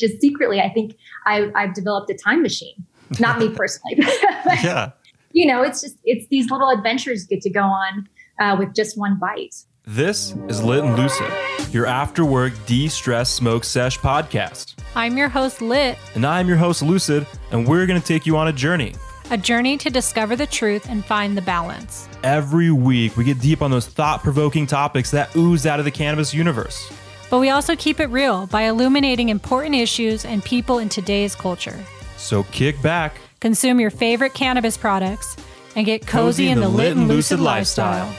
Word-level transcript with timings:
just 0.00 0.20
secretly, 0.20 0.60
I 0.60 0.68
think 0.70 0.96
I, 1.26 1.50
I've 1.54 1.74
developed 1.74 2.10
a 2.10 2.14
time 2.14 2.42
machine. 2.42 2.84
Not 3.20 3.38
me 3.38 3.48
personally, 3.54 3.96
but, 3.96 4.62
yeah. 4.64 4.90
you 5.32 5.46
know, 5.46 5.62
it's 5.62 5.80
just 5.80 5.96
it's 6.04 6.26
these 6.28 6.50
little 6.50 6.70
adventures 6.70 7.22
you 7.28 7.36
get 7.36 7.42
to 7.42 7.50
go 7.50 7.62
on 7.62 8.08
uh, 8.40 8.56
with 8.58 8.74
just 8.74 8.98
one 8.98 9.18
bite. 9.18 9.54
This 9.86 10.34
is 10.48 10.62
Lit 10.62 10.84
and 10.84 10.96
Lucid, 10.96 11.30
your 11.72 11.86
after 11.86 12.24
work 12.24 12.52
de 12.66 12.86
stress 12.88 13.30
smoke 13.30 13.64
sesh 13.64 13.98
podcast. 13.98 14.74
I'm 14.94 15.16
your 15.16 15.28
host, 15.28 15.62
Lit, 15.62 15.98
And 16.14 16.24
I'm 16.26 16.46
your 16.48 16.56
host, 16.56 16.82
Lucid, 16.82 17.26
and 17.50 17.66
we're 17.66 17.86
going 17.86 18.00
to 18.00 18.06
take 18.06 18.26
you 18.26 18.36
on 18.36 18.48
a 18.48 18.52
journey. 18.52 18.94
a 19.30 19.38
journey 19.38 19.76
to 19.78 19.88
discover 19.90 20.36
the 20.36 20.46
truth 20.46 20.86
and 20.88 21.04
find 21.04 21.36
the 21.36 21.42
balance. 21.42 22.08
Every 22.22 22.70
week, 22.70 23.16
we 23.16 23.24
get 23.24 23.40
deep 23.40 23.62
on 23.62 23.70
those 23.70 23.86
thought 23.86 24.22
provoking 24.22 24.66
topics 24.66 25.10
that 25.12 25.34
ooze 25.36 25.66
out 25.66 25.78
of 25.78 25.84
the 25.84 25.90
cannabis 25.90 26.34
universe. 26.34 26.92
But 27.30 27.38
we 27.38 27.48
also 27.50 27.76
keep 27.76 28.00
it 28.00 28.06
real 28.06 28.46
by 28.48 28.62
illuminating 28.62 29.28
important 29.28 29.76
issues 29.76 30.24
and 30.24 30.44
people 30.44 30.78
in 30.78 30.88
today's 30.88 31.34
culture. 31.34 31.78
So 32.16 32.42
kick 32.44 32.82
back. 32.82 33.14
Consume 33.40 33.80
your 33.80 33.90
favorite 33.90 34.34
cannabis 34.34 34.76
products 34.76 35.36
and 35.76 35.86
get 35.86 36.06
cozy, 36.06 36.48
in 36.48 36.60
the 36.60 36.68
lit 36.68 36.96
and 36.96 37.08
lucid 37.08 37.40
lifestyle. 37.40 38.12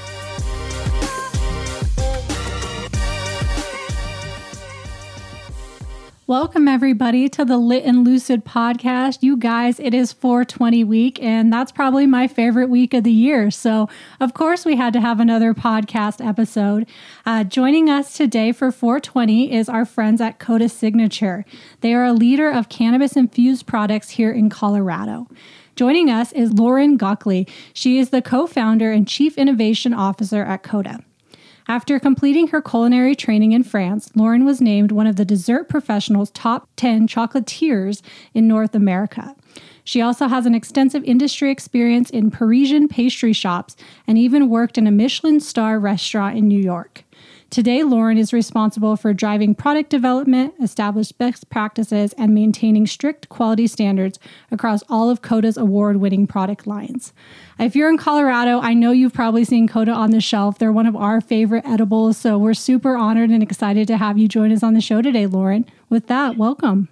Welcome, 6.31 6.69
everybody, 6.69 7.27
to 7.27 7.43
the 7.43 7.57
Lit 7.57 7.83
and 7.83 8.05
Lucid 8.05 8.45
podcast. 8.45 9.17
You 9.19 9.35
guys, 9.35 9.81
it 9.81 9.93
is 9.93 10.13
420 10.13 10.81
week, 10.85 11.21
and 11.21 11.51
that's 11.51 11.73
probably 11.73 12.07
my 12.07 12.29
favorite 12.29 12.69
week 12.69 12.93
of 12.93 13.03
the 13.03 13.11
year. 13.11 13.51
So, 13.51 13.89
of 14.21 14.33
course, 14.33 14.63
we 14.63 14.77
had 14.77 14.93
to 14.93 15.01
have 15.01 15.19
another 15.19 15.53
podcast 15.53 16.25
episode. 16.25 16.87
Uh, 17.25 17.43
joining 17.43 17.89
us 17.89 18.15
today 18.15 18.53
for 18.53 18.71
420 18.71 19.51
is 19.51 19.67
our 19.67 19.83
friends 19.83 20.21
at 20.21 20.39
Coda 20.39 20.69
Signature. 20.69 21.43
They 21.81 21.93
are 21.93 22.05
a 22.05 22.13
leader 22.13 22.49
of 22.49 22.69
cannabis 22.69 23.17
infused 23.17 23.67
products 23.67 24.11
here 24.11 24.31
in 24.31 24.49
Colorado. 24.49 25.27
Joining 25.75 26.09
us 26.09 26.31
is 26.31 26.53
Lauren 26.53 26.97
Gockley. 26.97 27.45
She 27.73 27.99
is 27.99 28.11
the 28.11 28.21
co 28.21 28.47
founder 28.47 28.93
and 28.93 29.05
chief 29.05 29.37
innovation 29.37 29.93
officer 29.93 30.43
at 30.43 30.63
Coda. 30.63 31.03
After 31.71 32.01
completing 32.01 32.49
her 32.49 32.61
culinary 32.61 33.15
training 33.15 33.53
in 33.53 33.63
France, 33.63 34.11
Lauren 34.13 34.43
was 34.43 34.59
named 34.59 34.91
one 34.91 35.07
of 35.07 35.15
the 35.15 35.23
Dessert 35.23 35.69
Professional's 35.69 36.29
top 36.31 36.67
10 36.75 37.07
chocolatiers 37.07 38.01
in 38.33 38.45
North 38.45 38.75
America. 38.75 39.37
She 39.83 40.01
also 40.01 40.27
has 40.27 40.45
an 40.45 40.55
extensive 40.55 41.03
industry 41.03 41.51
experience 41.51 42.09
in 42.09 42.31
Parisian 42.31 42.87
pastry 42.87 43.33
shops 43.33 43.75
and 44.07 44.17
even 44.17 44.49
worked 44.49 44.77
in 44.77 44.87
a 44.87 44.91
Michelin 44.91 45.39
star 45.39 45.79
restaurant 45.79 46.37
in 46.37 46.47
New 46.47 46.61
York. 46.61 47.03
Today, 47.51 47.83
Lauren 47.83 48.17
is 48.17 48.31
responsible 48.31 48.95
for 48.95 49.13
driving 49.13 49.53
product 49.53 49.89
development, 49.89 50.53
established 50.63 51.17
best 51.17 51.49
practices, 51.49 52.13
and 52.13 52.33
maintaining 52.33 52.87
strict 52.87 53.27
quality 53.27 53.67
standards 53.67 54.19
across 54.51 54.83
all 54.87 55.09
of 55.09 55.21
Coda's 55.21 55.57
award 55.57 55.97
winning 55.97 56.27
product 56.27 56.65
lines. 56.65 57.11
If 57.59 57.75
you're 57.75 57.89
in 57.89 57.97
Colorado, 57.97 58.61
I 58.61 58.73
know 58.73 58.91
you've 58.91 59.13
probably 59.13 59.43
seen 59.43 59.67
Coda 59.67 59.91
on 59.91 60.11
the 60.11 60.21
shelf. 60.21 60.59
They're 60.59 60.71
one 60.71 60.87
of 60.87 60.95
our 60.95 61.19
favorite 61.19 61.67
edibles, 61.67 62.15
so 62.15 62.37
we're 62.37 62.53
super 62.53 62.95
honored 62.95 63.31
and 63.31 63.43
excited 63.43 63.85
to 63.89 63.97
have 63.97 64.17
you 64.17 64.29
join 64.29 64.53
us 64.53 64.63
on 64.63 64.73
the 64.73 64.79
show 64.79 65.01
today, 65.01 65.25
Lauren. 65.25 65.65
With 65.89 66.07
that, 66.07 66.37
welcome. 66.37 66.87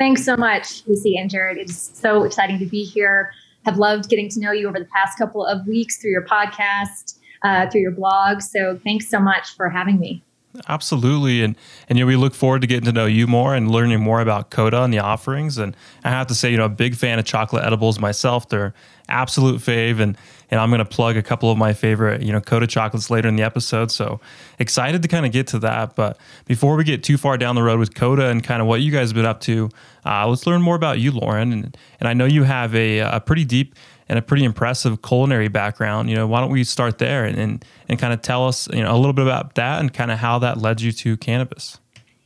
Thanks 0.00 0.24
so 0.24 0.34
much, 0.34 0.82
Lucy 0.86 1.18
and 1.18 1.28
Jared. 1.28 1.58
It's 1.58 1.90
so 2.00 2.24
exciting 2.24 2.58
to 2.60 2.64
be 2.64 2.84
here. 2.84 3.32
Have 3.66 3.76
loved 3.76 4.08
getting 4.08 4.30
to 4.30 4.40
know 4.40 4.50
you 4.50 4.66
over 4.66 4.78
the 4.78 4.86
past 4.86 5.18
couple 5.18 5.44
of 5.44 5.66
weeks 5.66 6.00
through 6.00 6.12
your 6.12 6.24
podcast, 6.24 7.18
uh, 7.42 7.68
through 7.68 7.82
your 7.82 7.90
blog. 7.90 8.40
So 8.40 8.80
thanks 8.82 9.10
so 9.10 9.20
much 9.20 9.54
for 9.56 9.68
having 9.68 10.00
me. 10.00 10.24
Absolutely. 10.68 11.42
And 11.42 11.56
and 11.88 11.98
you 11.98 12.04
know, 12.04 12.08
we 12.08 12.16
look 12.16 12.34
forward 12.34 12.62
to 12.62 12.66
getting 12.66 12.86
to 12.86 12.92
know 12.92 13.06
you 13.06 13.26
more 13.26 13.54
and 13.54 13.70
learning 13.70 14.00
more 14.00 14.20
about 14.20 14.50
Coda 14.50 14.82
and 14.82 14.92
the 14.92 14.98
offerings. 14.98 15.58
And 15.58 15.76
I 16.02 16.08
have 16.10 16.26
to 16.26 16.34
say, 16.34 16.50
you 16.50 16.56
know, 16.56 16.64
a 16.64 16.68
big 16.68 16.96
fan 16.96 17.18
of 17.20 17.24
chocolate 17.24 17.64
edibles 17.64 18.00
myself. 18.00 18.48
They're 18.48 18.74
absolute 19.08 19.60
fave 19.60 20.00
and 20.00 20.16
and 20.50 20.58
I'm 20.58 20.68
gonna 20.70 20.84
plug 20.84 21.16
a 21.16 21.22
couple 21.22 21.52
of 21.52 21.58
my 21.58 21.72
favorite, 21.72 22.22
you 22.22 22.32
know, 22.32 22.40
Coda 22.40 22.66
chocolates 22.66 23.10
later 23.10 23.28
in 23.28 23.36
the 23.36 23.44
episode. 23.44 23.92
So 23.92 24.20
excited 24.58 25.02
to 25.02 25.08
kind 25.08 25.24
of 25.24 25.30
get 25.30 25.46
to 25.48 25.60
that. 25.60 25.94
But 25.94 26.18
before 26.46 26.74
we 26.74 26.82
get 26.82 27.04
too 27.04 27.16
far 27.16 27.38
down 27.38 27.54
the 27.54 27.62
road 27.62 27.78
with 27.78 27.94
Coda 27.94 28.26
and 28.26 28.42
kind 28.42 28.60
of 28.60 28.66
what 28.66 28.80
you 28.80 28.90
guys 28.90 29.10
have 29.10 29.14
been 29.14 29.26
up 29.26 29.40
to, 29.42 29.70
uh, 30.04 30.26
let's 30.26 30.48
learn 30.48 30.62
more 30.62 30.74
about 30.74 30.98
you, 30.98 31.12
Lauren. 31.12 31.52
And 31.52 31.76
and 32.00 32.08
I 32.08 32.14
know 32.14 32.24
you 32.24 32.42
have 32.42 32.74
a, 32.74 32.98
a 32.98 33.20
pretty 33.20 33.44
deep 33.44 33.76
and 34.10 34.18
a 34.18 34.22
pretty 34.22 34.42
impressive 34.42 35.02
culinary 35.02 35.46
background. 35.46 36.10
You 36.10 36.16
know, 36.16 36.26
why 36.26 36.40
don't 36.40 36.50
we 36.50 36.64
start 36.64 36.98
there 36.98 37.24
and, 37.24 37.38
and, 37.38 37.64
and 37.88 37.96
kind 37.96 38.12
of 38.12 38.20
tell 38.20 38.48
us, 38.48 38.68
you 38.72 38.82
know, 38.82 38.92
a 38.92 38.98
little 38.98 39.12
bit 39.12 39.24
about 39.24 39.54
that 39.54 39.78
and 39.78 39.94
kind 39.94 40.10
of 40.10 40.18
how 40.18 40.40
that 40.40 40.58
led 40.58 40.80
you 40.80 40.90
to 40.90 41.16
cannabis? 41.16 41.78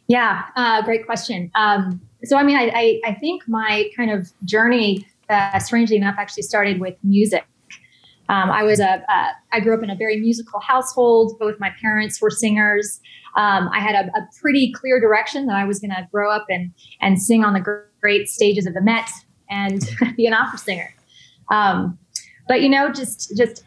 Yeah, 0.06 0.44
uh, 0.56 0.80
great 0.80 1.04
question. 1.04 1.50
Um, 1.54 2.00
so, 2.24 2.38
I 2.38 2.42
mean, 2.42 2.56
I, 2.56 2.72
I, 2.74 3.00
I, 3.04 3.14
think 3.14 3.42
my 3.46 3.90
kind 3.94 4.10
of 4.10 4.32
journey, 4.46 5.06
uh, 5.28 5.58
strangely 5.58 5.96
enough, 5.96 6.14
actually 6.18 6.44
started 6.44 6.80
with 6.80 6.94
music. 7.02 7.44
Um, 8.30 8.50
I 8.50 8.62
was 8.62 8.80
a, 8.80 9.04
uh, 9.12 9.32
I 9.52 9.60
grew 9.60 9.76
up 9.76 9.82
in 9.82 9.90
a 9.90 9.94
very 9.94 10.18
musical 10.18 10.60
household. 10.60 11.38
Both 11.38 11.60
my 11.60 11.70
parents 11.82 12.18
were 12.18 12.30
singers. 12.30 12.98
Um, 13.36 13.68
I 13.74 13.80
had 13.80 13.94
a, 13.94 14.08
a, 14.16 14.26
pretty 14.40 14.72
clear 14.72 15.00
direction 15.00 15.44
that 15.46 15.56
I 15.56 15.66
was 15.66 15.80
going 15.80 15.90
to 15.90 16.08
grow 16.10 16.30
up 16.30 16.46
and 16.48 16.72
and 17.02 17.20
sing 17.20 17.44
on 17.44 17.52
the 17.52 17.82
great 18.00 18.28
stages 18.28 18.64
of 18.64 18.72
the 18.72 18.80
Met 18.80 19.10
and 19.50 19.82
be 20.16 20.24
an 20.26 20.32
opera 20.32 20.58
singer. 20.58 20.94
Um, 21.50 21.98
but 22.48 22.62
you 22.62 22.68
know, 22.68 22.92
just 22.92 23.36
just 23.36 23.64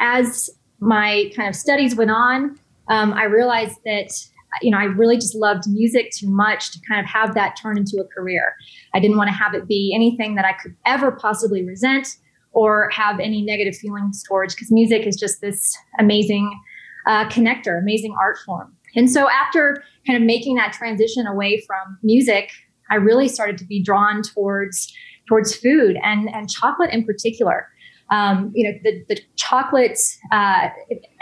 as 0.00 0.50
my 0.80 1.30
kind 1.34 1.48
of 1.48 1.54
studies 1.54 1.96
went 1.96 2.10
on, 2.10 2.58
um, 2.88 3.12
I 3.12 3.24
realized 3.24 3.78
that 3.84 4.10
you 4.62 4.70
know 4.70 4.78
I 4.78 4.84
really 4.84 5.16
just 5.16 5.34
loved 5.34 5.64
music 5.68 6.10
too 6.10 6.28
much 6.28 6.72
to 6.72 6.80
kind 6.88 7.00
of 7.00 7.06
have 7.06 7.34
that 7.34 7.56
turn 7.60 7.78
into 7.78 7.98
a 7.98 8.04
career. 8.04 8.54
I 8.94 9.00
didn't 9.00 9.16
want 9.16 9.28
to 9.28 9.34
have 9.34 9.54
it 9.54 9.66
be 9.68 9.92
anything 9.94 10.34
that 10.36 10.44
I 10.44 10.52
could 10.52 10.74
ever 10.84 11.12
possibly 11.12 11.64
resent 11.64 12.08
or 12.52 12.88
have 12.90 13.20
any 13.20 13.42
negative 13.42 13.76
feelings 13.76 14.22
towards, 14.26 14.54
because 14.54 14.72
music 14.72 15.06
is 15.06 15.14
just 15.16 15.42
this 15.42 15.76
amazing 16.00 16.58
uh, 17.06 17.28
connector, 17.28 17.78
amazing 17.78 18.14
art 18.18 18.38
form. 18.46 18.74
And 18.94 19.10
so 19.10 19.28
after 19.28 19.82
kind 20.06 20.16
of 20.16 20.24
making 20.24 20.56
that 20.56 20.72
transition 20.72 21.26
away 21.26 21.62
from 21.66 21.98
music, 22.02 22.50
I 22.90 22.94
really 22.94 23.28
started 23.28 23.58
to 23.58 23.64
be 23.64 23.82
drawn 23.82 24.22
towards 24.22 24.90
towards 25.28 25.54
food 25.54 25.96
and 26.02 26.28
and 26.34 26.50
chocolate 26.50 26.90
in 26.92 27.04
particular. 27.04 27.68
Um, 28.10 28.52
you 28.54 28.64
know, 28.64 28.78
the 28.82 29.04
the 29.08 29.20
chocolate 29.36 29.98
uh, 30.32 30.68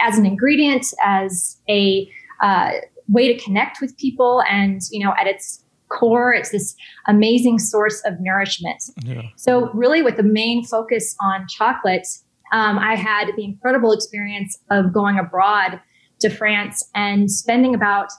as 0.01 0.19
an 0.19 0.27
ingredient, 0.27 0.87
as 1.03 1.59
a 1.69 2.09
uh, 2.43 2.73
way 3.09 3.33
to 3.33 3.43
connect 3.43 3.81
with 3.81 3.97
people, 3.97 4.43
and 4.51 4.81
you 4.91 5.05
know, 5.05 5.15
at 5.19 5.27
its 5.27 5.65
core, 5.89 6.33
it's 6.35 6.51
this 6.51 6.75
amazing 7.07 7.59
source 7.59 8.03
of 8.05 8.15
nourishment. 8.21 8.83
Yeah. 9.03 9.23
So, 9.37 9.71
really, 9.73 10.03
with 10.03 10.17
the 10.17 10.23
main 10.23 10.65
focus 10.65 11.17
on 11.23 11.47
chocolate, 11.49 12.07
um, 12.53 12.79
I 12.79 12.97
had 12.97 13.31
the 13.37 13.45
incredible 13.45 13.93
experience 13.93 14.59
of 14.71 14.93
going 14.93 15.19
abroad 15.19 15.81
to 16.21 16.31
France 16.31 16.89
and 16.95 17.31
spending 17.31 17.75
about 17.75 18.11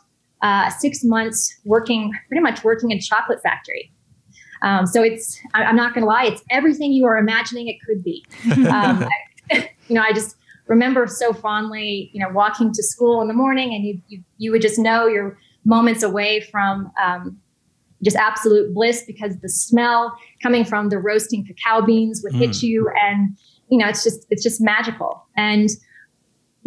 uh, 0.41 0.69
six 0.69 1.03
months 1.03 1.53
working, 1.65 2.11
pretty 2.27 2.41
much 2.41 2.63
working 2.63 2.91
in 2.91 2.97
a 2.97 3.01
chocolate 3.01 3.41
factory. 3.41 3.91
Um, 4.61 4.85
so 4.85 5.03
it's, 5.03 5.39
I, 5.53 5.63
am 5.63 5.75
not 5.75 5.93
going 5.93 6.03
to 6.03 6.07
lie, 6.07 6.25
it's 6.25 6.43
everything 6.49 6.91
you 6.91 7.05
are 7.05 7.17
imagining 7.17 7.67
it 7.67 7.77
could 7.85 8.03
be. 8.03 8.25
Um, 8.69 9.07
you 9.51 9.95
know, 9.95 10.01
I 10.01 10.11
just 10.11 10.35
remember 10.67 11.07
so 11.07 11.33
fondly, 11.33 12.09
you 12.13 12.19
know, 12.19 12.29
walking 12.29 12.73
to 12.73 12.83
school 12.83 13.21
in 13.21 13.27
the 13.27 13.33
morning 13.33 13.73
and 13.73 13.85
you, 13.85 14.01
you, 14.07 14.23
you 14.37 14.51
would 14.51 14.61
just 14.61 14.79
know 14.79 15.07
you're 15.07 15.37
moments 15.65 16.03
away 16.03 16.41
from 16.51 16.91
um, 17.03 17.37
just 18.03 18.15
absolute 18.15 18.73
bliss 18.73 19.03
because 19.05 19.37
the 19.39 19.49
smell 19.49 20.17
coming 20.41 20.65
from 20.65 20.89
the 20.89 20.97
roasting 20.97 21.45
cacao 21.45 21.85
beans 21.85 22.21
would 22.23 22.33
mm. 22.33 22.39
hit 22.39 22.61
you. 22.63 22.89
And, 23.03 23.37
you 23.69 23.77
know, 23.77 23.87
it's 23.87 24.03
just, 24.03 24.25
it's 24.29 24.43
just 24.43 24.61
magical. 24.61 25.25
And 25.35 25.69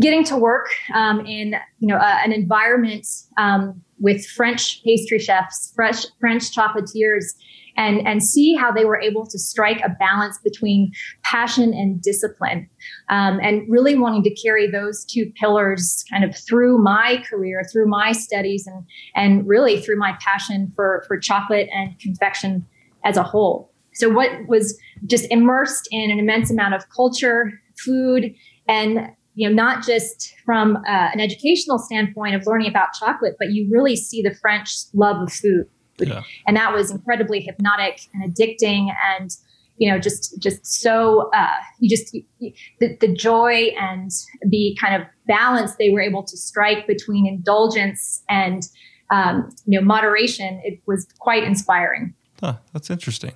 getting 0.00 0.24
to 0.24 0.36
work 0.36 0.68
um, 0.94 1.24
in, 1.26 1.56
you 1.78 1.88
know, 1.88 1.96
uh, 1.96 2.18
an 2.24 2.32
environment 2.32 3.06
um, 3.36 3.82
with 3.98 4.26
French 4.26 4.82
pastry 4.84 5.18
chefs, 5.18 5.72
fresh 5.74 6.04
French 6.20 6.54
chocolatiers, 6.54 7.34
and, 7.78 8.06
and 8.06 8.22
see 8.22 8.54
how 8.54 8.72
they 8.72 8.84
were 8.84 9.00
able 9.00 9.24
to 9.24 9.38
strike 9.38 9.80
a 9.80 9.88
balance 9.88 10.38
between 10.42 10.90
passion 11.22 11.72
and 11.72 12.02
discipline. 12.02 12.68
Um, 13.08 13.38
and 13.40 13.62
really 13.70 13.96
wanting 13.96 14.24
to 14.24 14.34
carry 14.34 14.70
those 14.70 15.04
two 15.04 15.32
pillars 15.40 16.04
kind 16.10 16.24
of 16.24 16.36
through 16.36 16.82
my 16.82 17.22
career, 17.30 17.62
through 17.72 17.88
my 17.88 18.12
studies, 18.12 18.66
and, 18.66 18.84
and 19.14 19.48
really 19.48 19.80
through 19.80 19.98
my 19.98 20.18
passion 20.20 20.72
for, 20.74 21.04
for 21.06 21.18
chocolate 21.18 21.68
and 21.72 21.98
confection 22.00 22.66
as 23.04 23.16
a 23.16 23.22
whole. 23.22 23.72
So, 23.94 24.10
what 24.10 24.30
was 24.48 24.78
just 25.06 25.26
immersed 25.30 25.88
in 25.90 26.10
an 26.10 26.18
immense 26.18 26.50
amount 26.50 26.74
of 26.74 26.88
culture, 26.90 27.52
food, 27.84 28.34
and 28.68 29.08
you 29.34 29.48
know, 29.48 29.54
not 29.54 29.84
just 29.84 30.34
from 30.44 30.76
uh, 30.76 31.10
an 31.12 31.20
educational 31.20 31.78
standpoint 31.78 32.34
of 32.34 32.42
learning 32.44 32.68
about 32.68 32.88
chocolate, 32.98 33.36
but 33.38 33.52
you 33.52 33.68
really 33.70 33.94
see 33.94 34.20
the 34.20 34.34
French 34.34 34.70
love 34.94 35.22
of 35.22 35.32
food. 35.32 35.66
Yeah. 36.06 36.22
And 36.46 36.56
that 36.56 36.72
was 36.72 36.90
incredibly 36.90 37.40
hypnotic 37.40 38.08
and 38.14 38.22
addicting 38.22 38.88
and 39.18 39.36
you 39.78 39.90
know 39.90 39.98
just 39.98 40.40
just 40.40 40.66
so 40.66 41.30
uh, 41.34 41.56
you 41.78 41.88
just 41.88 42.14
you, 42.14 42.52
the, 42.80 42.96
the 43.00 43.12
joy 43.12 43.70
and 43.78 44.10
the 44.42 44.76
kind 44.80 45.00
of 45.00 45.08
balance 45.26 45.76
they 45.76 45.90
were 45.90 46.00
able 46.00 46.22
to 46.24 46.36
strike 46.36 46.86
between 46.86 47.26
indulgence 47.26 48.22
and 48.28 48.68
um, 49.10 49.50
you 49.66 49.78
know 49.78 49.84
moderation, 49.84 50.60
it 50.64 50.80
was 50.86 51.06
quite 51.18 51.44
inspiring. 51.44 52.14
Huh, 52.40 52.56
that's 52.72 52.90
interesting. 52.90 53.32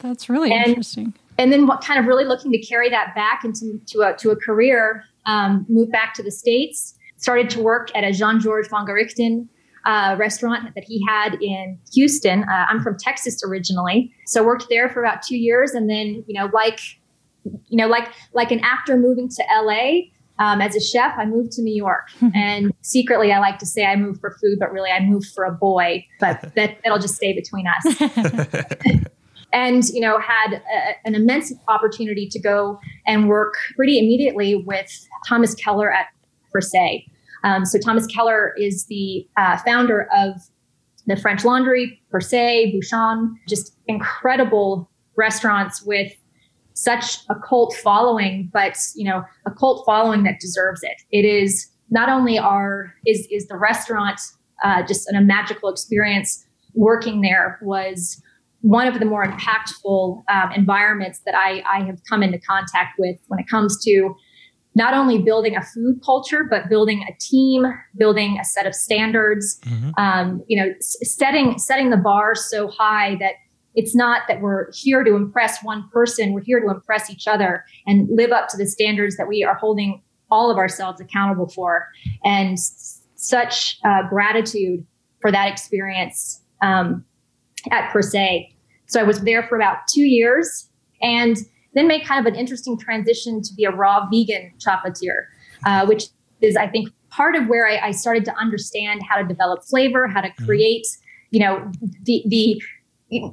That's 0.00 0.28
really 0.28 0.52
and, 0.52 0.66
interesting. 0.66 1.14
And 1.38 1.52
then, 1.52 1.66
what 1.66 1.82
kind 1.82 1.98
of 1.98 2.06
really 2.06 2.24
looking 2.24 2.52
to 2.52 2.58
carry 2.58 2.88
that 2.90 3.14
back 3.14 3.44
into 3.44 3.80
to 3.88 4.00
a, 4.00 4.16
to 4.18 4.30
a 4.30 4.36
career, 4.36 5.04
um, 5.26 5.66
moved 5.68 5.92
back 5.92 6.14
to 6.14 6.22
the 6.22 6.30
states, 6.30 6.96
started 7.16 7.50
to 7.50 7.60
work 7.60 7.90
at 7.94 8.04
a 8.04 8.12
Jean 8.12 8.40
Georges 8.40 8.70
Vongerichten 8.70 9.48
uh, 9.84 10.16
restaurant 10.18 10.74
that 10.74 10.84
he 10.84 11.04
had 11.08 11.34
in 11.42 11.78
Houston. 11.92 12.44
Uh, 12.44 12.66
I'm 12.68 12.82
from 12.82 12.96
Texas 12.98 13.42
originally, 13.44 14.12
so 14.26 14.44
worked 14.44 14.66
there 14.68 14.88
for 14.88 15.02
about 15.02 15.22
two 15.22 15.36
years, 15.36 15.72
and 15.72 15.88
then 15.88 16.24
you 16.26 16.34
know, 16.34 16.50
like 16.52 16.80
you 17.44 17.76
know, 17.76 17.88
like 17.88 18.08
like 18.32 18.50
an 18.50 18.60
actor 18.60 18.96
moving 18.96 19.28
to 19.28 19.44
LA. 19.62 20.08
Um, 20.38 20.60
as 20.60 20.74
a 20.74 20.80
chef, 20.80 21.12
I 21.18 21.26
moved 21.26 21.52
to 21.52 21.62
New 21.62 21.74
York, 21.74 22.08
and 22.34 22.72
secretly, 22.80 23.32
I 23.32 23.38
like 23.38 23.58
to 23.58 23.66
say 23.66 23.84
I 23.84 23.96
moved 23.96 24.20
for 24.20 24.36
food, 24.40 24.58
but 24.58 24.72
really, 24.72 24.90
I 24.90 25.00
moved 25.04 25.28
for 25.34 25.44
a 25.44 25.52
boy. 25.52 26.06
But 26.20 26.40
that 26.56 26.78
that'll 26.82 26.98
just 26.98 27.16
stay 27.16 27.32
between 27.32 27.66
us. 27.66 29.04
and 29.52 29.84
you 29.88 30.00
know, 30.00 30.18
had 30.18 30.54
a, 30.54 31.06
an 31.06 31.14
immense 31.14 31.52
opportunity 31.68 32.28
to 32.28 32.40
go 32.40 32.80
and 33.06 33.28
work 33.28 33.54
pretty 33.76 33.98
immediately 33.98 34.56
with 34.56 35.08
Thomas 35.28 35.54
Keller 35.54 35.92
at 35.92 36.06
Per 36.52 36.60
Se. 36.60 37.06
Um, 37.44 37.64
so 37.64 37.78
Thomas 37.78 38.06
Keller 38.06 38.54
is 38.56 38.86
the 38.86 39.26
uh, 39.36 39.58
founder 39.58 40.08
of 40.14 40.40
the 41.06 41.16
French 41.16 41.44
Laundry, 41.44 42.00
Per 42.10 42.20
Se, 42.20 42.72
Bouchon, 42.72 43.34
just 43.48 43.76
incredible 43.86 44.88
restaurants 45.16 45.82
with 45.82 46.12
such 46.74 47.18
a 47.28 47.34
cult 47.34 47.74
following, 47.82 48.50
but 48.52 48.78
you 48.94 49.04
know, 49.04 49.24
a 49.46 49.50
cult 49.50 49.84
following 49.84 50.22
that 50.22 50.40
deserves 50.40 50.82
it. 50.82 51.02
It 51.10 51.24
is 51.24 51.68
not 51.90 52.08
only 52.08 52.38
our 52.38 52.94
is 53.06 53.26
is 53.30 53.48
the 53.48 53.56
restaurant 53.56 54.20
uh, 54.64 54.82
just 54.86 55.08
an, 55.08 55.16
a 55.16 55.20
magical 55.20 55.68
experience. 55.68 56.46
Working 56.74 57.20
there 57.20 57.58
was 57.60 58.22
one 58.62 58.86
of 58.86 58.98
the 58.98 59.04
more 59.04 59.26
impactful 59.26 60.22
um, 60.30 60.52
environments 60.52 61.20
that 61.26 61.34
I, 61.34 61.62
I 61.70 61.84
have 61.84 62.00
come 62.08 62.22
into 62.22 62.38
contact 62.38 62.94
with 62.98 63.18
when 63.26 63.40
it 63.40 63.46
comes 63.48 63.82
to 63.84 64.14
not 64.74 64.94
only 64.94 65.18
building 65.18 65.56
a 65.56 65.62
food 65.62 66.00
culture, 66.04 66.44
but 66.48 66.68
building 66.68 67.04
a 67.08 67.12
team, 67.20 67.66
building 67.96 68.38
a 68.40 68.44
set 68.44 68.66
of 68.66 68.74
standards. 68.74 69.60
Mm-hmm. 69.64 69.90
Um, 69.98 70.42
you 70.48 70.62
know, 70.62 70.72
setting 70.80 71.58
setting 71.58 71.90
the 71.90 71.96
bar 71.96 72.34
so 72.34 72.68
high 72.68 73.16
that 73.16 73.34
it's 73.74 73.94
not 73.94 74.22
that 74.28 74.40
we're 74.40 74.70
here 74.72 75.02
to 75.02 75.14
impress 75.14 75.62
one 75.62 75.88
person. 75.92 76.32
We're 76.32 76.42
here 76.42 76.60
to 76.60 76.70
impress 76.70 77.10
each 77.10 77.26
other 77.26 77.64
and 77.86 78.08
live 78.10 78.30
up 78.30 78.48
to 78.48 78.56
the 78.56 78.66
standards 78.66 79.16
that 79.16 79.28
we 79.28 79.42
are 79.44 79.54
holding 79.54 80.02
all 80.30 80.50
of 80.50 80.56
ourselves 80.56 81.00
accountable 81.00 81.48
for. 81.48 81.88
And 82.24 82.58
such 83.22 83.78
uh, 83.84 84.08
gratitude 84.08 84.84
for 85.20 85.30
that 85.30 85.48
experience 85.48 86.42
um, 86.60 87.04
at 87.70 87.90
Per 87.92 88.02
Se. 88.02 88.54
So 88.86 89.00
I 89.00 89.04
was 89.04 89.20
there 89.22 89.44
for 89.44 89.56
about 89.56 89.78
two 89.88 90.02
years, 90.02 90.68
and 91.00 91.36
then 91.74 91.88
made 91.88 92.04
kind 92.04 92.24
of 92.24 92.32
an 92.32 92.38
interesting 92.38 92.78
transition 92.78 93.42
to 93.42 93.54
be 93.54 93.64
a 93.64 93.70
raw 93.70 94.08
vegan 94.10 94.52
chocolatier, 94.58 95.26
uh, 95.64 95.86
which 95.86 96.06
is, 96.40 96.56
I 96.56 96.66
think, 96.68 96.90
part 97.10 97.34
of 97.36 97.46
where 97.46 97.66
I, 97.66 97.88
I, 97.88 97.90
started 97.90 98.24
to 98.24 98.34
understand 98.36 99.02
how 99.08 99.16
to 99.16 99.24
develop 99.24 99.62
flavor, 99.64 100.08
how 100.08 100.20
to 100.20 100.28
mm-hmm. 100.28 100.44
create, 100.44 100.86
you 101.30 101.40
know, 101.40 101.70
the 102.02 102.22
the 102.26 102.62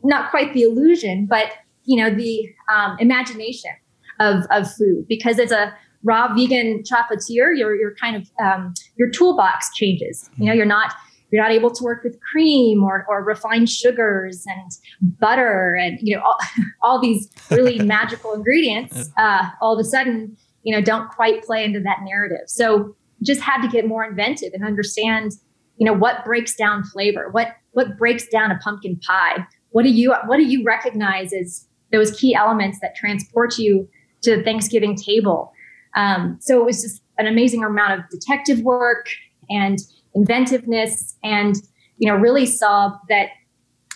not 0.03 0.29
quite 0.29 0.53
the 0.53 0.63
illusion, 0.63 1.25
but 1.25 1.53
you 1.85 1.97
know, 1.97 2.13
the 2.13 2.53
um, 2.73 2.97
imagination 2.99 3.71
of 4.19 4.43
of 4.51 4.71
food. 4.73 5.05
Because 5.07 5.39
as 5.39 5.51
a 5.51 5.73
raw 6.03 6.33
vegan 6.33 6.83
chocolatier, 6.83 7.57
your 7.57 7.75
your 7.75 7.95
kind 7.95 8.15
of 8.15 8.29
um, 8.43 8.73
your 8.95 9.09
toolbox 9.09 9.73
changes. 9.73 10.29
You 10.37 10.47
know, 10.47 10.53
you're 10.53 10.65
not 10.65 10.93
you're 11.31 11.41
not 11.41 11.51
able 11.51 11.69
to 11.71 11.83
work 11.83 12.03
with 12.03 12.19
cream 12.31 12.83
or, 12.83 13.05
or 13.07 13.23
refined 13.23 13.69
sugars 13.69 14.45
and 14.47 14.71
butter 15.19 15.75
and 15.75 15.99
you 16.01 16.15
know 16.15 16.23
all, 16.23 16.37
all 16.81 17.01
these 17.01 17.29
really 17.51 17.79
magical 17.83 18.33
ingredients 18.33 19.11
uh, 19.17 19.43
all 19.61 19.73
of 19.73 19.79
a 19.79 19.87
sudden 19.87 20.35
you 20.63 20.75
know 20.75 20.81
don't 20.81 21.09
quite 21.09 21.43
play 21.43 21.63
into 21.63 21.79
that 21.79 21.99
narrative. 22.03 22.47
So 22.47 22.95
just 23.23 23.41
had 23.41 23.61
to 23.61 23.67
get 23.67 23.87
more 23.87 24.03
inventive 24.03 24.53
and 24.53 24.63
understand 24.63 25.33
you 25.77 25.85
know 25.85 25.93
what 25.93 26.25
breaks 26.25 26.55
down 26.55 26.83
flavor 26.83 27.29
what 27.31 27.55
what 27.71 27.97
breaks 27.97 28.27
down 28.27 28.51
a 28.51 28.57
pumpkin 28.59 28.99
pie. 29.05 29.45
What 29.71 29.83
do 29.83 29.89
you 29.89 30.13
what 30.25 30.37
do 30.37 30.43
you 30.43 30.63
recognize 30.63 31.33
as 31.33 31.67
those 31.91 32.11
key 32.19 32.35
elements 32.35 32.79
that 32.81 32.95
transport 32.95 33.57
you 33.57 33.87
to 34.23 34.37
the 34.37 34.43
thanksgiving 34.43 34.95
table? 34.95 35.53
Um, 35.95 36.37
so 36.39 36.59
it 36.59 36.65
was 36.65 36.81
just 36.81 37.01
an 37.17 37.27
amazing 37.27 37.63
amount 37.63 37.99
of 37.99 38.09
detective 38.09 38.59
work 38.59 39.07
and 39.49 39.79
inventiveness 40.15 41.15
and 41.23 41.55
you 41.97 42.09
know 42.09 42.15
really 42.15 42.45
saw 42.45 42.97
that 43.09 43.29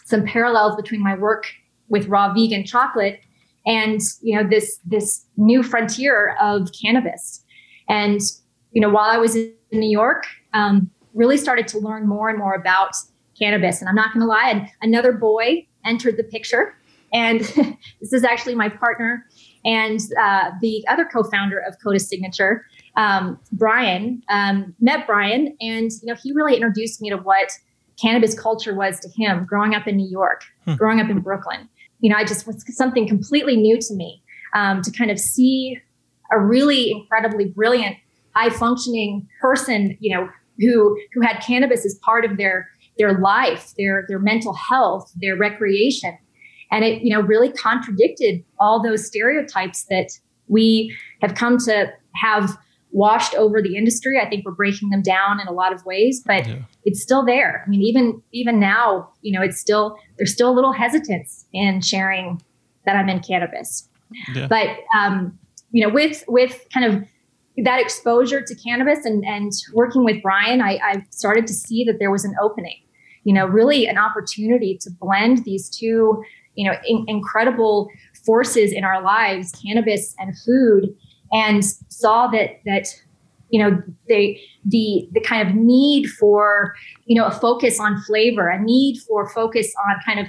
some 0.05 0.25
parallels 0.25 0.75
between 0.75 1.01
my 1.01 1.15
work 1.15 1.47
with 1.89 2.07
raw 2.07 2.33
vegan 2.33 2.65
chocolate 2.65 3.19
and 3.65 4.01
you 4.21 4.35
know 4.35 4.47
this 4.47 4.79
this 4.85 5.25
new 5.37 5.63
frontier 5.63 6.35
of 6.41 6.69
cannabis. 6.79 7.43
And 7.89 8.21
you 8.71 8.81
know 8.81 8.89
while 8.89 9.09
i 9.09 9.17
was 9.17 9.35
in 9.35 9.53
new 9.71 9.89
york 9.89 10.25
um, 10.53 10.89
really 11.13 11.37
started 11.37 11.67
to 11.69 11.79
learn 11.79 12.07
more 12.07 12.29
and 12.29 12.37
more 12.37 12.53
about 12.53 12.95
cannabis. 13.37 13.79
And 13.79 13.89
i'm 13.89 13.95
not 13.95 14.13
going 14.13 14.21
to 14.21 14.27
lie 14.27 14.71
another 14.81 15.13
boy 15.13 15.67
entered 15.85 16.17
the 16.17 16.23
picture. 16.23 16.75
And 17.11 17.41
this 18.01 18.13
is 18.13 18.23
actually 18.23 18.55
my 18.55 18.69
partner 18.69 19.25
and 19.65 19.99
uh, 20.19 20.51
the 20.61 20.83
other 20.87 21.05
co-founder 21.05 21.59
of 21.59 21.75
coda 21.83 21.99
signature 21.99 22.65
um, 22.95 23.39
Brian, 23.51 24.21
um, 24.29 24.75
met 24.79 25.07
Brian, 25.07 25.55
and 25.59 25.91
you 25.91 26.05
know 26.07 26.15
he 26.21 26.31
really 26.31 26.55
introduced 26.55 27.01
me 27.01 27.09
to 27.09 27.17
what 27.17 27.51
cannabis 28.01 28.37
culture 28.39 28.73
was 28.73 28.99
to 28.99 29.09
him 29.09 29.45
growing 29.45 29.75
up 29.75 29.87
in 29.87 29.97
New 29.97 30.09
York, 30.09 30.43
hmm. 30.65 30.75
growing 30.75 30.99
up 30.99 31.09
in 31.09 31.19
Brooklyn. 31.19 31.69
You 31.99 32.09
know, 32.09 32.17
I 32.17 32.23
just 32.23 32.45
was 32.45 32.63
something 32.75 33.07
completely 33.07 33.55
new 33.55 33.79
to 33.79 33.93
me 33.93 34.21
um, 34.53 34.81
to 34.81 34.91
kind 34.91 35.09
of 35.09 35.19
see 35.19 35.79
a 36.31 36.39
really 36.39 36.91
incredibly 36.91 37.45
brilliant, 37.45 37.97
high 38.35 38.49
functioning 38.49 39.27
person, 39.41 39.97
you 39.99 40.15
know, 40.15 40.29
who 40.59 40.97
who 41.13 41.21
had 41.21 41.39
cannabis 41.39 41.85
as 41.85 41.95
part 42.03 42.25
of 42.25 42.37
their 42.37 42.69
their 42.97 43.17
life, 43.19 43.73
their 43.77 44.05
their 44.07 44.19
mental 44.19 44.53
health, 44.53 45.11
their 45.15 45.35
recreation, 45.35 46.17
and 46.71 46.83
it 46.83 47.01
you 47.01 47.13
know 47.13 47.21
really 47.21 47.51
contradicted 47.51 48.43
all 48.59 48.81
those 48.81 49.05
stereotypes 49.05 49.85
that 49.85 50.09
we 50.47 50.95
have 51.21 51.35
come 51.35 51.57
to 51.57 51.91
have 52.15 52.57
washed 52.93 53.33
over 53.33 53.61
the 53.61 53.75
industry. 53.75 54.19
I 54.19 54.29
think 54.29 54.45
we're 54.45 54.51
breaking 54.51 54.91
them 54.91 55.01
down 55.01 55.41
in 55.41 55.47
a 55.47 55.51
lot 55.51 55.73
of 55.73 55.83
ways, 55.85 56.21
but 56.25 56.47
yeah. 56.47 56.59
it's 56.85 57.01
still 57.01 57.25
there. 57.25 57.63
I 57.65 57.69
mean, 57.69 57.81
even 57.81 58.21
even 58.31 58.59
now, 58.59 59.09
you 59.21 59.37
know, 59.37 59.41
it's 59.43 59.59
still 59.59 59.97
there's 60.17 60.31
still 60.31 60.49
a 60.51 60.55
little 60.55 60.71
hesitance 60.71 61.45
in 61.51 61.81
sharing 61.81 62.41
that 62.85 62.95
I'm 62.95 63.09
in 63.09 63.19
cannabis. 63.19 63.89
Yeah. 64.33 64.47
But 64.47 64.69
um, 64.97 65.37
you 65.71 65.85
know, 65.85 65.93
with 65.93 66.23
with 66.27 66.65
kind 66.73 66.85
of 66.85 67.03
that 67.65 67.79
exposure 67.79 68.41
to 68.41 68.55
cannabis 68.55 69.05
and 69.05 69.25
and 69.25 69.51
working 69.73 70.05
with 70.05 70.21
Brian, 70.21 70.61
I, 70.61 70.79
I 70.83 71.05
started 71.09 71.47
to 71.47 71.53
see 71.53 71.83
that 71.85 71.97
there 71.99 72.11
was 72.11 72.23
an 72.23 72.35
opening. 72.41 72.77
You 73.23 73.33
know, 73.33 73.45
really 73.45 73.87
an 73.87 73.97
opportunity 73.97 74.77
to 74.81 74.89
blend 74.99 75.45
these 75.45 75.69
two, 75.69 76.23
you 76.55 76.69
know, 76.69 76.75
in, 76.85 77.05
incredible 77.07 77.89
forces 78.25 78.71
in 78.71 78.83
our 78.83 79.01
lives, 79.01 79.51
cannabis 79.51 80.13
and 80.19 80.37
food, 80.45 80.95
and 81.33 81.65
saw 81.89 82.27
that 82.27 82.61
that 82.65 82.87
you 83.49 83.61
know 83.61 83.81
they 84.07 84.41
the 84.65 85.07
the 85.11 85.19
kind 85.19 85.47
of 85.47 85.55
need 85.55 86.07
for 86.07 86.75
you 87.05 87.19
know 87.19 87.27
a 87.27 87.31
focus 87.31 87.79
on 87.79 88.01
flavor 88.03 88.49
a 88.49 88.61
need 88.61 88.99
for 89.07 89.29
focus 89.29 89.73
on 89.87 89.95
kind 90.05 90.19
of 90.19 90.27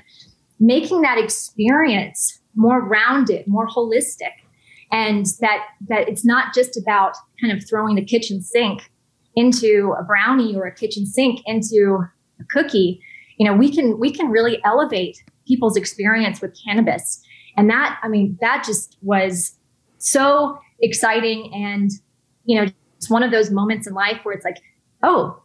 making 0.61 1.03
that 1.03 1.19
experience 1.19 2.41
more 2.57 2.81
rounded 2.81 3.47
more 3.47 3.69
holistic. 3.69 4.33
And 4.93 5.27
that 5.41 5.67
that 5.89 6.09
it's 6.09 6.25
not 6.25 6.55
just 6.55 6.77
about 6.77 7.17
kind 7.41 7.57
of 7.57 7.67
throwing 7.69 7.97
the 7.97 8.05
kitchen 8.05 8.43
sink 8.43 8.91
into 9.35 9.95
a 9.99 10.05
brownie 10.05 10.55
or 10.55 10.67
a 10.67 10.75
kitchen 10.75 11.05
sink 11.07 11.41
into 11.47 11.99
a 12.41 12.45
cookie. 12.51 13.01
You 13.39 13.47
know 13.47 13.57
we 13.57 13.75
can 13.75 13.99
we 13.99 14.13
can 14.13 14.29
really 14.29 14.61
elevate 14.65 15.23
people's 15.47 15.77
experience 15.77 16.41
with 16.41 16.57
cannabis. 16.65 17.21
And 17.57 17.71
that 17.71 17.99
i 18.03 18.09
mean 18.09 18.39
that 18.41 18.65
just 18.65 18.97
was 19.03 19.57
so 19.99 20.59
exciting 20.81 21.53
and 21.55 21.91
you 22.45 22.61
know 22.61 22.67
it's 22.97 23.11
one 23.11 23.23
of 23.23 23.31
those 23.31 23.51
moments 23.51 23.87
in 23.87 23.95
life 23.95 24.21
where 24.23 24.35
it's 24.35 24.45
like 24.45 24.59
oh 25.03 25.41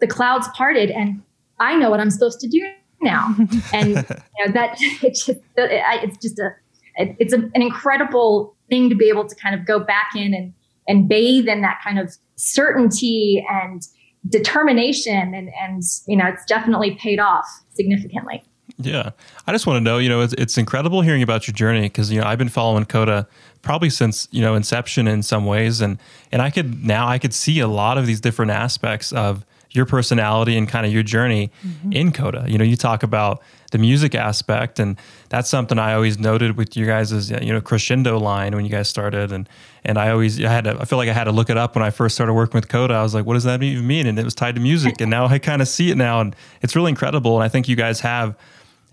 the 0.00 0.06
clouds 0.06 0.48
parted 0.54 0.90
and 0.90 1.22
i 1.60 1.74
know 1.74 1.90
what 1.90 2.00
i'm 2.00 2.10
supposed 2.10 2.40
to 2.40 2.48
do 2.48 2.60
now. 3.04 3.34
And 3.72 3.88
you 3.90 4.46
know 4.46 4.52
that 4.52 4.76
it's 4.80 5.24
just 5.26 5.40
it's 5.56 6.16
just 6.18 6.38
a 6.40 6.50
it's 6.96 7.32
an 7.32 7.50
incredible 7.54 8.56
thing 8.68 8.88
to 8.88 8.96
be 8.96 9.08
able 9.08 9.28
to 9.28 9.34
kind 9.36 9.54
of 9.54 9.66
go 9.66 9.78
back 9.78 10.10
in 10.16 10.34
and 10.34 10.52
and 10.88 11.08
bathe 11.08 11.48
in 11.48 11.60
that 11.62 11.80
kind 11.84 11.98
of 11.98 12.14
certainty 12.36 13.44
and 13.48 13.82
determination. 14.28 15.34
And 15.34 15.50
and 15.60 15.82
you 16.08 16.16
know 16.16 16.26
it's 16.26 16.44
definitely 16.46 16.96
paid 16.96 17.20
off 17.20 17.46
significantly. 17.74 18.42
Yeah. 18.78 19.10
I 19.46 19.52
just 19.52 19.66
want 19.66 19.76
to 19.76 19.80
know 19.80 19.98
you 19.98 20.08
know 20.08 20.20
it's, 20.20 20.32
it's 20.34 20.58
incredible 20.58 21.02
hearing 21.02 21.22
about 21.22 21.46
your 21.46 21.54
journey 21.54 21.82
because 21.82 22.10
you 22.10 22.20
know 22.20 22.26
i've 22.26 22.38
been 22.38 22.48
following 22.48 22.84
coda 22.86 23.28
probably 23.64 23.90
since 23.90 24.28
you 24.30 24.40
know 24.40 24.54
inception 24.54 25.08
in 25.08 25.22
some 25.22 25.46
ways 25.46 25.80
and 25.80 25.98
and 26.30 26.42
i 26.42 26.50
could 26.50 26.84
now 26.84 27.08
i 27.08 27.18
could 27.18 27.34
see 27.34 27.60
a 27.60 27.68
lot 27.68 27.98
of 27.98 28.06
these 28.06 28.20
different 28.20 28.50
aspects 28.50 29.12
of 29.12 29.44
your 29.74 29.84
personality 29.84 30.56
and 30.56 30.68
kind 30.68 30.86
of 30.86 30.92
your 30.92 31.02
journey 31.02 31.50
mm-hmm. 31.66 31.92
in 31.92 32.12
Coda. 32.12 32.44
You 32.46 32.58
know, 32.58 32.64
you 32.64 32.76
talk 32.76 33.02
about 33.02 33.42
the 33.72 33.78
music 33.78 34.14
aspect, 34.14 34.78
and 34.78 34.96
that's 35.30 35.50
something 35.50 35.80
I 35.80 35.94
always 35.94 36.16
noted 36.16 36.56
with 36.56 36.76
you 36.76 36.86
guys 36.86 37.30
you 37.30 37.52
know 37.52 37.60
crescendo 37.60 38.18
line 38.18 38.54
when 38.54 38.64
you 38.64 38.70
guys 38.70 38.88
started, 38.88 39.32
and 39.32 39.48
and 39.84 39.98
I 39.98 40.10
always 40.10 40.42
I 40.42 40.48
had 40.48 40.64
to 40.64 40.78
I 40.80 40.84
feel 40.84 40.96
like 40.96 41.08
I 41.08 41.12
had 41.12 41.24
to 41.24 41.32
look 41.32 41.50
it 41.50 41.56
up 41.56 41.74
when 41.74 41.82
I 41.82 41.90
first 41.90 42.14
started 42.14 42.34
working 42.34 42.56
with 42.56 42.68
Coda. 42.68 42.94
I 42.94 43.02
was 43.02 43.14
like, 43.14 43.26
what 43.26 43.34
does 43.34 43.44
that 43.44 43.62
even 43.64 43.84
mean? 43.84 44.06
And 44.06 44.16
it 44.16 44.24
was 44.24 44.34
tied 44.34 44.54
to 44.54 44.60
music, 44.60 45.00
and 45.00 45.10
now 45.10 45.26
I 45.26 45.40
kind 45.40 45.60
of 45.60 45.66
see 45.66 45.90
it 45.90 45.96
now, 45.96 46.20
and 46.20 46.36
it's 46.62 46.76
really 46.76 46.90
incredible. 46.90 47.34
And 47.34 47.42
I 47.42 47.48
think 47.48 47.68
you 47.68 47.76
guys 47.76 48.00
have 48.00 48.36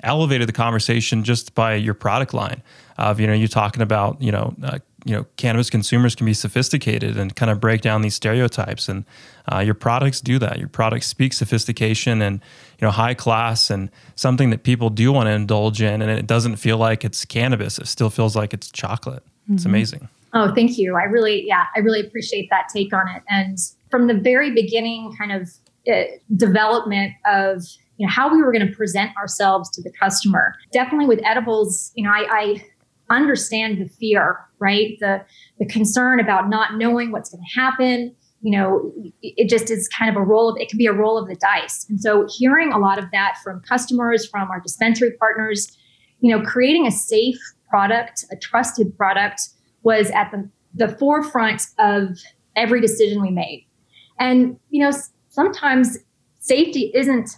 elevated 0.04 0.48
the 0.48 0.54
conversation 0.54 1.24
just 1.24 1.56
by 1.56 1.76
your 1.76 1.94
product 1.94 2.34
line 2.34 2.62
of 2.98 3.20
you 3.20 3.28
know 3.28 3.34
you're 3.34 3.48
talking 3.48 3.82
about 3.82 4.22
you 4.22 4.32
know 4.32 4.56
uh, 4.64 4.80
you 5.06 5.16
know 5.16 5.26
cannabis 5.38 5.70
consumers 5.70 6.16
can 6.16 6.26
be 6.26 6.34
sophisticated 6.34 7.18
and 7.18 7.36
kind 7.36 7.50
of 7.50 7.60
break 7.60 7.82
down 7.82 8.02
these 8.02 8.16
stereotypes. 8.16 8.88
And 8.88 9.06
uh, 9.52 9.60
your 9.60 9.74
products 9.74 10.22
do 10.22 10.38
that. 10.40 10.60
Your 10.60 10.68
products 10.68 11.08
speak 11.08 11.34
sophistication 11.34 12.22
and 12.22 12.42
you 12.80 12.86
know 12.86 12.92
high 12.92 13.14
class 13.14 13.70
and 13.70 13.90
something 14.16 14.50
that 14.52 14.64
people 14.64 14.90
do 14.90 15.12
want 15.12 15.28
to 15.28 15.32
indulge 15.32 15.82
in. 15.82 16.02
And 16.02 16.12
it 16.12 16.28
doesn't 16.28 16.58
feel 16.58 16.78
like 16.78 17.04
it's 17.04 17.26
cannabis. 17.26 17.80
It 17.80 17.88
still 17.88 18.10
feels 18.10 18.36
like 18.36 18.54
it's 18.54 18.72
chocolate. 18.72 19.24
Mm-hmm. 19.24 19.56
it's 19.56 19.66
amazing. 19.66 20.10
Oh 20.34 20.54
thank 20.54 20.78
you. 20.78 20.96
I 20.96 21.04
really 21.04 21.46
yeah 21.46 21.66
i 21.76 21.80
really 21.80 22.02
appreciate 22.02 22.50
that 22.52 22.68
take 22.74 22.94
on 22.94 23.08
it. 23.10 23.24
And 23.30 23.58
from 23.90 24.08
the 24.08 24.14
very 24.14 24.52
beginning 24.52 25.16
kind 25.18 25.32
of 25.32 25.50
uh, 25.92 26.04
development 26.36 27.14
of 27.26 27.64
you 28.02 28.08
know 28.08 28.12
how 28.12 28.34
we 28.34 28.42
were 28.42 28.52
going 28.52 28.66
to 28.66 28.76
present 28.76 29.16
ourselves 29.16 29.70
to 29.70 29.82
the 29.82 29.92
customer 29.92 30.56
definitely 30.74 31.06
with 31.06 31.22
edibles 31.24 31.92
you 31.96 32.04
know 32.04 32.12
I, 32.12 32.26
I 32.30 32.66
understand 33.12 33.80
the 33.80 33.88
fear, 33.88 34.40
right? 34.60 34.98
The 35.00 35.24
the 35.60 35.66
concern 35.66 36.20
about 36.20 36.50
not 36.50 36.78
knowing 36.78 37.12
what's 37.12 37.30
going 37.30 37.44
to 37.44 37.60
happen. 37.60 38.16
You 38.42 38.58
know, 38.58 38.92
it 39.22 39.50
just 39.50 39.70
is 39.70 39.88
kind 39.90 40.10
of 40.10 40.20
a 40.20 40.26
roll 40.26 40.50
of 40.50 40.58
it 40.60 40.70
can 40.70 40.78
be 40.78 40.88
a 40.88 40.94
roll 40.94 41.18
of 41.18 41.28
the 41.28 41.36
dice. 41.36 41.86
And 41.90 42.00
so 42.00 42.28
hearing 42.38 42.72
a 42.72 42.80
lot 42.80 42.98
of 42.98 43.06
that 43.12 43.36
from 43.44 43.62
customers, 43.62 44.28
from 44.28 44.50
our 44.50 44.60
dispensary 44.60 45.12
partners, 45.20 45.78
you 46.22 46.36
know, 46.36 46.44
creating 46.44 46.88
a 46.88 46.92
safe 46.92 47.38
product, 47.70 48.26
a 48.32 48.36
trusted 48.36 48.98
product 48.98 49.42
was 49.84 50.10
at 50.12 50.32
the, 50.32 50.50
the 50.74 50.88
forefront 50.98 51.68
of 51.78 52.18
every 52.56 52.82
decision 52.82 53.22
we 53.22 53.30
made. 53.30 53.68
And, 54.20 54.60
you 54.70 54.84
know, 54.84 54.92
sometimes 55.30 56.00
safety 56.40 56.92
isn't 56.96 57.30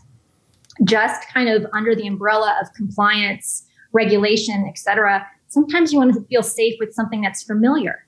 just 0.84 1.28
kind 1.34 1.50
of 1.50 1.66
under 1.74 1.96
the 1.96 2.08
umbrella 2.08 2.58
of 2.62 2.74
compliance, 2.74 3.66
regulation, 3.92 4.66
et 4.68 4.78
cetera 4.78 5.26
sometimes 5.54 5.94
you 5.94 6.00
want 6.00 6.14
to 6.14 6.22
feel 6.26 6.44
safe 6.44 6.76
with 6.80 6.94
something 6.94 7.22
that's 7.22 7.44
familiar. 7.44 8.06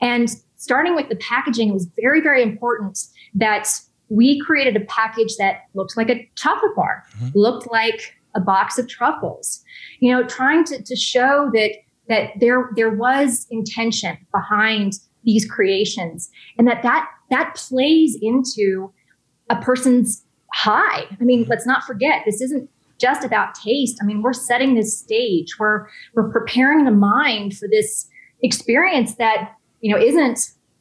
And 0.00 0.28
starting 0.56 0.94
with 0.94 1.08
the 1.08 1.16
packaging, 1.16 1.70
it 1.70 1.72
was 1.72 1.88
very, 2.00 2.20
very 2.20 2.42
important 2.42 2.98
that 3.34 3.68
we 4.08 4.40
created 4.40 4.76
a 4.76 4.84
package 4.86 5.36
that 5.38 5.62
looked 5.74 5.96
like 5.96 6.10
a 6.10 6.30
chocolate 6.36 6.74
bar, 6.76 7.04
mm-hmm. 7.16 7.38
looked 7.38 7.70
like 7.70 8.14
a 8.34 8.40
box 8.40 8.78
of 8.78 8.88
truffles, 8.88 9.62
you 10.00 10.12
know, 10.12 10.24
trying 10.24 10.64
to, 10.64 10.82
to 10.82 10.96
show 10.96 11.50
that 11.52 11.72
that 12.06 12.32
there 12.38 12.70
there 12.76 12.90
was 12.90 13.46
intention 13.50 14.18
behind 14.30 14.92
these 15.24 15.50
creations 15.50 16.28
and 16.58 16.68
that 16.68 16.82
that 16.82 17.08
that 17.30 17.54
plays 17.54 18.18
into 18.20 18.92
a 19.48 19.56
person's 19.56 20.23
high. 20.54 21.04
I 21.20 21.24
mean, 21.24 21.44
let's 21.48 21.66
not 21.66 21.82
forget 21.82 22.22
this 22.24 22.40
isn't 22.40 22.70
just 22.98 23.24
about 23.24 23.54
taste. 23.56 23.98
I 24.00 24.06
mean, 24.06 24.22
we're 24.22 24.32
setting 24.32 24.74
this 24.74 24.96
stage. 24.96 25.58
We're 25.58 25.86
we're 26.14 26.30
preparing 26.30 26.84
the 26.84 26.92
mind 26.92 27.56
for 27.56 27.68
this 27.68 28.08
experience 28.42 29.16
that 29.16 29.52
you 29.80 29.92
know 29.94 30.00
isn't 30.00 30.38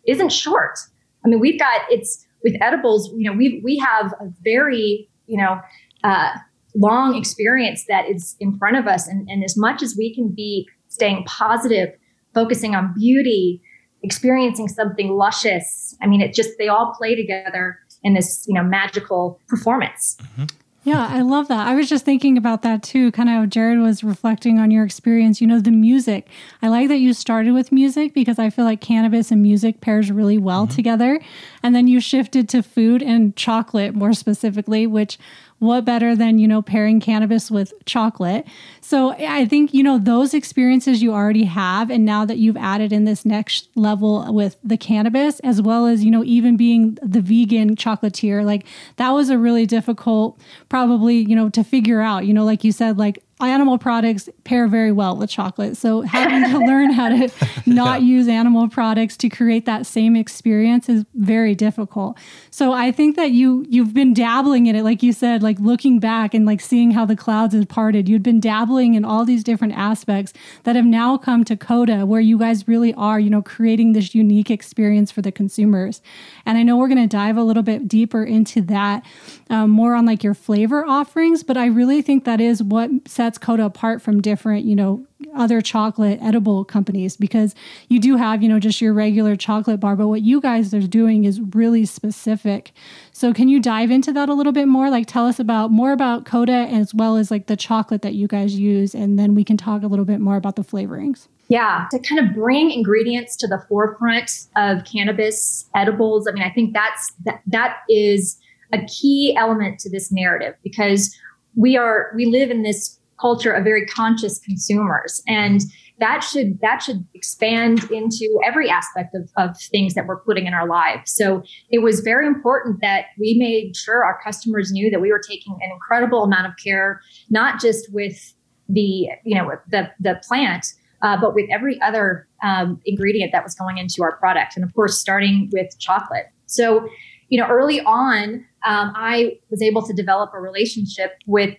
isn't 0.08 0.32
short. 0.32 0.78
I 1.26 1.30
mean, 1.30 1.40
we've 1.40 1.60
got 1.60 1.82
it's 1.90 2.26
with 2.44 2.56
edibles. 2.62 3.12
You 3.18 3.32
know, 3.32 3.36
we 3.36 3.62
we 3.64 3.78
have 3.78 4.14
a 4.20 4.32
very 4.44 5.10
you 5.26 5.38
know 5.38 5.60
uh, 6.04 6.30
long 6.76 7.16
experience 7.16 7.86
that 7.88 8.08
is 8.08 8.36
in 8.40 8.56
front 8.58 8.78
of 8.78 8.86
us, 8.88 9.08
and, 9.08 9.28
and 9.28 9.44
as 9.44 9.58
much 9.58 9.82
as 9.82 9.96
we 9.98 10.14
can 10.14 10.30
be 10.30 10.70
staying 10.90 11.24
positive, 11.26 11.90
focusing 12.36 12.76
on 12.76 12.94
beauty, 12.94 13.60
experiencing 14.04 14.68
something 14.68 15.10
luscious. 15.10 15.98
I 16.00 16.06
mean, 16.06 16.22
it 16.22 16.36
just 16.36 16.52
they 16.60 16.68
all 16.68 16.94
play 16.96 17.16
together 17.16 17.80
in 18.04 18.14
this 18.14 18.46
you 18.48 18.54
know 18.54 18.64
magical 18.64 19.40
performance. 19.48 20.18
Mm-hmm. 20.22 20.46
Yeah, 20.86 21.08
I 21.10 21.22
love 21.22 21.48
that. 21.48 21.66
I 21.66 21.76
was 21.76 21.88
just 21.88 22.04
thinking 22.04 22.38
about 22.38 22.62
that 22.64 22.84
too, 22.84 23.14
kind 23.14 23.30
of 23.30 23.50
Jared 23.50 23.80
was 23.80 24.04
reflecting 24.04 24.60
on 24.60 24.70
your 24.70 24.84
experience. 24.84 25.40
You 25.40 25.48
know, 25.48 25.62
the 25.62 25.72
music. 25.72 26.28
I 26.62 26.68
like 26.68 26.90
that 26.90 26.98
you 26.98 27.14
started 27.14 27.54
with 27.54 27.72
music 27.72 28.14
because 28.14 28.38
I 28.38 28.50
feel 28.50 28.66
like 28.66 28.82
cannabis 28.82 29.32
and 29.32 29.42
music 29.42 29.80
pairs 29.80 30.12
really 30.12 30.38
well 30.38 30.66
mm-hmm. 30.66 30.76
together. 30.76 31.22
And 31.64 31.74
then 31.74 31.88
you 31.88 32.02
shifted 32.02 32.50
to 32.50 32.62
food 32.62 33.02
and 33.02 33.34
chocolate 33.38 33.96
more 33.96 34.12
specifically, 34.12 34.86
which 34.86 35.18
what 35.64 35.86
better 35.86 36.16
than, 36.16 36.38
you 36.38 36.48
know, 36.48 36.62
pairing 36.62 37.00
cannabis 37.00 37.50
with 37.50 37.74
chocolate? 37.86 38.46
So 38.82 39.12
I 39.12 39.46
think, 39.46 39.74
you 39.74 39.82
know, 39.82 39.98
those 39.98 40.34
experiences 40.34 41.02
you 41.02 41.14
already 41.14 41.46
have. 41.46 41.90
And 41.90 42.06
now 42.06 42.26
that 42.26 42.38
you've 42.38 42.58
added 42.58 42.92
in 42.92 43.06
this 43.06 43.26
next 43.26 43.70
level 43.76 44.32
with 44.34 44.58
the 44.64 44.78
cannabis, 44.78 45.40
as 45.40 45.62
well 45.62 45.88
as, 45.88 46.04
you 46.04 46.12
know, 46.12 46.24
even 46.24 46.58
being 46.58 46.98
the 47.02 47.22
vegan 47.22 47.76
chocolatier, 47.76 48.44
like 48.46 48.66
that 48.98 49.12
was 49.12 49.30
a 49.30 49.38
really 49.38 49.66
difficult, 49.66 50.40
probably, 50.70 51.18
you 51.18 51.36
know, 51.36 51.50
to 51.50 51.64
figure 51.64 52.02
out, 52.02 52.26
you 52.26 52.34
know, 52.34 52.46
like 52.46 52.64
you 52.64 52.72
said, 52.72 52.98
like 52.98 53.24
animal 53.42 53.78
products 53.78 54.30
pair 54.44 54.68
very 54.68 54.92
well 54.92 55.18
with 55.18 55.30
chocolate. 55.30 55.76
So 55.76 56.02
having 56.02 56.50
to 56.52 56.60
learn 56.66 56.92
how 56.92 57.10
to 57.10 57.30
not 57.66 58.02
yeah. 58.02 58.08
use 58.08 58.28
animal 58.28 58.70
products 58.70 59.18
to 59.18 59.30
create 59.30 59.66
that 59.66 59.86
same 59.86 60.16
experience 60.16 60.88
is 60.88 61.04
very 61.16 61.56
difficult. 61.56 62.18
So 62.52 62.74
I 62.74 62.92
think 62.92 63.16
that 63.16 63.32
you 63.32 63.66
you've 63.70 63.94
been 63.94 64.14
dabbling 64.14 64.68
in 64.68 64.76
it 64.76 64.84
like 64.84 65.04
you 65.04 65.12
said 65.14 65.44
like 65.44 65.60
looking 65.60 66.00
back 66.00 66.34
and 66.34 66.46
like 66.46 66.62
seeing 66.62 66.92
how 66.92 67.06
the 67.06 67.16
clouds 67.16 67.54
have 67.54 67.68
parted. 67.68 68.08
You'd 68.08 68.24
been 68.24 68.40
dabbling 68.40 68.94
in 68.94 69.04
all 69.04 69.26
these 69.26 69.44
different 69.44 69.74
aspects 69.74 70.34
that 70.64 70.76
have 70.76 70.86
now 70.86 71.18
come 71.18 71.44
to 71.46 71.58
Coda 71.58 72.06
where 72.06 72.22
you 72.22 72.38
guys 72.38 72.68
really 72.68 72.94
are, 72.94 73.20
you 73.20 73.30
know, 73.30 73.42
creating 73.42 73.94
this 73.94 74.14
unique 74.16 74.52
experience 74.52 75.12
for 75.12 75.22
the 75.22 75.32
consumers. 75.32 76.02
And 76.46 76.58
I 76.58 76.64
know 76.64 76.78
we're 76.78 76.88
going 76.88 77.02
to 77.02 77.08
dive 77.08 77.38
a 77.38 77.44
little 77.44 77.64
bit 77.64 77.88
deeper 77.88 78.24
into 78.24 78.62
that 78.64 79.06
um, 79.50 79.70
more 79.70 79.96
on 79.96 80.06
like 80.06 80.24
your 80.24 80.34
flavor 80.34 80.86
offerings, 80.86 81.44
but 81.44 81.58
I 81.58 81.66
really 81.66 82.02
think 82.02 82.26
that 82.26 82.40
is 82.40 82.62
what 82.62 82.90
sets 83.08 83.33
Coda 83.38 83.66
apart 83.66 84.02
from 84.02 84.22
different, 84.22 84.66
you 84.66 84.76
know, 84.76 85.06
other 85.36 85.62
chocolate 85.62 86.20
edible 86.22 86.64
companies 86.66 87.18
because 87.18 87.56
you 87.88 88.00
do 88.00 88.18
have, 88.18 88.44
you 88.44 88.50
know, 88.50 88.60
just 88.60 88.82
your 88.82 88.94
regular 88.94 89.36
chocolate 89.36 89.80
bar, 89.80 89.96
but 89.96 90.08
what 90.08 90.22
you 90.22 90.42
guys 90.42 90.74
are 90.74 90.82
doing 90.82 91.26
is 91.26 91.42
really 91.54 91.86
specific. 91.86 92.72
So 93.12 93.34
can 93.34 93.48
you 93.48 93.60
dive 93.60 93.92
into 93.92 94.12
that 94.14 94.30
a 94.30 94.34
little 94.34 94.52
bit 94.52 94.68
more? 94.68 94.90
Like 94.90 95.08
tell 95.08 95.26
us 95.26 95.40
about 95.40 95.72
more 95.72 95.92
about 95.92 96.26
Coda 96.26 96.52
as 96.52 96.94
well 96.94 97.18
as 97.18 97.32
like 97.32 97.48
the 97.48 97.58
chocolate 97.58 98.02
that 98.02 98.14
you 98.14 98.28
guys 98.28 98.58
use 98.58 98.94
and 98.94 99.18
then 99.18 99.36
we 99.36 99.44
can 99.44 99.58
talk 99.58 99.84
a 99.84 99.88
little 99.88 100.06
bit 100.06 100.20
more 100.20 100.36
about 100.36 100.56
the 100.56 100.64
flavorings. 100.64 101.28
Yeah, 101.50 101.88
to 101.92 102.00
kind 102.00 102.26
of 102.26 102.34
bring 102.34 102.72
ingredients 102.72 103.36
to 103.38 103.48
the 103.48 103.64
forefront 103.68 104.32
of 104.56 104.86
cannabis 104.86 105.70
edibles. 105.76 106.28
I 106.28 106.32
mean, 106.32 106.44
I 106.44 106.50
think 106.50 106.74
that's 106.74 107.12
that, 107.26 107.42
that 107.48 107.78
is 107.90 108.40
a 108.72 108.84
key 108.86 109.36
element 109.38 109.80
to 109.80 109.90
this 109.90 110.12
narrative 110.12 110.56
because 110.64 111.16
we 111.56 111.78
are 111.78 112.12
we 112.16 112.26
live 112.26 112.50
in 112.50 112.64
this 112.64 113.00
culture 113.24 113.52
of 113.52 113.64
very 113.64 113.86
conscious 113.86 114.40
consumers 114.40 115.22
and 115.28 115.62
that 116.00 116.20
should 116.20 116.60
that 116.62 116.82
should 116.82 117.06
expand 117.14 117.90
into 117.92 118.28
every 118.44 118.70
aspect 118.70 119.16
of, 119.16 119.30
of 119.38 119.50
things 119.72 119.94
that 119.94 120.06
we're 120.08 120.20
putting 120.20 120.46
in 120.46 120.54
our 120.54 120.68
lives 120.68 121.14
so 121.16 121.42
it 121.70 121.80
was 121.80 122.02
very 122.02 122.28
important 122.28 122.82
that 122.82 123.06
we 123.18 123.36
made 123.40 123.76
sure 123.76 124.04
our 124.04 124.20
customers 124.22 124.72
knew 124.72 124.92
that 124.92 125.00
we 125.00 125.12
were 125.12 125.22
taking 125.26 125.54
an 125.62 125.72
incredible 125.72 126.24
amount 126.24 126.46
of 126.46 126.54
care 126.64 127.00
not 127.30 127.62
just 127.62 127.92
with 127.94 128.36
the 128.68 129.08
you 129.24 129.36
know 129.38 129.50
the 129.72 129.90
the 130.02 130.20
plant 130.28 130.66
uh, 131.04 131.18
but 131.20 131.36
with 131.36 131.50
every 131.52 131.80
other 131.82 132.28
um, 132.44 132.82
ingredient 132.86 133.32
that 133.34 133.44
was 133.44 133.54
going 133.54 133.78
into 133.78 134.02
our 134.02 134.16
product. 134.18 134.56
And 134.56 134.64
of 134.64 134.74
course, 134.74 135.00
starting 135.00 135.50
with 135.52 135.78
chocolate. 135.78 136.28
So, 136.46 136.88
you 137.28 137.40
know, 137.40 137.48
early 137.48 137.82
on, 137.82 138.46
um, 138.66 138.94
I 138.96 139.38
was 139.50 139.62
able 139.62 139.86
to 139.86 139.94
develop 139.94 140.32
a 140.34 140.40
relationship 140.40 141.12
with 141.28 141.56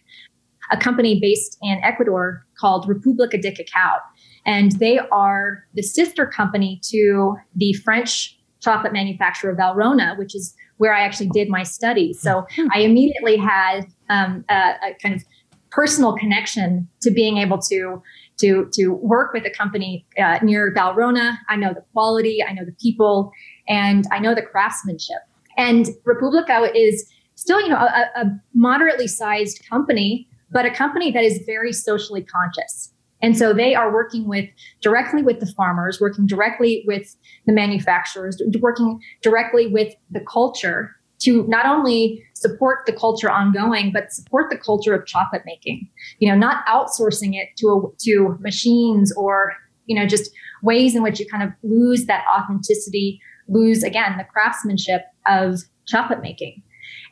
a 0.70 0.76
company 0.76 1.20
based 1.20 1.58
in 1.62 1.78
Ecuador 1.82 2.44
called 2.58 2.86
República 2.86 3.40
de 3.40 3.52
Cacao. 3.52 3.98
And 4.46 4.72
they 4.72 4.98
are 4.98 5.64
the 5.74 5.82
sister 5.82 6.26
company 6.26 6.80
to 6.90 7.36
the 7.54 7.72
French 7.84 8.38
chocolate 8.60 8.92
manufacturer 8.92 9.54
Valrhona, 9.54 10.18
which 10.18 10.34
is 10.34 10.54
where 10.78 10.94
I 10.94 11.02
actually 11.02 11.28
did 11.28 11.48
my 11.48 11.62
study. 11.62 12.12
So 12.12 12.46
hmm. 12.54 12.66
I 12.72 12.80
immediately 12.80 13.36
had 13.36 13.86
um, 14.08 14.44
a, 14.48 14.54
a 14.54 14.94
kind 15.02 15.14
of 15.14 15.22
personal 15.70 16.14
connection 16.14 16.88
to 17.02 17.10
being 17.10 17.38
able 17.38 17.58
to 17.58 18.02
to 18.38 18.68
to 18.72 18.94
work 18.94 19.32
with 19.32 19.44
a 19.46 19.50
company 19.50 20.06
uh, 20.18 20.38
near 20.42 20.72
Valrhona. 20.74 21.36
I 21.48 21.56
know 21.56 21.72
the 21.72 21.84
quality, 21.92 22.42
I 22.46 22.52
know 22.52 22.64
the 22.64 22.76
people, 22.80 23.30
and 23.68 24.04
I 24.10 24.18
know 24.18 24.34
the 24.34 24.42
craftsmanship. 24.42 25.22
And 25.56 25.88
Republica 26.04 26.70
is 26.74 27.08
still, 27.36 27.60
you 27.60 27.68
know, 27.68 27.76
a, 27.76 28.10
a 28.16 28.40
moderately 28.54 29.06
sized 29.06 29.62
company, 29.68 30.28
but 30.54 30.64
a 30.64 30.70
company 30.70 31.10
that 31.10 31.24
is 31.24 31.42
very 31.44 31.72
socially 31.72 32.22
conscious. 32.22 32.94
And 33.20 33.36
so 33.36 33.52
they 33.52 33.74
are 33.74 33.92
working 33.92 34.28
with 34.28 34.48
directly 34.80 35.22
with 35.22 35.40
the 35.40 35.46
farmers, 35.46 36.00
working 36.00 36.26
directly 36.26 36.84
with 36.86 37.16
the 37.46 37.52
manufacturers, 37.52 38.40
working 38.60 39.00
directly 39.22 39.66
with 39.66 39.94
the 40.10 40.20
culture 40.20 40.94
to 41.22 41.44
not 41.48 41.66
only 41.66 42.22
support 42.34 42.80
the 42.86 42.92
culture 42.92 43.30
ongoing, 43.30 43.90
but 43.92 44.12
support 44.12 44.50
the 44.50 44.58
culture 44.58 44.94
of 44.94 45.06
chocolate 45.06 45.42
making. 45.44 45.88
You 46.18 46.28
know, 46.30 46.36
not 46.36 46.64
outsourcing 46.66 47.34
it 47.34 47.48
to 47.58 47.68
a, 47.68 47.98
to 48.04 48.36
machines 48.40 49.12
or 49.16 49.54
you 49.86 49.96
know 49.96 50.06
just 50.06 50.30
ways 50.62 50.94
in 50.94 51.02
which 51.02 51.18
you 51.18 51.26
kind 51.26 51.42
of 51.42 51.50
lose 51.62 52.04
that 52.06 52.24
authenticity, 52.32 53.20
lose 53.48 53.82
again 53.82 54.16
the 54.18 54.24
craftsmanship 54.24 55.02
of 55.26 55.60
chocolate 55.86 56.20
making, 56.20 56.62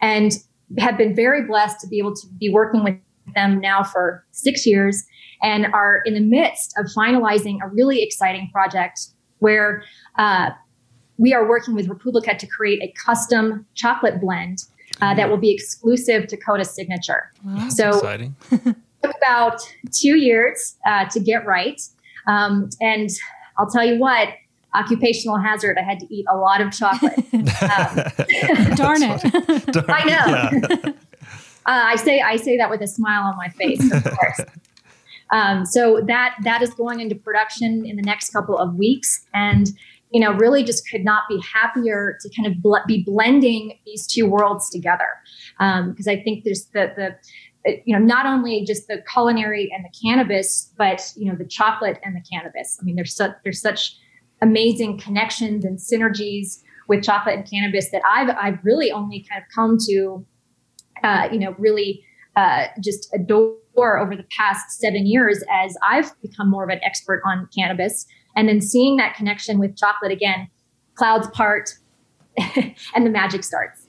and 0.01 0.33
have 0.79 0.97
been 0.97 1.15
very 1.15 1.47
blessed 1.47 1.81
to 1.81 1.89
be 1.89 1.99
able 1.99 2.15
to 2.15 2.27
be 2.39 2.51
working 2.51 2.85
with 2.85 2.97
them 3.35 3.61
now 3.61 3.83
for 3.83 4.25
six 4.33 4.67
years 4.67 5.05
and 5.43 5.67
are 5.73 6.03
in 6.05 6.15
the 6.15 6.21
midst 6.21 6.75
of 6.79 6.87
finalizing 6.87 7.59
a 7.63 7.69
really 7.69 8.03
exciting 8.03 8.49
project 8.53 9.09
where 9.39 9.83
uh, 10.19 10.51
we 11.19 11.35
are 11.35 11.49
working 11.49 11.75
with 11.75 11.89
Republica 11.89 12.37
to 12.37 12.47
create 12.47 12.83
a 12.83 12.93
custom 13.05 13.67
chocolate 13.75 14.21
blend 14.21 14.65
uh, 15.01 15.15
that 15.15 15.29
will 15.29 15.37
be 15.37 15.51
exclusive 15.51 16.27
to 16.29 16.37
Coda 16.37 16.65
Signature. 16.65 17.33
Wow, 17.45 17.69
so 17.69 17.89
exciting. 17.91 18.37
took 18.51 19.17
about 19.17 19.61
two 19.91 20.17
years 20.17 20.77
uh, 20.87 21.07
to 21.09 21.21
get 21.21 21.45
right, 21.47 21.81
um, 22.27 22.71
and 22.81 23.11
I'll 23.59 23.71
tell 23.71 23.85
you 23.85 23.99
what. 23.99 24.29
Occupational 24.75 25.37
hazard. 25.37 25.77
I 25.77 25.83
had 25.83 26.01
to 26.01 26.07
eat 26.09 26.25
a 26.33 26.35
lot 26.35 26.63
of 26.63 26.73
chocolate. 26.73 27.13
Um, 27.35 28.75
Darn 28.75 29.03
it! 29.03 29.67
Darn, 29.73 29.85
I 29.91 30.05
know. 30.05 30.81
yeah. 30.83 30.93
Uh, 31.67 31.85
I 31.85 31.97
say 31.97 32.21
I 32.21 32.37
say 32.37 32.57
that 32.57 32.71
with 32.71 32.81
a 32.83 32.87
smile 32.87 33.23
on 33.23 33.37
my 33.37 33.49
face, 33.49 33.93
of 33.93 34.05
course. 34.05 34.41
Um, 35.33 35.65
so 35.65 36.03
that 36.07 36.37
that 36.45 36.61
is 36.61 36.75
going 36.75 37.01
into 37.01 37.15
production 37.15 37.87
in 37.87 37.97
the 37.97 38.03
next 38.03 38.35
couple 38.35 38.59
of 38.59 38.75
weeks, 38.75 39.27
and 39.33 39.73
you 40.11 40.21
know, 40.21 40.33
really 40.35 40.63
just 40.63 40.89
could 40.89 41.05
not 41.05 41.23
be 41.29 41.41
happier 41.41 42.19
to 42.21 42.31
kind 42.37 42.47
of 42.47 42.63
bl- 42.63 42.85
be 42.87 43.03
blending 43.03 43.79
these 43.87 44.07
two 44.07 44.27
worlds 44.29 44.69
together. 44.69 45.09
Because 45.59 46.07
um, 46.07 46.13
I 46.13 46.23
think 46.23 46.45
there's 46.45 46.67
the 46.75 46.93
the 46.95 47.71
uh, 47.71 47.77
you 47.87 47.99
know 47.99 48.05
not 48.05 48.27
only 48.27 48.65
just 48.65 48.89
the 48.89 49.03
culinary 49.11 49.73
and 49.75 49.85
the 49.85 49.93
cannabis, 50.07 50.71
but 50.77 51.11
you 51.17 51.31
know 51.31 51.37
the 51.37 51.47
chocolate 51.47 51.99
and 52.05 52.15
the 52.15 52.23
cannabis. 52.31 52.79
I 52.81 52.85
mean, 52.85 52.97
there's 52.97 53.17
such 53.17 53.33
there's 53.43 53.61
such 53.61 53.97
amazing 54.43 54.99
connections 54.99 55.65
and 55.65 55.79
synergies 55.79 56.61
with 56.89 57.03
chocolate 57.03 57.37
and 57.37 57.51
cannabis 57.51 57.91
that 57.91 58.03
I've 58.07 58.37
I've 58.37 58.63
really 58.63 58.93
only 58.93 59.25
kind 59.31 59.43
of 59.43 59.49
come 59.55 59.79
to 59.89 60.27
uh, 61.03 61.29
you 61.31 61.39
know 61.39 61.55
really 61.59 62.05
uh, 62.37 62.67
just 62.81 63.13
adore 63.15 63.57
over 63.77 64.17
the 64.17 64.27
past 64.37 64.81
seven 64.81 65.07
years 65.07 65.43
as 65.51 65.77
I've 65.83 66.13
become 66.21 66.51
more 66.51 66.65
of 66.65 66.71
an 66.71 66.81
expert 66.83 67.23
on 67.25 67.49
cannabis. 67.55 68.07
And 68.37 68.49
then 68.49 68.61
seeing 68.61 68.97
that 68.97 69.15
connection 69.15 69.59
with 69.59 69.77
chocolate 69.77 70.13
again, 70.13 70.49
clouds 70.95 71.29
part 71.29 71.75
and 72.95 73.07
the 73.07 73.11
magic 73.11 73.45
starts. 73.45 73.87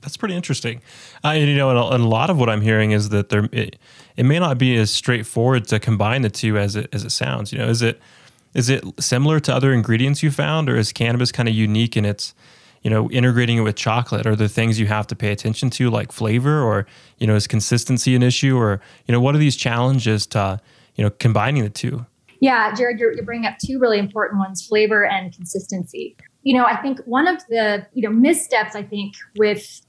That's 0.00 0.16
pretty 0.16 0.34
interesting. 0.34 0.80
Uh, 1.24 1.28
and, 1.28 1.48
you 1.48 1.56
know, 1.56 1.70
and 1.70 1.78
a, 1.78 1.86
and 1.94 2.04
a 2.04 2.08
lot 2.08 2.30
of 2.30 2.38
what 2.38 2.48
I'm 2.48 2.60
hearing 2.60 2.92
is 2.92 3.08
that 3.10 3.28
there 3.28 3.48
it, 3.52 3.76
it 4.16 4.24
may 4.24 4.38
not 4.38 4.58
be 4.58 4.76
as 4.76 4.90
straightforward 4.90 5.66
to 5.68 5.78
combine 5.80 6.22
the 6.22 6.30
two 6.30 6.56
as 6.56 6.76
it 6.76 6.88
as 6.92 7.04
it 7.04 7.10
sounds. 7.10 7.52
You 7.52 7.58
know, 7.58 7.68
is 7.68 7.82
it 7.82 8.00
is 8.54 8.68
it 8.68 8.84
similar 9.00 9.40
to 9.40 9.54
other 9.54 9.72
ingredients 9.72 10.22
you 10.22 10.30
found, 10.30 10.68
or 10.68 10.76
is 10.76 10.92
cannabis 10.92 11.32
kind 11.32 11.48
of 11.48 11.54
unique 11.54 11.96
in 11.96 12.04
its 12.04 12.34
you 12.82 12.90
know 12.90 13.10
integrating 13.10 13.58
it 13.58 13.62
with 13.62 13.76
chocolate? 13.76 14.26
Are 14.26 14.36
there 14.36 14.48
things 14.48 14.78
you 14.78 14.86
have 14.86 15.06
to 15.08 15.16
pay 15.16 15.32
attention 15.32 15.70
to, 15.70 15.90
like 15.90 16.12
flavor, 16.12 16.62
or 16.62 16.86
you 17.18 17.26
know, 17.26 17.34
is 17.34 17.46
consistency 17.46 18.14
an 18.14 18.22
issue, 18.22 18.56
or 18.56 18.80
you 19.06 19.12
know, 19.12 19.20
what 19.20 19.34
are 19.34 19.38
these 19.38 19.56
challenges 19.56 20.26
to 20.28 20.60
you 20.94 21.04
know 21.04 21.10
combining 21.10 21.62
the 21.62 21.70
two? 21.70 22.06
Yeah, 22.40 22.72
Jared, 22.74 23.00
you're, 23.00 23.12
you're 23.12 23.24
bringing 23.24 23.46
up 23.46 23.58
two 23.58 23.78
really 23.78 23.98
important 23.98 24.38
ones: 24.38 24.66
flavor 24.66 25.04
and 25.04 25.32
consistency. 25.32 26.16
You 26.42 26.56
know, 26.56 26.64
I 26.64 26.76
think 26.76 27.00
one 27.04 27.26
of 27.26 27.38
the 27.48 27.86
you 27.94 28.02
know 28.02 28.14
missteps 28.14 28.74
I 28.74 28.82
think 28.82 29.14
with 29.36 29.80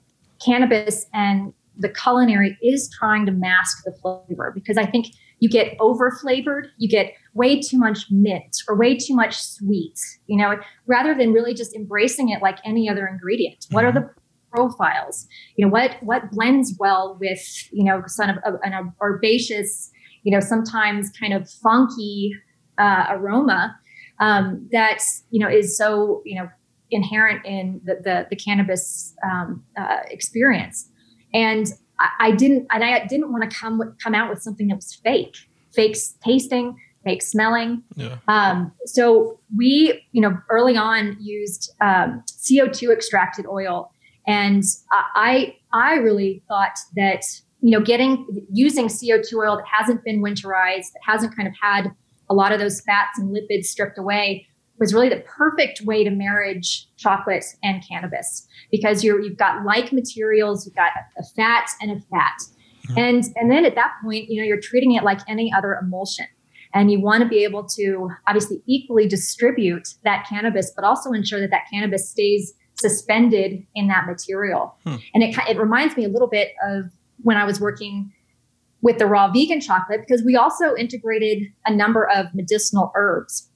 cannabis 0.43 1.05
and 1.13 1.53
the 1.77 1.89
culinary 1.89 2.58
is 2.62 2.89
trying 2.89 3.25
to 3.25 3.31
mask 3.31 3.84
the 3.86 3.91
flavor 3.93 4.51
because 4.53 4.77
I 4.77 4.86
think 4.86 5.08
you 5.39 5.50
get 5.50 5.75
over 5.79 6.12
flavored, 6.12 6.67
you 6.77 6.89
get 6.89 7.13
way 7.34 7.60
too 7.60 7.77
much 7.77 8.05
mint 8.10 8.58
or 8.67 8.77
way 8.77 8.98
too 8.98 9.16
much 9.16 9.35
sweet, 9.42 10.00
you 10.27 10.37
know, 10.37 10.57
rather 10.87 11.16
than 11.16 11.31
really 11.31 11.53
just 11.53 11.75
embracing 11.75 12.29
it 12.29 12.42
like 12.42 12.57
any 12.66 12.90
other 12.90 13.07
ingredient. 13.07 13.66
What 13.72 13.85
are 13.85 13.92
the 13.92 14.09
profiles? 14.51 15.27
You 15.55 15.66
know, 15.66 15.72
what 15.72 15.98
what 16.01 16.31
blends 16.31 16.75
well 16.79 17.18
with, 17.20 17.42
you 17.72 17.83
know, 17.83 18.03
some 18.07 18.29
of 18.29 18.55
an 18.64 18.94
herbaceous, 19.01 19.92
you 20.24 20.31
know, 20.31 20.40
sometimes 20.40 21.09
kind 21.20 21.33
of 21.33 21.50
funky 21.50 22.33
uh, 22.77 23.05
aroma 23.09 23.77
um, 24.20 24.68
that, 24.72 25.01
you 25.31 25.40
know, 25.40 25.50
is 25.50 25.77
so, 25.77 26.22
you 26.25 26.35
know, 26.35 26.50
inherent 26.92 27.46
in 27.46 27.79
the 27.85 27.96
the, 28.03 28.27
the 28.29 28.35
cannabis 28.35 29.14
um, 29.24 29.64
uh, 29.77 30.00
experience. 30.09 30.90
And 31.33 31.68
I, 32.00 32.09
I 32.20 32.31
didn't, 32.31 32.68
and 32.72 32.83
I 32.83 33.05
didn't 33.05 33.31
want 33.31 33.50
to 33.50 33.55
come 33.55 33.96
come 34.01 34.16
out 34.16 34.29
with 34.29 34.42
something 34.42 34.68
that 34.68 34.75
was 34.75 34.94
fake, 34.94 35.35
fake 35.74 35.98
tasting, 36.24 36.77
fake 37.03 37.22
smelling. 37.22 37.83
Yeah. 37.96 38.18
Um, 38.27 38.72
so 38.85 39.40
we, 39.55 40.05
you 40.12 40.22
know, 40.22 40.38
early 40.50 40.77
on 40.77 41.18
used 41.20 41.72
um, 41.81 42.24
CO2 42.27 42.92
extracted 42.92 43.46
oil, 43.46 43.92
and 44.27 44.64
I 44.92 45.55
I 45.74 45.96
really 45.96 46.44
thought 46.48 46.77
that 46.96 47.24
you 47.62 47.77
know 47.77 47.83
getting 47.83 48.25
using 48.51 48.88
CO2 48.88 49.33
oil 49.35 49.57
that 49.57 49.66
hasn't 49.72 50.03
been 50.03 50.22
winterized, 50.22 50.92
that 50.94 51.01
hasn't 51.05 51.35
kind 51.35 51.48
of 51.48 51.53
had 51.62 51.92
a 52.29 52.33
lot 52.33 52.51
of 52.51 52.59
those 52.59 52.81
fats 52.81 53.18
and 53.18 53.35
lipids 53.35 53.66
stripped 53.66 53.98
away 53.98 54.46
was 54.79 54.94
really 54.94 55.09
the 55.09 55.24
perfect 55.27 55.81
way 55.81 56.03
to 56.03 56.09
marriage 56.09 56.87
chocolate 56.98 57.46
and 57.63 57.83
cannabis 57.87 58.48
because 58.72 59.03
you're 59.03 59.20
you've 59.20 59.37
got 59.37 59.65
like 59.65 59.92
materials, 59.92 60.65
you've 60.65 60.75
got 60.75 60.92
a 61.18 61.24
fat 61.35 61.70
and 61.81 61.92
a 61.92 62.00
fat. 62.05 62.37
Mm-hmm. 62.87 62.98
And 62.98 63.24
and 63.35 63.51
then 63.51 63.65
at 63.65 63.75
that 63.75 63.94
point, 64.03 64.29
you 64.29 64.42
know, 64.42 64.48
you're 64.48 64.61
treating 64.61 64.94
it 64.94 65.03
like 65.03 65.20
any 65.27 65.51
other 65.53 65.77
emulsion. 65.81 66.25
And 66.74 66.92
you 66.92 67.01
want 67.01 67.24
to 67.24 67.27
be 67.27 67.44
able 67.44 67.68
to 67.70 68.09
obviously 68.27 68.61
equally 68.68 69.07
distribute 69.07 69.87
that 70.03 70.27
cannabis, 70.29 70.72
but 70.75 70.85
also 70.85 71.11
ensure 71.11 71.39
that 71.39 71.50
that 71.50 71.63
cannabis 71.72 72.07
stays 72.07 72.53
suspended 72.79 73.65
in 73.75 73.87
that 73.87 74.05
material. 74.05 74.75
Hmm. 74.85 74.98
And 75.13 75.24
it, 75.24 75.35
it 75.50 75.57
reminds 75.57 75.98
me 75.98 76.05
a 76.05 76.09
little 76.09 76.27
bit 76.27 76.51
of 76.63 76.85
when 77.24 77.37
I 77.37 77.44
was 77.44 77.59
working 77.59 78.13
with 78.81 78.98
the 78.98 79.05
raw 79.05 79.31
vegan 79.31 79.59
chocolate 79.61 80.01
because 80.01 80.24
we 80.24 80.35
also 80.35 80.75
integrated 80.75 81.51
a 81.65 81.74
number 81.74 82.07
of 82.07 82.27
medicinal 82.33 82.92
herbs. 82.96 83.49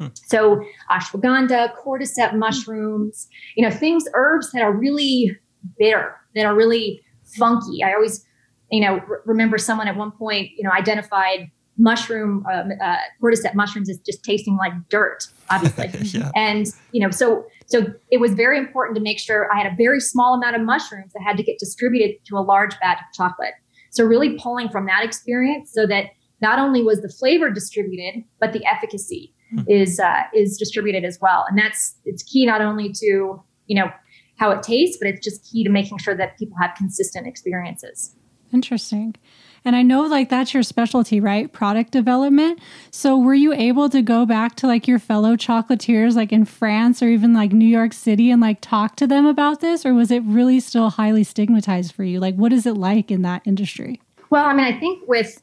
Hmm. 0.00 0.08
So 0.14 0.64
ashwagandha, 0.90 1.74
cordyceps 1.84 2.34
mushrooms, 2.34 3.28
you 3.54 3.68
know, 3.68 3.74
things, 3.74 4.04
herbs 4.14 4.50
that 4.52 4.62
are 4.62 4.72
really 4.72 5.36
bitter, 5.78 6.16
that 6.34 6.46
are 6.46 6.54
really 6.54 7.02
funky. 7.36 7.84
I 7.84 7.92
always, 7.92 8.24
you 8.70 8.80
know, 8.80 9.00
remember 9.26 9.58
someone 9.58 9.88
at 9.88 9.96
one 9.96 10.10
point, 10.10 10.50
you 10.56 10.64
know, 10.64 10.70
identified 10.72 11.50
mushroom 11.76 12.44
um, 12.52 12.70
uh, 12.82 12.96
cordyceps 13.22 13.54
mushrooms 13.54 13.88
is 13.88 13.98
just 14.00 14.22
tasting 14.22 14.54
like 14.56 14.72
dirt 14.90 15.26
obviously 15.48 15.88
yeah. 16.20 16.30
and 16.36 16.66
you 16.92 17.00
know 17.00 17.10
so 17.10 17.42
so 17.64 17.86
it 18.10 18.20
was 18.20 18.34
very 18.34 18.58
important 18.58 18.94
to 18.94 19.00
make 19.00 19.18
sure 19.18 19.50
i 19.50 19.56
had 19.56 19.72
a 19.72 19.74
very 19.76 19.98
small 19.98 20.34
amount 20.34 20.54
of 20.54 20.60
mushrooms 20.60 21.10
that 21.14 21.22
had 21.22 21.38
to 21.38 21.42
get 21.42 21.58
distributed 21.58 22.22
to 22.26 22.36
a 22.36 22.40
large 22.40 22.78
batch 22.80 22.98
of 22.98 23.14
chocolate 23.14 23.54
so 23.90 24.04
really 24.04 24.38
pulling 24.38 24.68
from 24.68 24.84
that 24.86 25.04
experience 25.04 25.72
so 25.72 25.86
that 25.86 26.06
not 26.40 26.58
only 26.58 26.82
was 26.82 27.02
the 27.02 27.08
flavor 27.08 27.50
distributed 27.50 28.24
but 28.40 28.52
the 28.52 28.64
efficacy. 28.64 29.34
Is 29.68 30.00
uh, 30.00 30.22
is 30.34 30.56
distributed 30.56 31.04
as 31.04 31.18
well 31.20 31.44
and 31.48 31.58
that's 31.58 31.96
it's 32.04 32.22
key 32.22 32.46
not 32.46 32.60
only 32.60 32.92
to 32.92 33.42
you 33.66 33.76
know 33.76 33.90
how 34.36 34.50
it 34.50 34.62
tastes 34.62 34.96
but 35.00 35.08
it's 35.08 35.24
just 35.24 35.50
key 35.50 35.64
to 35.64 35.70
making 35.70 35.98
sure 35.98 36.16
that 36.16 36.38
people 36.38 36.56
have 36.60 36.74
consistent 36.76 37.26
experiences 37.26 38.14
interesting 38.52 39.14
and 39.64 39.76
I 39.76 39.82
know 39.82 40.02
like 40.02 40.28
that's 40.28 40.54
your 40.54 40.62
specialty, 40.62 41.20
right? 41.20 41.52
Product 41.52 41.90
development. 41.90 42.60
So 42.90 43.18
were 43.18 43.34
you 43.34 43.52
able 43.52 43.88
to 43.90 44.00
go 44.00 44.24
back 44.24 44.54
to 44.56 44.66
like 44.66 44.88
your 44.88 44.98
fellow 44.98 45.36
chocolatiers 45.36 46.16
like 46.16 46.32
in 46.32 46.44
France 46.44 47.02
or 47.02 47.08
even 47.08 47.34
like 47.34 47.52
New 47.52 47.66
York 47.66 47.92
City 47.92 48.30
and 48.30 48.40
like 48.40 48.60
talk 48.60 48.96
to 48.96 49.06
them 49.06 49.26
about 49.26 49.60
this 49.60 49.84
or 49.84 49.92
was 49.92 50.10
it 50.10 50.22
really 50.24 50.60
still 50.60 50.90
highly 50.90 51.24
stigmatized 51.24 51.92
for 51.92 52.04
you? 52.04 52.20
Like 52.20 52.36
what 52.36 52.52
is 52.52 52.64
it 52.64 52.74
like 52.74 53.10
in 53.10 53.22
that 53.22 53.42
industry? 53.44 54.00
Well, 54.30 54.44
I 54.44 54.54
mean, 54.54 54.64
I 54.64 54.78
think 54.78 55.06
with 55.08 55.42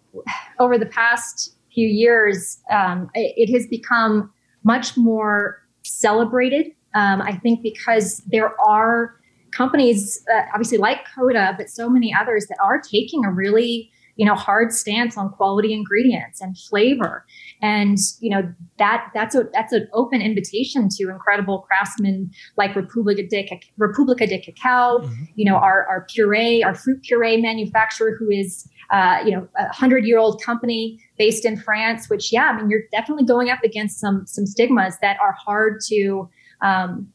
over 0.60 0.78
the 0.78 0.86
past 0.86 1.56
few 1.78 1.88
years, 1.88 2.58
um, 2.72 3.08
it, 3.14 3.36
it, 3.38 3.54
has 3.54 3.68
become 3.68 4.34
much 4.64 4.98
more 4.98 5.62
celebrated. 5.84 6.72
Um, 6.96 7.22
I 7.22 7.34
think 7.34 7.62
because 7.62 8.24
there 8.26 8.60
are 8.60 9.16
companies, 9.52 10.26
uh, 10.34 10.42
obviously 10.56 10.80
like 10.80 11.06
Coda, 11.14 11.54
but 11.56 11.70
so 11.70 11.88
many 11.88 12.12
others 12.20 12.48
that 12.48 12.58
are 12.64 12.82
taking 12.82 13.24
a 13.26 13.32
really 13.32 13.92
you 14.18 14.26
know 14.26 14.36
hard 14.36 14.74
stance 14.74 15.18
on 15.18 15.30
quality 15.30 15.74
ingredients 15.74 16.42
and 16.42 16.58
flavor 16.58 17.26
and 17.62 17.98
you 18.20 18.30
know 18.30 18.42
that 18.78 19.10
that's 19.14 19.36
a 19.36 19.46
that's 19.54 19.72
an 19.72 19.88
open 19.94 20.22
invitation 20.22 20.90
to 20.90 21.10
incredible 21.10 21.60
craftsmen 21.60 22.30
like 22.58 22.76
Republica 22.76 23.24
de 23.24 23.62
Republica 23.78 24.28
de 24.28 24.40
Cacao 24.40 25.00
mm-hmm. 25.00 25.24
you 25.36 25.46
know 25.46 25.56
our 25.56 25.86
our 25.88 26.06
puree 26.10 26.64
our 26.64 26.76
fruit 26.76 27.02
puree 27.04 27.38
manufacturer 27.38 28.16
who 28.20 28.30
is 28.30 28.68
uh, 28.92 29.22
you 29.26 29.32
know 29.32 29.48
a 29.58 29.72
hundred 29.74 30.06
year 30.06 30.18
old 30.18 30.42
company 30.42 31.00
based 31.18 31.46
in 31.46 31.58
France 31.58 32.10
which 32.10 32.34
yeah 32.34 32.50
I 32.50 32.58
mean 32.58 32.70
you're 32.70 32.84
definitely 32.92 33.26
going 33.26 33.50
up 33.50 33.64
against 33.64 34.00
some 34.00 34.26
some 34.26 34.46
stigmas 34.46 34.98
that 35.02 35.18
are 35.22 35.34
hard 35.34 35.80
to 35.90 36.30
um, 36.62 37.08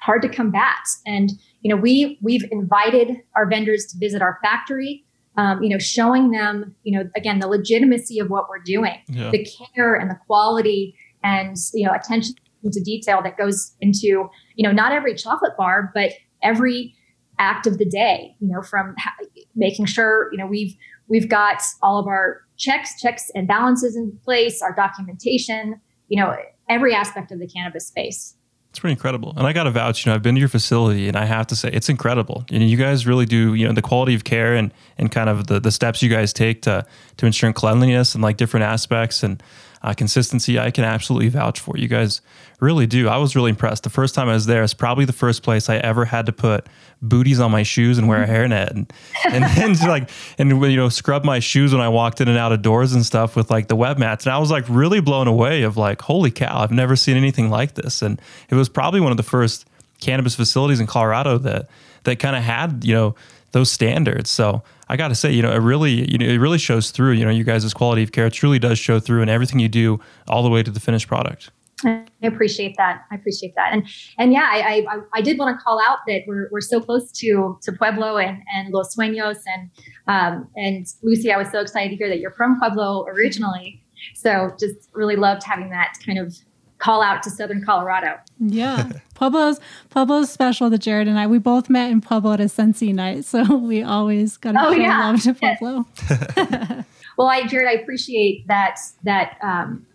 hard 0.00 0.22
to 0.22 0.28
combat 0.28 0.76
and 1.06 1.32
you 1.66 1.74
know, 1.74 1.80
we 1.82 2.16
we've 2.22 2.44
invited 2.52 3.16
our 3.34 3.44
vendors 3.44 3.86
to 3.86 3.98
visit 3.98 4.22
our 4.22 4.38
factory. 4.40 5.04
Um, 5.38 5.62
you 5.62 5.68
know, 5.68 5.78
showing 5.78 6.30
them, 6.30 6.74
you 6.82 6.98
know, 6.98 7.10
again, 7.14 7.40
the 7.40 7.46
legitimacy 7.46 8.18
of 8.18 8.30
what 8.30 8.48
we're 8.48 8.58
doing, 8.58 8.96
yeah. 9.08 9.30
the 9.30 9.46
care 9.74 9.94
and 9.94 10.10
the 10.10 10.18
quality 10.26 10.96
and 11.22 11.56
you 11.74 11.86
know 11.86 11.92
attention 11.92 12.34
to 12.70 12.82
detail 12.82 13.22
that 13.22 13.36
goes 13.36 13.74
into 13.80 14.28
you 14.56 14.62
know 14.66 14.72
not 14.72 14.92
every 14.92 15.14
chocolate 15.14 15.56
bar, 15.56 15.90
but 15.94 16.12
every 16.42 16.94
act 17.38 17.66
of 17.66 17.78
the 17.78 17.84
day. 17.84 18.34
You 18.40 18.48
know, 18.48 18.62
from 18.62 18.94
ha- 18.98 19.14
making 19.54 19.86
sure 19.86 20.30
you 20.32 20.38
know 20.38 20.46
we've 20.46 20.74
we've 21.08 21.28
got 21.28 21.62
all 21.82 21.98
of 21.98 22.06
our 22.06 22.42
checks, 22.56 23.00
checks 23.00 23.30
and 23.34 23.46
balances 23.46 23.96
in 23.96 24.18
place, 24.24 24.62
our 24.62 24.74
documentation. 24.74 25.80
You 26.08 26.22
know, 26.22 26.36
every 26.68 26.94
aspect 26.94 27.32
of 27.32 27.40
the 27.40 27.48
cannabis 27.48 27.88
space. 27.88 28.35
It's 28.76 28.80
pretty 28.82 28.92
incredible. 28.92 29.32
And 29.38 29.46
I 29.46 29.54
got 29.54 29.62
to 29.62 29.70
vouch, 29.70 30.04
you 30.04 30.10
know, 30.10 30.16
I've 30.16 30.22
been 30.22 30.34
to 30.34 30.38
your 30.38 30.50
facility 30.50 31.08
and 31.08 31.16
I 31.16 31.24
have 31.24 31.46
to 31.46 31.56
say 31.56 31.70
it's 31.72 31.88
incredible. 31.88 32.44
And 32.50 32.68
you 32.68 32.76
guys 32.76 33.06
really 33.06 33.24
do, 33.24 33.54
you 33.54 33.66
know, 33.66 33.72
the 33.72 33.80
quality 33.80 34.14
of 34.14 34.22
care 34.22 34.54
and, 34.54 34.70
and 34.98 35.10
kind 35.10 35.30
of 35.30 35.46
the, 35.46 35.58
the 35.60 35.72
steps 35.72 36.02
you 36.02 36.10
guys 36.10 36.34
take 36.34 36.60
to, 36.62 36.84
to 37.16 37.24
ensure 37.24 37.50
cleanliness 37.54 38.14
and 38.14 38.22
like 38.22 38.36
different 38.36 38.64
aspects 38.64 39.22
and 39.22 39.42
uh, 39.82 39.92
consistency, 39.92 40.58
I 40.58 40.70
can 40.70 40.84
absolutely 40.84 41.28
vouch 41.28 41.60
for. 41.60 41.76
You 41.76 41.88
guys 41.88 42.20
really 42.60 42.86
do. 42.86 43.08
I 43.08 43.18
was 43.18 43.36
really 43.36 43.50
impressed. 43.50 43.82
The 43.82 43.90
first 43.90 44.14
time 44.14 44.28
I 44.28 44.32
was 44.32 44.46
there, 44.46 44.62
it's 44.62 44.74
probably 44.74 45.04
the 45.04 45.12
first 45.12 45.42
place 45.42 45.68
I 45.68 45.76
ever 45.76 46.04
had 46.04 46.26
to 46.26 46.32
put 46.32 46.66
booties 47.02 47.40
on 47.40 47.50
my 47.50 47.62
shoes 47.62 47.98
and 47.98 48.08
wear 48.08 48.22
a 48.22 48.26
hairnet 48.26 48.70
and 48.70 48.90
and, 49.30 49.44
and 49.58 49.80
like 49.82 50.10
and 50.38 50.50
you 50.50 50.76
know 50.76 50.88
scrub 50.88 51.24
my 51.24 51.38
shoes 51.38 51.72
when 51.72 51.82
I 51.82 51.88
walked 51.88 52.20
in 52.20 52.28
and 52.28 52.38
out 52.38 52.52
of 52.52 52.62
doors 52.62 52.94
and 52.94 53.04
stuff 53.04 53.36
with 53.36 53.50
like 53.50 53.68
the 53.68 53.76
web 53.76 53.98
mats. 53.98 54.24
And 54.26 54.34
I 54.34 54.38
was 54.38 54.50
like 54.50 54.64
really 54.68 55.00
blown 55.00 55.28
away 55.28 55.62
of 55.62 55.76
like, 55.76 56.02
holy 56.02 56.30
cow, 56.30 56.60
I've 56.60 56.70
never 56.70 56.96
seen 56.96 57.16
anything 57.16 57.50
like 57.50 57.74
this. 57.74 58.02
And 58.02 58.20
it 58.48 58.54
was 58.54 58.68
probably 58.68 59.00
one 59.00 59.10
of 59.10 59.16
the 59.16 59.22
first 59.22 59.66
cannabis 60.00 60.34
facilities 60.34 60.80
in 60.80 60.86
Colorado 60.86 61.38
that 61.38 61.68
that 62.04 62.18
kind 62.18 62.36
of 62.36 62.42
had 62.42 62.84
you 62.84 62.94
know 62.94 63.14
those 63.52 63.70
standards. 63.70 64.30
So 64.30 64.62
I 64.88 64.96
got 64.96 65.08
to 65.08 65.14
say, 65.14 65.32
you 65.32 65.42
know, 65.42 65.52
it 65.52 65.58
really, 65.58 66.10
you 66.10 66.18
know, 66.18 66.26
it 66.26 66.38
really 66.38 66.58
shows 66.58 66.90
through. 66.90 67.12
You 67.12 67.24
know, 67.24 67.30
you 67.30 67.44
guys' 67.44 67.72
quality 67.74 68.02
of 68.02 68.12
care, 68.12 68.30
truly 68.30 68.58
does 68.58 68.78
show 68.78 69.00
through 69.00 69.22
in 69.22 69.28
everything 69.28 69.58
you 69.58 69.68
do, 69.68 70.00
all 70.28 70.42
the 70.42 70.50
way 70.50 70.62
to 70.62 70.70
the 70.70 70.80
finished 70.80 71.08
product. 71.08 71.50
I 71.84 72.06
appreciate 72.22 72.76
that. 72.78 73.02
I 73.10 73.16
appreciate 73.16 73.54
that. 73.56 73.72
And 73.72 73.86
and 74.18 74.32
yeah, 74.32 74.48
I 74.50 74.86
I, 74.88 74.98
I 75.14 75.20
did 75.20 75.38
want 75.38 75.58
to 75.58 75.62
call 75.62 75.78
out 75.86 75.98
that 76.06 76.22
we're, 76.26 76.48
we're 76.50 76.60
so 76.62 76.80
close 76.80 77.12
to 77.12 77.58
to 77.62 77.72
Pueblo 77.72 78.16
and, 78.16 78.42
and 78.54 78.72
Los 78.72 78.96
Sueños 78.96 79.38
and 79.46 79.70
um, 80.06 80.48
and 80.56 80.86
Lucy. 81.02 81.32
I 81.32 81.36
was 81.36 81.50
so 81.50 81.60
excited 81.60 81.90
to 81.90 81.96
hear 81.96 82.08
that 82.08 82.18
you're 82.18 82.30
from 82.30 82.58
Pueblo 82.58 83.04
originally. 83.06 83.82
So 84.14 84.54
just 84.58 84.88
really 84.94 85.16
loved 85.16 85.42
having 85.42 85.70
that 85.70 85.94
kind 86.04 86.18
of 86.18 86.34
call 86.78 87.02
out 87.02 87.22
to 87.22 87.30
Southern 87.30 87.64
Colorado. 87.64 88.18
Yeah. 88.38 88.90
Pueblo's 89.14 89.60
Pueblo's 89.90 90.30
special 90.30 90.70
to 90.70 90.78
Jared 90.78 91.08
and 91.08 91.18
I. 91.18 91.26
We 91.26 91.38
both 91.38 91.70
met 91.70 91.90
in 91.90 92.00
Pueblo 92.00 92.32
at 92.32 92.40
a 92.40 92.48
Sensi 92.48 92.92
night, 92.92 93.24
so 93.24 93.56
we 93.56 93.82
always 93.82 94.36
got 94.36 94.52
to 94.52 94.58
oh, 94.60 94.72
show 94.72 94.78
yeah. 94.78 95.10
love 95.10 95.22
to 95.22 95.34
Pueblo. 95.34 95.86
well, 97.16 97.28
I 97.28 97.46
Jared, 97.46 97.68
I 97.68 97.80
appreciate 97.82 98.46
that 98.48 98.78
that 99.04 99.38
um, 99.42 99.86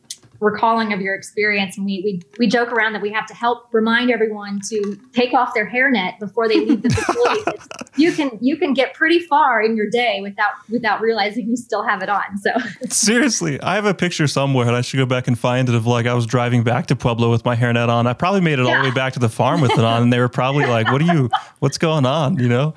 recalling 0.41 0.91
of 0.91 0.99
your 0.99 1.13
experience. 1.13 1.77
And 1.77 1.86
we, 1.86 2.01
we, 2.04 2.21
we 2.39 2.47
joke 2.47 2.71
around 2.71 2.93
that 2.93 3.01
we 3.01 3.12
have 3.12 3.27
to 3.27 3.34
help 3.34 3.71
remind 3.71 4.12
everyone 4.12 4.60
to 4.69 4.99
take 5.13 5.34
off 5.34 5.54
their 5.54 5.69
hairnet 5.69 6.19
before 6.19 6.47
they 6.47 6.60
leave 6.60 6.82
the 6.82 6.89
facility. 6.89 7.51
you 7.95 8.12
can, 8.12 8.38
you 8.41 8.58
can 8.58 8.73
get 8.73 8.95
pretty 8.95 9.19
far 9.19 9.62
in 9.62 9.77
your 9.77 9.88
day 9.89 10.19
without, 10.21 10.54
without 10.69 10.99
realizing 10.99 11.47
you 11.47 11.56
still 11.56 11.84
have 11.84 12.01
it 12.01 12.10
on. 12.10 12.39
So 12.39 12.51
seriously, 12.89 13.62
I 13.62 13.75
have 13.75 13.86
a 13.86 13.93
picture 13.93 14.27
somewhere 14.27 14.67
and 14.67 14.75
I 14.75 14.82
should 14.82 14.97
go 14.97 15.06
back 15.06 15.27
and 15.27 15.38
find 15.38 15.69
it 15.69 15.75
of 15.75 15.86
like, 15.86 16.08
I 16.08 16.15
was 16.15 16.25
driving 16.25 16.63
back 16.63 16.88
to 16.88 16.95
Pueblo 16.95 17.30
with 17.30 17.45
my 17.45 17.56
hairnet 17.56 17.88
on. 17.88 18.08
I 18.08 18.13
probably 18.13 18.41
made 18.41 18.58
it 18.58 18.65
yeah. 18.65 18.77
all 18.77 18.84
the 18.84 18.89
way 18.89 18.95
back 18.95 19.13
to 19.13 19.19
the 19.19 19.30
farm 19.30 19.62
with 19.62 19.71
it 19.71 19.86
on. 19.86 20.01
And 20.01 20.12
they 20.12 20.19
were 20.19 20.30
probably 20.30 20.65
like, 20.65 20.91
what 20.91 21.01
are 21.01 21.13
you, 21.13 21.30
what's 21.60 21.77
going 21.77 22.08
on? 22.08 22.39
You 22.39 22.49
know? 22.49 22.73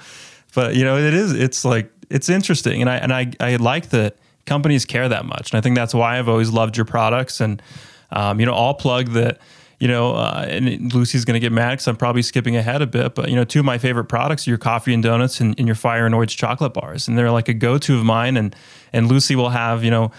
But 0.55 0.77
you 0.77 0.85
know, 0.85 0.98
it 0.98 1.14
is, 1.14 1.33
it's 1.33 1.64
like, 1.64 1.90
it's 2.11 2.29
interesting. 2.29 2.83
And 2.83 2.90
I, 2.90 2.96
and 2.96 3.12
I, 3.12 3.33
I 3.40 3.57
like 3.57 3.88
that 3.88 4.18
companies 4.46 4.85
care 4.85 5.09
that 5.09 5.24
much. 5.24 5.52
And 5.52 5.59
I 5.59 5.61
think 5.61 5.76
that's 5.76 5.94
why 5.94 6.18
I've 6.18 6.28
always 6.28 6.50
loved 6.50 6.76
your 6.76 6.87
products. 6.87 7.40
And, 7.40 7.62
um, 8.11 8.40
you 8.40 8.46
know, 8.46 8.54
I'll 8.54 8.74
plug 8.74 9.11
that, 9.11 9.38
you 9.78 9.88
know, 9.88 10.14
uh, 10.14 10.46
and 10.48 10.92
Lucy's 10.94 11.24
going 11.24 11.35
to 11.35 11.40
get 11.40 11.52
mad 11.52 11.72
because 11.72 11.88
I'm 11.88 11.96
probably 11.96 12.22
skipping 12.22 12.57
ahead 12.57 12.83
a 12.83 12.87
bit. 12.87 13.14
But, 13.14 13.28
you 13.28 13.37
know, 13.37 13.44
two 13.44 13.61
of 13.61 13.64
my 13.64 13.78
favorite 13.78 14.04
products 14.04 14.46
are 14.46 14.50
your 14.50 14.59
coffee 14.59 14.94
and 14.94 15.02
donuts 15.02 15.40
and, 15.40 15.54
and 15.59 15.66
your 15.66 15.74
fire 15.74 16.07
and 16.07 16.14
orange 16.14 16.37
chocolate 16.37 16.74
bars. 16.74 17.09
And 17.09 17.18
they're 17.18 17.30
like 17.30 17.48
a 17.48 17.54
go 17.54 17.78
to 17.78 17.98
of 17.98 18.04
mine. 18.04 18.37
And, 18.37 18.54
and 18.92 19.09
Lucy 19.09 19.35
will 19.35 19.50
have, 19.50 19.83
you 19.83 19.90
know, 19.90 20.11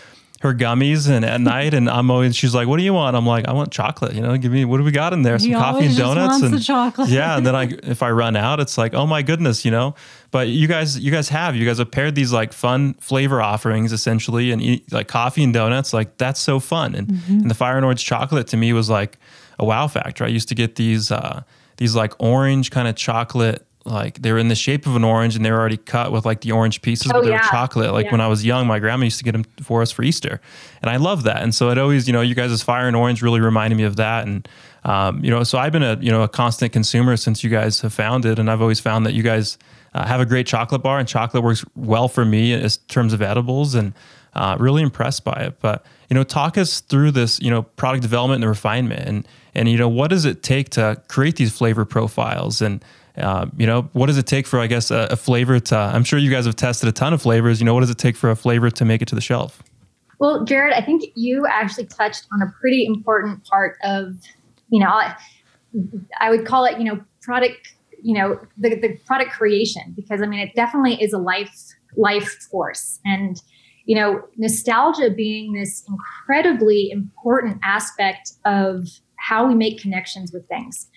her 0.45 0.53
gummies 0.53 1.09
and 1.09 1.25
at 1.25 1.41
night 1.41 1.73
and 1.73 1.89
I'm 1.89 2.11
always 2.11 2.35
she's 2.35 2.53
like, 2.53 2.67
What 2.67 2.77
do 2.77 2.83
you 2.83 2.93
want? 2.93 3.15
I'm 3.15 3.25
like, 3.25 3.47
I 3.47 3.53
want 3.53 3.71
chocolate, 3.71 4.13
you 4.13 4.21
know, 4.21 4.37
give 4.37 4.51
me 4.51 4.63
what 4.63 4.77
do 4.77 4.83
we 4.83 4.91
got 4.91 5.11
in 5.11 5.23
there? 5.23 5.37
Some 5.39 5.49
he 5.49 5.53
coffee 5.53 5.87
and 5.87 5.97
donuts 5.97 6.41
and 6.41 6.63
chocolate. 6.63 7.09
yeah. 7.09 7.35
And 7.35 7.45
then 7.45 7.55
I 7.55 7.73
if 7.83 8.03
I 8.03 8.11
run 8.11 8.35
out, 8.35 8.59
it's 8.59 8.77
like, 8.77 8.93
oh 8.93 9.05
my 9.05 9.21
goodness, 9.21 9.65
you 9.65 9.71
know. 9.71 9.95
But 10.31 10.47
you 10.47 10.67
guys 10.67 10.99
you 10.99 11.11
guys 11.11 11.29
have 11.29 11.55
you 11.55 11.65
guys 11.65 11.79
have 11.79 11.91
paired 11.91 12.15
these 12.15 12.31
like 12.31 12.53
fun 12.53 12.93
flavor 12.95 13.41
offerings 13.41 13.91
essentially 13.91 14.51
and 14.51 14.61
eat 14.61 14.91
like 14.91 15.07
coffee 15.07 15.43
and 15.43 15.53
donuts, 15.53 15.93
like 15.93 16.17
that's 16.17 16.39
so 16.39 16.59
fun. 16.59 16.95
And 16.95 17.07
mm-hmm. 17.07 17.39
and 17.39 17.49
the 17.49 17.55
fire 17.55 17.75
and 17.75 17.85
orange 17.85 18.05
chocolate 18.05 18.47
to 18.47 18.57
me 18.57 18.71
was 18.71 18.89
like 18.89 19.17
a 19.59 19.65
wow 19.65 19.87
factor. 19.87 20.23
I 20.23 20.27
used 20.27 20.49
to 20.49 20.55
get 20.55 20.75
these 20.75 21.11
uh 21.11 21.43
these 21.77 21.95
like 21.95 22.13
orange 22.19 22.71
kind 22.71 22.87
of 22.87 22.95
chocolate 22.95 23.65
like 23.85 24.21
they 24.21 24.31
were 24.31 24.39
in 24.39 24.47
the 24.47 24.55
shape 24.55 24.87
of 24.87 24.95
an 24.95 25.03
orange 25.03 25.35
and 25.35 25.45
they 25.45 25.51
were 25.51 25.59
already 25.59 25.77
cut 25.77 26.11
with 26.11 26.25
like 26.25 26.41
the 26.41 26.51
orange 26.51 26.81
pieces, 26.81 27.11
oh, 27.11 27.13
but 27.13 27.23
they 27.23 27.29
yeah. 27.29 27.37
were 27.37 27.49
chocolate. 27.51 27.93
Like 27.93 28.05
yeah. 28.05 28.11
when 28.11 28.21
I 28.21 28.27
was 28.27 28.43
young, 28.43 28.65
my 28.65 28.79
grandma 28.79 29.03
used 29.03 29.19
to 29.19 29.23
get 29.23 29.33
them 29.33 29.43
for 29.61 29.83
us 29.83 29.91
for 29.91 30.01
Easter, 30.03 30.41
and 30.81 30.89
I 30.89 30.97
love 30.97 31.23
that. 31.23 31.43
And 31.43 31.53
so 31.53 31.69
it 31.69 31.77
always, 31.77 32.07
you 32.07 32.13
know, 32.13 32.21
you 32.21 32.33
guys' 32.33 32.63
fire 32.63 32.87
and 32.87 32.95
orange 32.95 33.21
really 33.21 33.41
reminded 33.41 33.75
me 33.77 33.83
of 33.83 33.97
that. 33.97 34.27
And 34.27 34.47
um, 34.83 35.23
you 35.23 35.29
know, 35.29 35.43
so 35.43 35.59
I've 35.59 35.71
been 35.71 35.83
a 35.83 35.97
you 36.01 36.11
know 36.11 36.23
a 36.23 36.27
constant 36.27 36.73
consumer 36.73 37.15
since 37.15 37.43
you 37.43 37.49
guys 37.49 37.81
have 37.81 37.93
founded, 37.93 38.39
and 38.39 38.49
I've 38.49 38.61
always 38.61 38.79
found 38.79 39.05
that 39.05 39.13
you 39.13 39.21
guys 39.21 39.57
uh, 39.93 40.05
have 40.05 40.19
a 40.19 40.25
great 40.25 40.47
chocolate 40.47 40.81
bar, 40.81 40.97
and 40.97 41.07
chocolate 41.07 41.43
works 41.43 41.63
well 41.75 42.07
for 42.07 42.25
me 42.25 42.53
in 42.53 42.67
terms 42.87 43.13
of 43.13 43.21
edibles, 43.21 43.75
and 43.75 43.93
uh, 44.33 44.57
really 44.59 44.81
impressed 44.81 45.23
by 45.23 45.41
it. 45.41 45.59
But 45.59 45.85
you 46.09 46.15
know, 46.15 46.23
talk 46.23 46.57
us 46.57 46.81
through 46.81 47.11
this, 47.11 47.39
you 47.39 47.49
know, 47.49 47.63
product 47.63 48.01
development 48.01 48.43
and 48.43 48.49
refinement, 48.49 49.07
and 49.07 49.27
and 49.53 49.69
you 49.69 49.77
know, 49.77 49.89
what 49.89 50.09
does 50.09 50.25
it 50.25 50.43
take 50.43 50.69
to 50.71 51.01
create 51.07 51.35
these 51.35 51.55
flavor 51.55 51.85
profiles 51.85 52.61
and 52.61 52.83
uh, 53.17 53.45
you 53.57 53.65
know, 53.65 53.83
what 53.93 54.07
does 54.07 54.17
it 54.17 54.27
take 54.27 54.45
for, 54.45 54.59
I 54.59 54.67
guess, 54.67 54.91
a, 54.91 55.07
a, 55.11 55.15
flavor 55.15 55.59
to, 55.59 55.77
I'm 55.77 56.03
sure 56.03 56.19
you 56.19 56.29
guys 56.29 56.45
have 56.45 56.55
tested 56.55 56.89
a 56.89 56.91
ton 56.91 57.13
of 57.13 57.21
flavors. 57.21 57.59
You 57.59 57.65
know, 57.65 57.73
what 57.73 57.79
does 57.79 57.89
it 57.89 57.97
take 57.97 58.15
for 58.15 58.29
a 58.29 58.35
flavor 58.35 58.69
to 58.69 58.85
make 58.85 59.01
it 59.01 59.07
to 59.09 59.15
the 59.15 59.21
shelf? 59.21 59.63
Well, 60.19 60.43
Jared, 60.45 60.73
I 60.73 60.81
think 60.81 61.03
you 61.15 61.45
actually 61.47 61.85
touched 61.85 62.27
on 62.33 62.41
a 62.41 62.51
pretty 62.59 62.85
important 62.85 63.45
part 63.45 63.77
of, 63.83 64.15
you 64.69 64.79
know, 64.79 64.89
I, 66.19 66.29
would 66.29 66.45
call 66.45 66.65
it, 66.65 66.77
you 66.77 66.85
know, 66.85 67.01
product, 67.21 67.73
you 68.01 68.13
know, 68.13 68.39
the, 68.57 68.75
the 68.75 68.97
product 69.05 69.31
creation, 69.31 69.93
because 69.95 70.21
I 70.21 70.25
mean, 70.25 70.39
it 70.39 70.55
definitely 70.55 71.01
is 71.01 71.13
a 71.13 71.17
life, 71.17 71.55
life 71.95 72.29
force. 72.51 72.99
And, 73.05 73.41
you 73.85 73.95
know, 73.95 74.23
nostalgia 74.37 75.09
being 75.09 75.53
this 75.53 75.83
incredibly 75.87 76.89
important 76.91 77.59
aspect 77.63 78.33
of 78.45 78.87
how 79.17 79.47
we 79.47 79.55
make 79.55 79.81
connections 79.81 80.31
with 80.31 80.47
things 80.47 80.89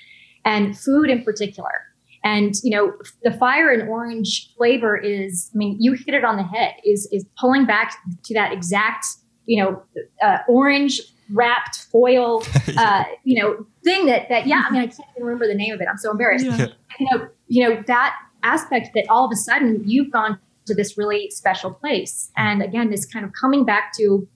and 0.45 0.79
food 0.79 1.11
in 1.11 1.23
particular. 1.23 1.88
And 2.25 2.55
you 2.63 2.71
know, 2.71 2.93
the 3.23 3.33
fire 3.33 3.71
and 3.71 3.89
orange 3.89 4.53
flavor 4.57 4.97
is, 4.97 5.51
I 5.55 5.57
mean, 5.57 5.77
you 5.81 5.93
hit 5.93 6.15
it 6.15 6.25
on 6.25 6.37
the 6.37 6.43
head. 6.43 6.75
Is 6.85 7.09
is 7.13 7.25
pulling 7.39 7.67
back 7.67 7.97
to 8.25 8.35
that 8.35 8.53
exact, 8.53 9.07
you 9.47 9.63
know, 9.63 9.83
uh, 10.23 10.39
orange 10.49 11.01
wrapped 11.31 11.87
foil, 11.93 12.43
uh, 12.77 13.05
you 13.25 13.43
know, 13.43 13.67
thing 13.85 14.07
that 14.07 14.29
that 14.29 14.47
yeah. 14.47 14.65
I 14.67 14.73
mean, 14.73 14.83
I 14.83 14.87
can't 14.87 15.09
even 15.17 15.27
remember 15.27 15.47
the 15.47 15.55
name 15.55 15.73
of 15.75 15.81
it. 15.81 15.89
I'm 15.89 15.99
so 15.99 16.11
embarrassed. 16.11 16.47
Yeah. 16.47 16.67
You 16.99 17.07
know, 17.13 17.29
you 17.47 17.69
know 17.69 17.83
that 17.87 18.17
aspect 18.43 18.91
that 18.95 19.05
all 19.09 19.25
of 19.25 19.33
a 19.33 19.37
sudden 19.37 19.83
you've 19.85 20.11
gone 20.11 20.39
to 20.67 20.75
this 20.75 20.97
really 20.97 21.31
special 21.31 21.73
place. 21.73 22.31
And 22.37 22.63
again, 22.63 22.91
this 22.91 23.05
kind 23.05 23.25
of 23.25 23.33
coming 23.33 23.65
back 23.65 23.93
to 23.99 24.27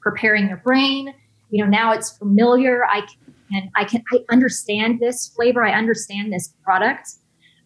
preparing 0.00 0.48
your 0.48 0.58
brain. 0.58 1.14
You 1.50 1.64
know, 1.64 1.70
now 1.70 1.92
it's 1.92 2.16
familiar. 2.16 2.84
I 2.84 3.06
can 3.50 3.70
I 3.74 3.84
can 3.84 4.04
I 4.12 4.18
understand 4.30 5.00
this 5.00 5.26
flavor. 5.28 5.64
I 5.64 5.72
understand 5.72 6.32
this 6.32 6.54
product. 6.62 7.10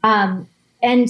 Um, 0.03 0.49
and 0.83 1.09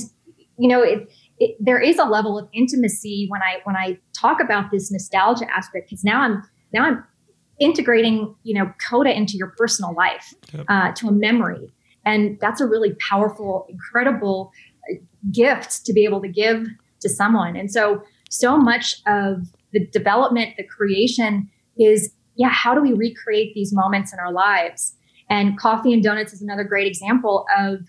you 0.59 0.69
know, 0.69 0.83
it, 0.83 1.11
it, 1.39 1.57
there 1.59 1.81
is 1.81 1.99
a 1.99 2.05
level 2.05 2.39
of 2.39 2.49
intimacy 2.53 3.27
when 3.29 3.43
I 3.43 3.59
when 3.65 3.77
I 3.77 3.99
talk 4.13 4.41
about 4.41 4.71
this 4.71 4.93
nostalgia 4.93 5.47
aspect 5.55 5.89
because 5.89 6.05
now 6.05 6.21
I'm 6.21 6.43
now 6.73 6.85
I'm 6.85 7.05
integrating 7.59 8.35
you 8.43 8.55
know 8.55 8.73
coda 8.89 9.17
into 9.17 9.37
your 9.37 9.49
personal 9.57 9.95
life 9.95 10.35
yep. 10.53 10.67
uh, 10.69 10.93
to 10.93 11.09
a 11.09 11.13
memory, 11.13 11.73
and 12.05 12.39
that's 12.41 12.61
a 12.61 12.67
really 12.67 12.95
powerful, 12.95 13.67
incredible 13.69 14.53
uh, 14.91 14.97
gift 15.31 15.85
to 15.87 15.93
be 15.93 16.05
able 16.05 16.21
to 16.23 16.29
give 16.29 16.67
to 17.01 17.09
someone. 17.09 17.57
And 17.57 17.71
so, 17.71 18.03
so 18.31 18.57
much 18.57 19.03
of 19.07 19.49
the 19.73 19.87
development, 19.87 20.57
the 20.57 20.65
creation 20.65 21.51
is 21.79 22.13
yeah, 22.37 22.49
how 22.49 22.75
do 22.75 22.81
we 22.81 22.93
recreate 22.93 23.55
these 23.55 23.73
moments 23.73 24.13
in 24.13 24.19
our 24.19 24.33
lives? 24.33 24.95
And 25.29 25.59
coffee 25.59 25.93
and 25.93 26.03
donuts 26.03 26.33
is 26.33 26.43
another 26.43 26.65
great 26.65 26.87
example 26.87 27.47
of 27.59 27.81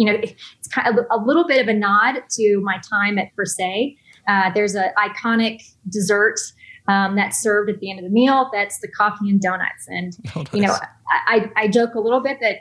you 0.00 0.06
know, 0.06 0.18
it's 0.18 0.68
kind 0.68 0.98
of 0.98 1.04
a 1.10 1.22
little 1.22 1.46
bit 1.46 1.60
of 1.60 1.68
a 1.68 1.74
nod 1.74 2.22
to 2.30 2.60
my 2.62 2.80
time 2.88 3.18
at 3.18 3.36
Per 3.36 3.44
Se. 3.44 3.98
Uh, 4.26 4.50
there's 4.54 4.74
an 4.74 4.88
iconic 4.96 5.60
dessert 5.90 6.40
um, 6.88 7.16
that's 7.16 7.42
served 7.42 7.68
at 7.68 7.80
the 7.80 7.90
end 7.90 7.98
of 7.98 8.06
the 8.06 8.10
meal. 8.10 8.48
That's 8.50 8.80
the 8.80 8.88
coffee 8.88 9.28
and 9.28 9.38
donuts. 9.42 9.86
And, 9.88 10.16
oh, 10.34 10.40
nice. 10.40 10.54
you 10.54 10.62
know, 10.62 10.74
I, 11.28 11.50
I 11.54 11.68
joke 11.68 11.94
a 11.94 12.00
little 12.00 12.20
bit 12.20 12.38
that 12.40 12.60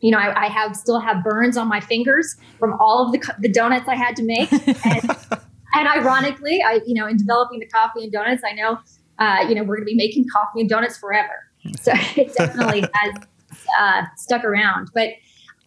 you 0.00 0.10
know, 0.12 0.18
I, 0.18 0.44
I, 0.44 0.46
have 0.46 0.76
still 0.76 1.00
have 1.00 1.24
burns 1.24 1.56
on 1.56 1.66
my 1.66 1.80
fingers 1.80 2.36
from 2.60 2.74
all 2.78 3.04
of 3.04 3.10
the, 3.10 3.34
the 3.40 3.48
donuts 3.48 3.88
I 3.88 3.96
had 3.96 4.14
to 4.14 4.22
make. 4.22 4.52
And, 4.52 4.70
and 5.74 5.88
ironically, 5.88 6.62
I, 6.62 6.80
you 6.86 6.94
know, 6.94 7.08
in 7.08 7.16
developing 7.16 7.58
the 7.58 7.66
coffee 7.66 8.04
and 8.04 8.12
donuts, 8.12 8.44
I 8.48 8.52
know, 8.52 8.78
uh, 9.18 9.48
you 9.48 9.56
know, 9.56 9.64
we're 9.64 9.78
going 9.78 9.88
to 9.88 9.90
be 9.90 9.96
making 9.96 10.26
coffee 10.32 10.60
and 10.60 10.68
donuts 10.68 10.98
forever. 10.98 11.50
So 11.80 11.90
it 12.16 12.32
definitely 12.36 12.82
has 12.94 13.14
uh, 13.80 14.02
stuck 14.16 14.44
around. 14.44 14.90
But, 14.94 15.14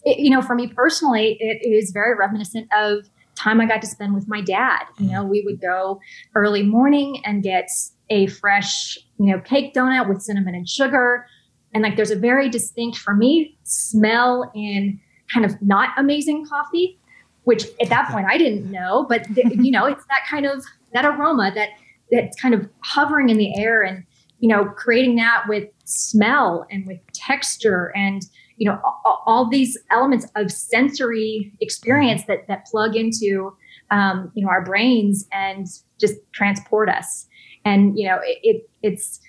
it, 0.04 0.20
you 0.20 0.30
know, 0.30 0.42
for 0.42 0.56
me 0.56 0.68
personally, 0.68 1.38
it 1.40 1.66
is 1.68 1.92
very 1.92 2.16
reminiscent 2.16 2.68
of 2.74 3.10
time 3.36 3.62
I 3.62 3.66
got 3.66 3.82
to 3.82 3.88
spend 3.88 4.14
with 4.14 4.28
my 4.28 4.42
dad. 4.42 4.84
You 5.00 5.12
know, 5.12 5.24
we 5.24 5.42
would 5.42 5.62
go 5.62 6.00
early 6.36 6.64
morning 6.64 7.22
and 7.26 7.44
get 7.44 7.70
a 8.10 8.28
fresh, 8.28 8.98
you 9.18 9.28
know, 9.28 9.40
cake 9.40 9.74
donut 9.74 10.10
with 10.10 10.22
cinnamon 10.22 10.56
and 10.56 10.68
sugar. 10.68 11.26
And 11.74 11.84
like 11.84 11.96
there's 11.96 12.12
a 12.12 12.16
very 12.16 12.50
distinct, 12.50 12.98
for 12.98 13.16
me, 13.16 13.58
smell 13.64 14.52
in 14.54 15.00
kind 15.34 15.46
of 15.46 15.60
not 15.62 15.90
amazing 15.98 16.46
coffee, 16.46 17.00
which 17.44 17.66
at 17.82 17.90
that 17.90 18.10
point 18.12 18.28
I 18.30 18.38
didn't 18.38 18.70
know. 18.70 19.06
But, 19.08 19.26
you 19.36 19.72
know, 19.72 19.86
it's 19.86 20.06
that 20.06 20.26
kind 20.30 20.46
of, 20.46 20.64
that 20.94 21.06
aroma 21.06 21.52
that 21.56 21.70
that's 22.12 22.40
kind 22.40 22.54
of 22.54 22.68
hovering 22.84 23.30
in 23.30 23.38
the 23.38 23.58
air 23.58 23.82
and, 23.82 24.04
you 24.40 24.50
know, 24.50 24.66
creating 24.66 25.16
that 25.16 25.46
with 25.48 25.70
smell 25.86 26.66
and 26.70 26.86
with 26.86 27.00
texture 27.14 27.94
and, 27.96 28.24
you 28.62 28.70
know, 28.70 28.80
all, 28.84 29.24
all 29.26 29.50
these 29.50 29.76
elements 29.90 30.28
of 30.36 30.52
sensory 30.52 31.52
experience 31.62 32.26
that, 32.26 32.48
that 32.48 32.64
plug 32.68 32.96
into, 32.96 33.58
um, 33.90 34.32
you 34.36 34.46
know, 34.46 34.52
our 34.52 34.64
brains 34.64 35.26
and 35.34 35.66
just 36.00 36.14
transport 36.32 36.88
us. 36.88 37.28
And, 37.66 37.98
you 37.98 38.08
know, 38.08 38.20
it, 38.24 38.38
it 38.44 38.70
it's, 38.84 39.20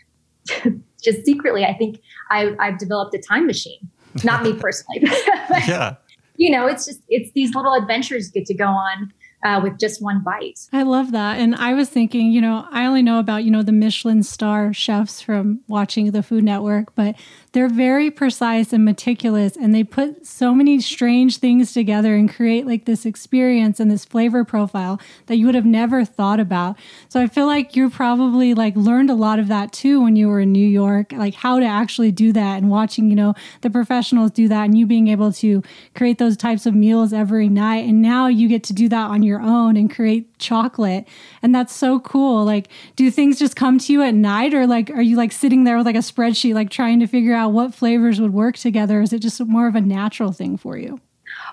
just 1.02 1.24
secretly, 1.24 1.64
I 1.64 1.72
think 1.72 1.98
I, 2.30 2.54
I've 2.58 2.76
developed 2.76 3.14
a 3.14 3.18
time 3.18 3.46
machine. 3.46 3.88
Not 4.22 4.42
me 4.42 4.52
personally, 4.52 5.00
yeah. 5.50 5.94
You 6.36 6.50
know, 6.50 6.66
it's 6.66 6.84
just 6.84 7.00
it's 7.08 7.32
these 7.32 7.54
little 7.54 7.72
adventures 7.72 8.26
you 8.26 8.32
get 8.32 8.46
to 8.48 8.54
go 8.54 8.66
on 8.66 9.14
uh, 9.44 9.60
with 9.62 9.78
just 9.78 10.02
one 10.02 10.22
bite. 10.22 10.60
I 10.72 10.82
love 10.82 11.12
that. 11.12 11.38
And 11.38 11.54
I 11.54 11.74
was 11.74 11.88
thinking, 11.88 12.30
you 12.32 12.40
know, 12.40 12.66
I 12.70 12.86
only 12.86 13.02
know 13.02 13.18
about, 13.18 13.44
you 13.44 13.50
know, 13.50 13.62
the 13.62 13.72
Michelin 13.72 14.22
star 14.22 14.72
chefs 14.72 15.20
from 15.20 15.60
watching 15.68 16.10
the 16.10 16.22
Food 16.22 16.44
Network, 16.44 16.94
but 16.94 17.16
they're 17.52 17.68
very 17.68 18.10
precise 18.10 18.72
and 18.72 18.84
meticulous 18.84 19.56
and 19.56 19.74
they 19.74 19.84
put 19.84 20.26
so 20.26 20.54
many 20.54 20.80
strange 20.80 21.36
things 21.36 21.72
together 21.72 22.14
and 22.16 22.32
create 22.32 22.66
like 22.66 22.86
this 22.86 23.04
experience 23.04 23.78
and 23.78 23.90
this 23.90 24.04
flavor 24.04 24.44
profile 24.44 24.98
that 25.26 25.36
you 25.36 25.46
would 25.46 25.54
have 25.54 25.66
never 25.66 26.04
thought 26.04 26.40
about. 26.40 26.78
So 27.08 27.20
I 27.20 27.26
feel 27.26 27.46
like 27.46 27.76
you 27.76 27.90
probably 27.90 28.54
like 28.54 28.74
learned 28.74 29.10
a 29.10 29.14
lot 29.14 29.38
of 29.38 29.48
that 29.48 29.72
too 29.72 30.02
when 30.02 30.16
you 30.16 30.28
were 30.28 30.40
in 30.40 30.50
New 30.50 30.66
York, 30.66 31.12
like 31.12 31.34
how 31.34 31.60
to 31.60 31.66
actually 31.66 32.10
do 32.10 32.32
that 32.32 32.56
and 32.56 32.70
watching, 32.70 33.10
you 33.10 33.16
know, 33.16 33.34
the 33.60 33.70
professionals 33.70 34.30
do 34.30 34.48
that 34.48 34.64
and 34.64 34.78
you 34.78 34.86
being 34.86 35.08
able 35.08 35.32
to 35.34 35.62
create 35.94 36.18
those 36.18 36.36
types 36.36 36.64
of 36.64 36.74
meals 36.74 37.12
every 37.12 37.48
night. 37.48 37.86
And 37.86 38.00
now 38.00 38.28
you 38.28 38.48
get 38.48 38.64
to 38.64 38.72
do 38.72 38.88
that 38.88 39.10
on 39.10 39.22
your 39.22 39.42
own 39.42 39.76
and 39.76 39.94
create 39.94 40.38
chocolate. 40.38 41.06
And 41.42 41.54
that's 41.54 41.74
so 41.74 42.00
cool. 42.00 42.44
Like, 42.44 42.68
do 42.96 43.10
things 43.10 43.38
just 43.38 43.56
come 43.56 43.78
to 43.78 43.92
you 43.92 44.02
at 44.02 44.14
night 44.14 44.54
or 44.54 44.66
like 44.66 44.90
are 44.90 45.02
you 45.02 45.16
like 45.16 45.32
sitting 45.32 45.64
there 45.64 45.76
with 45.76 45.86
like 45.86 45.96
a 45.96 45.98
spreadsheet, 45.98 46.54
like 46.54 46.70
trying 46.70 47.00
to 47.00 47.06
figure 47.06 47.34
out 47.34 47.41
what 47.48 47.74
flavors 47.74 48.20
would 48.20 48.32
work 48.32 48.56
together? 48.56 49.00
Is 49.00 49.12
it 49.12 49.20
just 49.20 49.40
more 49.44 49.66
of 49.66 49.74
a 49.74 49.80
natural 49.80 50.32
thing 50.32 50.56
for 50.56 50.76
you? 50.76 51.00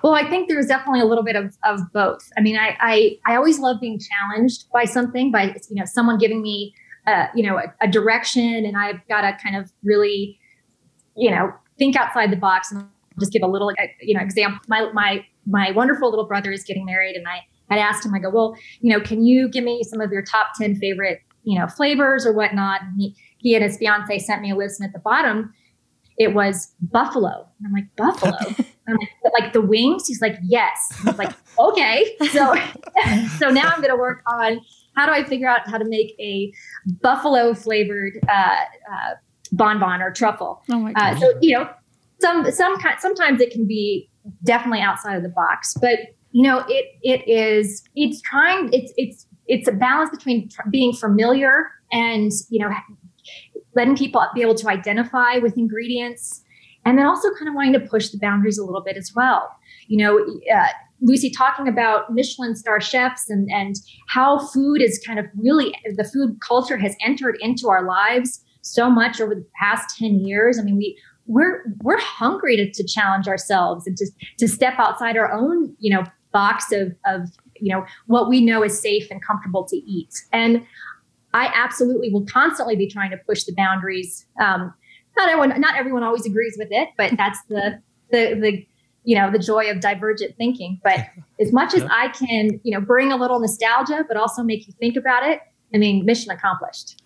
Well, 0.04 0.14
I 0.14 0.30
think 0.30 0.50
there's 0.50 0.68
definitely 0.68 1.02
a 1.02 1.06
little 1.06 1.24
bit 1.24 1.36
of, 1.36 1.58
of 1.64 1.82
both. 1.94 2.30
I 2.38 2.42
mean, 2.42 2.58
I, 2.58 2.78
I, 2.80 3.18
I 3.26 3.36
always 3.36 3.60
love 3.60 3.80
being 3.80 4.00
challenged 4.00 4.66
by 4.72 4.86
something, 4.86 5.32
by 5.32 5.56
you 5.70 5.76
know, 5.76 5.86
someone 5.86 6.18
giving 6.18 6.42
me, 6.42 6.74
uh, 7.08 7.28
you 7.34 7.44
know, 7.44 7.58
a, 7.58 7.74
a 7.82 7.88
direction, 7.88 8.66
and 8.66 8.78
I've 8.78 9.06
got 9.08 9.22
to 9.22 9.38
kind 9.42 9.56
of 9.56 9.72
really, 9.84 10.38
you 11.16 11.32
know, 11.32 11.52
think 11.78 11.96
outside 11.96 12.32
the 12.32 12.38
box. 12.38 12.72
And 12.72 12.88
just 13.20 13.32
give 13.32 13.42
a 13.42 13.48
little, 13.48 13.70
uh, 13.70 13.88
you 14.02 14.16
know, 14.16 14.22
example. 14.22 14.60
My 14.68 14.92
my 14.94 15.26
my 15.46 15.72
wonderful 15.72 16.10
little 16.10 16.28
brother 16.28 16.52
is 16.52 16.64
getting 16.64 16.86
married, 16.86 17.16
and 17.16 17.28
I 17.28 17.42
i 17.70 17.78
asked 17.78 18.06
him, 18.06 18.14
I 18.14 18.20
go, 18.20 18.30
well, 18.30 18.56
you 18.82 18.92
know, 18.92 19.00
can 19.00 19.24
you 19.24 19.48
give 19.50 19.64
me 19.64 19.84
some 19.84 20.02
of 20.02 20.12
your 20.12 20.24
top 20.24 20.48
10 20.60 20.76
favorite, 20.78 21.22
you 21.44 21.60
know, 21.60 21.68
flavors 21.68 22.26
or 22.26 22.34
whatnot? 22.34 22.82
And 22.82 23.00
he, 23.00 23.16
he 23.38 23.56
and 23.56 23.64
his 23.64 23.78
fiance 23.78 24.20
sent 24.20 24.42
me 24.42 24.52
a 24.52 24.56
list 24.56 24.80
and 24.80 24.88
at 24.88 24.94
the 24.94 25.00
bottom 25.00 25.54
it 26.20 26.34
was 26.34 26.74
buffalo. 26.82 27.48
And 27.58 27.68
I'm 27.68 27.74
like, 27.74 27.96
buffalo? 27.96 28.38
I'm 28.88 28.98
like, 28.98 29.10
like 29.40 29.54
the 29.54 29.62
wings? 29.62 30.08
He's 30.08 30.22
like, 30.22 30.38
yes. 30.44 30.92
I 31.02 31.10
was 31.10 31.18
like, 31.18 31.34
okay. 31.58 32.16
So, 32.32 32.56
so 33.40 33.50
now 33.50 33.70
I'm 33.70 33.82
going 33.82 33.90
to 33.90 33.96
work 33.96 34.22
on 34.28 34.60
how 34.96 35.06
do 35.06 35.14
I 35.14 35.24
figure 35.24 35.48
out 35.48 35.68
how 35.68 35.78
to 35.78 35.86
make 35.86 36.14
a 36.20 36.54
buffalo 37.02 37.54
flavored 37.54 38.14
uh, 38.28 38.56
uh, 38.92 39.14
bonbon 39.54 40.02
or 40.02 40.12
truffle. 40.12 40.62
Oh 40.70 40.80
my 40.80 40.94
uh, 40.94 41.18
so, 41.18 41.34
you 41.42 41.58
know, 41.58 41.70
some, 42.20 42.52
some 42.52 42.78
kind, 42.80 43.00
sometimes 43.00 43.40
it 43.40 43.52
can 43.52 43.66
be 43.66 44.10
definitely 44.44 44.82
outside 44.82 45.16
of 45.16 45.24
the 45.24 45.30
box, 45.30 45.74
but 45.80 46.00
you 46.32 46.44
know 46.44 46.64
it 46.68 46.86
it 47.02 47.28
is 47.28 47.84
it's 47.96 48.22
trying 48.22 48.72
it's 48.72 48.94
it's 48.98 49.26
it's 49.48 49.68
a 49.68 49.72
balance 49.72 50.12
between 50.12 50.48
tr- 50.50 50.62
being 50.70 50.94
familiar 50.94 51.72
and 51.92 52.32
you 52.50 52.60
know 52.60 52.72
letting 53.80 53.96
people 53.96 54.22
be 54.36 54.42
able 54.42 54.56
to 54.56 54.68
identify 54.68 55.38
with 55.38 55.58
ingredients 55.58 56.44
and 56.86 56.98
then 56.98 57.06
also 57.06 57.30
kind 57.38 57.48
of 57.48 57.56
wanting 57.56 57.74
to 57.74 57.80
push 57.80 58.10
the 58.10 58.18
boundaries 58.18 58.58
a 58.58 58.66
little 58.66 58.82
bit 58.82 58.98
as 58.98 59.14
well. 59.16 59.50
You 59.88 59.98
know 59.98 60.20
uh, 60.54 60.68
lucy 61.02 61.30
talking 61.32 61.68
about 61.68 62.14
michelin 62.14 62.56
star 62.58 62.82
chefs 62.82 63.30
and 63.30 63.50
and 63.50 63.76
how 64.10 64.38
food 64.48 64.82
is 64.82 65.02
kind 65.08 65.18
of 65.18 65.26
really 65.36 65.74
the 65.96 66.04
food 66.04 66.38
culture 66.46 66.78
has 66.78 66.94
entered 67.06 67.38
into 67.40 67.70
our 67.70 67.86
lives 67.86 68.44
so 68.62 68.90
much 68.90 69.22
over 69.22 69.34
the 69.34 69.46
past 69.58 69.98
10 69.98 70.26
years. 70.26 70.60
I 70.60 70.64
mean 70.64 70.78
we 70.78 70.98
we're 71.26 71.64
we're 71.82 72.00
hungry 72.00 72.58
to, 72.58 72.70
to 72.70 72.84
challenge 72.86 73.28
ourselves 73.28 73.88
and 73.88 73.96
to, 73.96 74.06
to 74.40 74.48
step 74.48 74.74
outside 74.78 75.16
our 75.16 75.32
own 75.32 75.74
you 75.80 75.96
know 75.96 76.04
box 76.34 76.72
of, 76.72 76.94
of 77.06 77.30
you 77.62 77.74
know 77.74 77.86
what 78.08 78.30
we 78.30 78.42
know 78.42 78.64
is 78.64 78.80
safe 78.80 79.08
and 79.12 79.24
comfortable 79.24 79.64
to 79.66 79.78
eat. 79.78 80.14
And 80.32 80.66
i 81.34 81.52
absolutely 81.56 82.12
will 82.12 82.26
constantly 82.26 82.76
be 82.76 82.88
trying 82.88 83.12
to 83.12 83.18
push 83.18 83.44
the 83.44 83.54
boundaries 83.54 84.26
um, 84.42 84.74
not 85.18 85.30
everyone 85.30 85.60
not 85.60 85.76
everyone 85.76 86.04
always 86.04 86.26
agrees 86.26 86.56
with 86.58 86.70
it 86.72 86.90
but 86.98 87.16
that's 87.18 87.40
the 87.50 87.82
the 88.12 88.36
the 88.40 88.66
you 89.04 89.16
know 89.16 89.32
the 89.32 89.40
joy 89.40 89.70
of 89.70 89.80
divergent 89.80 90.36
thinking 90.38 90.80
but 90.84 91.00
as 91.40 91.52
much 91.52 91.74
as 91.74 91.84
i 91.92 92.08
can 92.10 92.60
you 92.64 92.72
know 92.72 92.82
bring 92.82 93.12
a 93.12 93.18
little 93.18 93.40
nostalgia 93.40 94.06
but 94.08 94.18
also 94.18 94.44
make 94.44 94.68
you 94.68 94.74
think 94.80 94.96
about 94.96 95.24
it 95.24 95.40
i 95.74 95.78
mean 95.78 96.06
mission 96.06 96.32
accomplished 96.32 97.02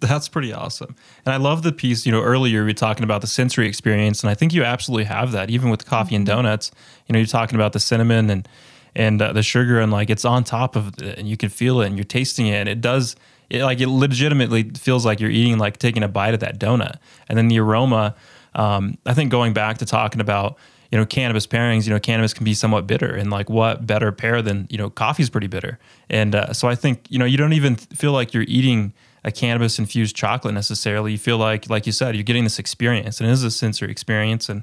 that's 0.00 0.28
pretty 0.28 0.52
awesome. 0.52 0.96
And 1.24 1.32
I 1.32 1.36
love 1.36 1.62
the 1.62 1.72
piece, 1.72 2.06
you 2.06 2.12
know, 2.12 2.22
earlier 2.22 2.62
we 2.62 2.70
were 2.70 2.74
talking 2.74 3.04
about 3.04 3.20
the 3.20 3.26
sensory 3.26 3.68
experience. 3.68 4.22
And 4.22 4.30
I 4.30 4.34
think 4.34 4.52
you 4.52 4.64
absolutely 4.64 5.04
have 5.04 5.32
that, 5.32 5.48
even 5.48 5.70
with 5.70 5.86
coffee 5.86 6.14
and 6.16 6.26
mm-hmm. 6.26 6.36
donuts. 6.36 6.70
You 7.06 7.12
know, 7.12 7.18
you're 7.18 7.26
talking 7.26 7.54
about 7.54 7.72
the 7.72 7.80
cinnamon 7.80 8.28
and 8.30 8.48
and 8.94 9.20
uh, 9.20 9.32
the 9.32 9.42
sugar 9.42 9.78
and 9.78 9.92
like 9.92 10.08
it's 10.08 10.24
on 10.24 10.42
top 10.42 10.74
of 10.74 10.88
it 11.00 11.18
and 11.18 11.28
you 11.28 11.36
can 11.36 11.50
feel 11.50 11.82
it 11.82 11.86
and 11.86 11.96
you're 11.96 12.04
tasting 12.04 12.46
it 12.46 12.54
and 12.54 12.68
it 12.68 12.80
does 12.80 13.14
it 13.50 13.62
like 13.62 13.80
it 13.80 13.88
legitimately 13.88 14.70
feels 14.70 15.04
like 15.04 15.20
you're 15.20 15.30
eating 15.30 15.58
like 15.58 15.78
taking 15.78 16.02
a 16.02 16.08
bite 16.08 16.34
of 16.34 16.40
that 16.40 16.58
donut. 16.58 16.96
And 17.28 17.38
then 17.38 17.48
the 17.48 17.58
aroma 17.60 18.14
um, 18.54 18.96
i 19.04 19.12
think 19.12 19.30
going 19.30 19.52
back 19.52 19.78
to 19.78 19.84
talking 19.84 20.20
about 20.20 20.56
you 20.90 20.96
know 20.96 21.04
cannabis 21.04 21.46
pairings 21.46 21.86
you 21.86 21.92
know 21.92 22.00
cannabis 22.00 22.32
can 22.32 22.44
be 22.44 22.54
somewhat 22.54 22.86
bitter. 22.86 23.14
And 23.14 23.30
like 23.30 23.50
what 23.50 23.86
better 23.86 24.12
pair 24.12 24.42
than 24.42 24.66
you 24.70 24.78
know 24.78 24.90
coffee's 24.90 25.30
pretty 25.30 25.48
bitter. 25.48 25.78
And 26.08 26.34
uh, 26.34 26.52
so 26.52 26.68
i 26.68 26.74
think 26.74 27.06
you 27.08 27.18
know 27.18 27.24
you 27.24 27.36
don't 27.36 27.52
even 27.52 27.76
feel 27.76 28.12
like 28.12 28.34
you're 28.34 28.44
eating 28.48 28.92
a 29.26 29.32
cannabis 29.32 29.78
infused 29.78 30.14
chocolate 30.14 30.54
necessarily. 30.54 31.10
You 31.10 31.18
feel 31.18 31.36
like, 31.36 31.68
like 31.68 31.84
you 31.84 31.90
said, 31.90 32.14
you're 32.14 32.22
getting 32.22 32.44
this 32.44 32.60
experience, 32.60 33.20
and 33.20 33.28
it 33.28 33.32
is 33.32 33.42
a 33.42 33.50
sensory 33.50 33.90
experience, 33.90 34.48
and 34.48 34.62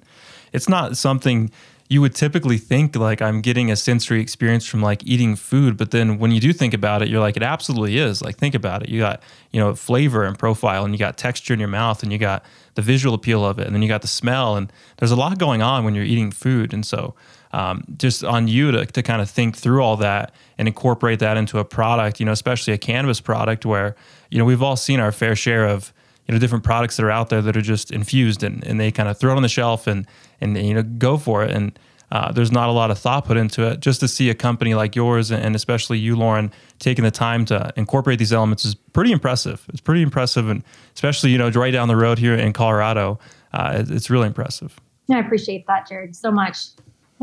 it's 0.54 0.69
not 0.69 0.96
something 0.96 1.52
you 1.89 2.02
would 2.02 2.15
typically 2.15 2.58
think 2.58 2.96
like 2.96 3.22
I'm 3.22 3.41
getting 3.41 3.69
a 3.69 3.76
sensory 3.76 4.22
experience 4.22 4.65
from 4.65 4.82
like 4.82 5.06
eating 5.06 5.36
food, 5.36 5.78
but 5.78 5.91
then 5.91 6.17
when 6.17 6.32
you 6.32 6.39
do 6.39 6.54
think 6.54 6.74
about 6.74 7.02
it, 7.02 7.10
you're 7.10 7.19
like 7.19 7.38
it 7.38 7.43
absolutely 7.43 7.98
is. 7.98 8.22
Like 8.22 8.38
think 8.38 8.56
about 8.56 8.84
it. 8.84 8.89
You 8.89 9.00
got, 9.00 9.22
you 9.52 9.60
know, 9.60 9.76
flavor 9.76 10.24
and 10.24 10.38
profile 10.38 10.86
and 10.86 10.93
you 10.93 10.98
got 10.98 11.17
texture 11.17 11.54
in 11.54 11.60
your 11.60 11.69
mouth 11.69 12.02
and 12.02 12.12
you 12.12 12.17
got 12.17 12.43
the 12.76 12.82
visual 12.82 13.13
appeal 13.13 13.46
of 13.46 13.60
it 13.60 13.67
and 13.67 13.76
then 13.76 13.82
you 13.82 13.88
got 13.88 14.02
the 14.02 14.08
smell 14.08 14.56
and 14.56 14.72
there's 14.98 15.12
a 15.12 15.15
lot 15.15 15.38
going 15.38 15.62
on 15.62 15.84
when 15.84 15.93
you're 15.93 16.06
eating 16.06 16.32
food. 16.32 16.74
And 16.74 16.86
so 16.86 17.15
um, 17.52 17.84
just 17.98 18.24
on 18.24 18.48
you 18.48 18.72
to, 18.72 18.86
to 18.86 19.04
kind 19.04 19.22
of 19.22 19.30
think 19.30 19.56
through 19.56 19.84
all 19.84 19.98
that 19.98 20.34
and 20.58 20.67
incorporate 20.67 21.19
that 21.19 21.38
into 21.38 21.60
a 21.60 21.65
product, 21.65 22.19
you 22.19 22.26
know, 22.26 22.32
especially 22.32 22.74
a 22.74 22.78
cannabis 22.78 23.22
product 23.22 23.65
where, 23.65 23.96
you 24.32 24.39
know, 24.39 24.46
we've 24.46 24.63
all 24.63 24.76
seen 24.76 25.00
our 25.00 25.12
fair 25.12 25.36
share 25.36 25.65
of, 25.65 25.93
you 26.28 26.34
know, 26.34 26.40
different 26.40 26.64
products 26.64 26.98
that 26.98 27.04
are 27.04 27.12
out 27.12 27.30
there 27.30 27.42
that 27.42 27.58
are 27.58 27.62
just 27.62 27.92
infused 27.92 28.44
and, 28.44 28.64
and 28.66 28.80
they 28.80 28.92
kind 28.92 29.10
of 29.10 29.18
throw 29.18 29.34
it 29.34 29.36
on 29.36 29.42
the 29.42 29.50
shelf 29.50 29.88
and, 29.88 30.08
and, 30.40 30.58
you 30.58 30.74
know, 30.74 30.84
go 30.84 31.18
for 31.18 31.44
it. 31.44 31.52
And 31.52 31.78
uh, 32.12 32.32
there's 32.32 32.52
not 32.52 32.70
a 32.70 32.72
lot 32.72 32.92
of 32.92 33.00
thought 33.00 33.26
put 33.26 33.38
into 33.38 33.68
it. 33.68 33.80
Just 33.80 34.00
to 34.00 34.08
see 34.08 34.30
a 34.30 34.36
company 34.36 34.74
like 34.74 34.96
yours 34.96 35.32
and 35.32 35.56
especially 35.56 35.98
you, 35.98 36.16
Lauren, 36.16 36.52
taking 36.80 37.04
the 37.04 37.12
time 37.12 37.44
to 37.46 37.74
incorporate 37.76 38.20
these 38.20 38.32
elements 38.32 38.64
is 38.66 38.76
pretty 38.76 39.12
impressive. 39.12 39.66
It's 39.70 39.82
pretty 39.82 40.02
impressive. 40.02 40.48
And 40.48 40.64
especially, 40.94 41.32
you 41.32 41.38
know, 41.38 41.50
right 41.50 41.72
down 41.72 41.88
the 41.88 41.98
road 41.98 42.20
here 42.20 42.36
in 42.36 42.54
Colorado, 42.54 43.20
uh, 43.52 43.84
it's 43.88 44.10
really 44.10 44.28
impressive. 44.28 44.80
I 45.12 45.20
appreciate 45.20 45.68
that, 45.68 45.88
Jared, 45.88 46.16
so 46.16 46.32
much. 46.32 46.58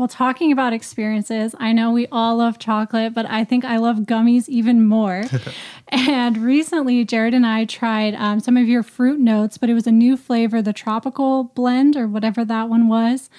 Well, 0.01 0.07
talking 0.07 0.51
about 0.51 0.73
experiences, 0.73 1.53
I 1.59 1.73
know 1.73 1.91
we 1.91 2.07
all 2.11 2.37
love 2.37 2.57
chocolate, 2.57 3.13
but 3.13 3.27
I 3.27 3.43
think 3.43 3.63
I 3.63 3.77
love 3.77 3.97
gummies 3.97 4.49
even 4.49 4.87
more. 4.87 5.25
and 5.89 6.39
recently, 6.39 7.05
Jared 7.05 7.35
and 7.35 7.45
I 7.45 7.65
tried 7.65 8.15
um, 8.15 8.39
some 8.39 8.57
of 8.57 8.67
your 8.67 8.81
fruit 8.81 9.19
notes, 9.19 9.59
but 9.59 9.69
it 9.69 9.75
was 9.75 9.85
a 9.85 9.91
new 9.91 10.17
flavor, 10.17 10.59
the 10.59 10.73
tropical 10.73 11.43
blend 11.43 11.95
or 11.95 12.07
whatever 12.07 12.43
that 12.43 12.67
one 12.67 12.87
was. 12.87 13.29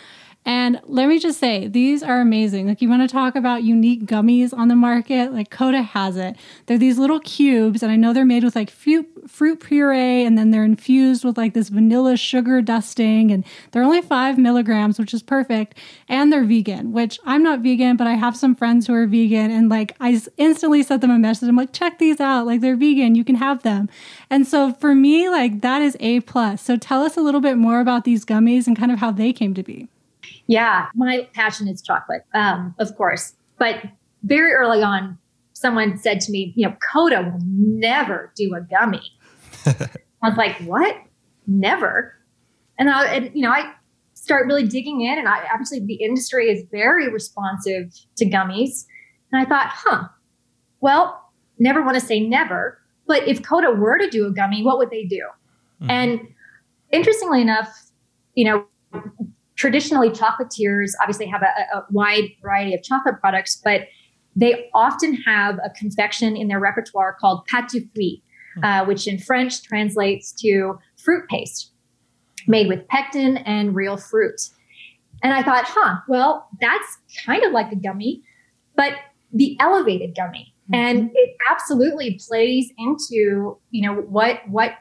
And 0.45 0.81
let 0.85 1.09
me 1.09 1.21
just 1.21 1.39
say, 1.39 1.69
these 1.69 2.03
are 2.03 2.21
amazing. 2.21 2.67
Like, 2.67 2.83
you 2.83 2.89
want 2.89 3.09
to 3.09 3.13
talk 3.13 3.37
about 3.37 3.63
unique 3.63 4.07
gummies 4.07 4.53
on 4.53 4.67
the 4.67 4.75
market? 4.75 5.33
Like, 5.33 5.51
Coda 5.51 5.83
has 5.83 6.17
it. 6.17 6.35
They're 6.67 6.79
these 6.79 6.99
little 6.99 7.21
cubes, 7.21 7.81
and 7.81 7.93
I 7.93 7.97
know 7.97 8.13
they're 8.13 8.25
made 8.25 8.43
with 8.43 8.57
like 8.57 8.69
fruit, 8.69 9.09
fruit 9.31 9.61
puree, 9.61 10.25
and 10.25 10.37
then 10.37 10.51
they're 10.51 10.65
infused 10.65 11.25
with 11.25 11.39
like 11.39 11.55
this 11.55 11.69
vanilla 11.69 12.17
sugar 12.17 12.61
dusting, 12.61 13.31
and 13.31 13.45
they're 13.71 13.85
only 13.85 14.03
five 14.03 14.37
milligrams, 14.37 14.99
which 14.99 15.15
is 15.15 15.23
perfect. 15.23 15.79
And 16.09 16.33
they're 16.33 16.43
vegan, 16.45 16.93
which 16.93 17.21
I'm 17.25 17.45
not 17.45 17.61
vegan, 17.61 17.97
but 17.97 18.09
I 18.09 18.15
have 18.15 18.37
some 18.37 18.57
friends 18.57 18.89
who 18.89 18.95
are 18.95 19.07
vegan, 19.07 19.53
and 19.53 19.69
like, 19.69 19.95
I 20.01 20.21
instantly 20.39 20.83
sent 20.83 21.03
them 21.03 21.11
a 21.13 21.21
message. 21.21 21.49
I'm 21.49 21.55
like, 21.55 21.73
check 21.73 22.01
these 22.01 22.21
out. 22.21 22.47
Like, 22.47 22.63
they're 22.63 22.75
vegan. 22.75 23.15
You 23.15 23.25
can 23.25 23.37
have 23.37 23.63
them. 23.63 23.89
And 24.29 24.45
so 24.45 24.73
for 24.73 24.93
me, 24.93 25.29
like, 25.29 25.61
that 25.61 25.83
is 25.83 25.97
A 26.01 26.19
plus. 26.21 26.63
So 26.63 26.77
tell 26.77 27.05
us 27.05 27.17
a 27.17 27.21
little 27.21 27.41
bit 27.41 27.59
more 27.59 27.79
about 27.79 28.03
these 28.03 28.25
gummies 28.25 28.67
and 28.67 28.77
kind 28.77 28.91
of 28.91 28.99
how 28.99 29.13
they 29.13 29.33
came 29.33 29.55
to 29.55 29.63
be. 29.63 29.89
Yeah, 30.53 30.89
my 30.95 31.27
passion 31.33 31.67
is 31.67 31.81
chocolate, 31.81 32.27
um, 32.35 32.75
of 32.79 32.95
course. 32.95 33.33
But 33.59 33.85
very 34.23 34.53
early 34.53 34.83
on, 34.83 35.17
someone 35.55 35.97
said 35.97 36.21
to 36.21 36.31
me, 36.31 36.53
you 36.57 36.69
know, 36.69 36.77
Coda 36.93 37.23
will 37.23 37.41
never 37.43 38.31
do 38.37 38.55
a 38.55 38.61
gummy. 38.61 39.01
I 39.67 40.29
was 40.29 40.37
like, 40.37 40.59
what? 40.65 40.95
Never. 41.47 42.15
And 42.79 42.91
I, 42.91 43.07
and, 43.15 43.31
you 43.35 43.41
know, 43.41 43.51
I 43.51 43.73
start 44.13 44.47
really 44.47 44.67
digging 44.67 45.01
in, 45.01 45.19
and 45.19 45.27
I 45.27 45.39
actually, 45.39 45.81
the 45.81 45.95
industry 45.95 46.51
is 46.51 46.65
very 46.71 47.11
responsive 47.11 47.91
to 48.19 48.27
gummies. 48.27 48.85
And 49.33 49.41
I 49.41 49.49
thought, 49.49 49.69
huh, 49.69 50.09
well, 50.83 51.33
never 51.59 51.81
want 51.81 51.95
to 51.95 52.05
say 52.05 52.21
never, 52.21 52.79
but 53.07 53.27
if 53.27 53.43
Coda 53.43 53.71
were 53.71 53.97
to 53.97 54.11
do 54.11 54.27
a 54.27 54.31
gummy, 54.31 54.63
what 54.63 54.77
would 54.77 54.91
they 54.91 55.05
do? 55.05 55.27
Mm-hmm. 55.81 55.91
And 55.91 56.29
interestingly 56.91 57.41
enough, 57.41 57.75
you 58.35 58.45
know, 58.45 58.67
traditionally 59.57 60.11
chocolatiers 60.11 60.93
obviously 61.01 61.27
have 61.27 61.43
a, 61.43 61.79
a, 61.79 61.85
wide 61.91 62.31
variety 62.41 62.75
of 62.75 62.83
chocolate 62.83 63.21
products, 63.21 63.61
but 63.63 63.83
they 64.35 64.69
often 64.75 65.15
have 65.15 65.59
a 65.65 65.71
confection 65.71 66.37
in 66.37 66.49
their 66.49 66.61
repertoire 66.61 67.17
called 67.21 67.47
pâte 67.47 67.69
de 67.69 67.81
fruit, 67.95 68.23
hmm. 68.57 68.65
uh, 68.65 68.85
which 68.85 69.07
in 69.07 69.19
French 69.19 69.63
translates 69.63 70.33
to 70.33 70.79
fruit 70.97 71.29
paste 71.29 71.73
made 72.47 72.69
with 72.69 72.87
pectin 72.89 73.37
and 73.39 73.75
real 73.75 73.97
fruit. 73.97 74.41
And 75.23 75.33
I 75.33 75.43
thought, 75.43 75.65
huh, 75.67 75.99
well, 76.09 76.49
that's 76.61 76.99
kind 77.25 77.45
of 77.45 77.53
like 77.53 77.71
a 77.71 77.77
gummy, 77.77 78.23
but 78.77 78.95
the 79.33 79.57
elevated 79.61 80.17
gummy. 80.17 80.53
Mm-hmm. 80.71 80.75
And 80.75 81.11
it 81.15 81.37
absolutely 81.51 82.21
plays 82.27 82.71
into, 82.79 83.59
you 83.71 83.83
know, 83.83 83.95
what 83.95 84.41
what 84.49 84.73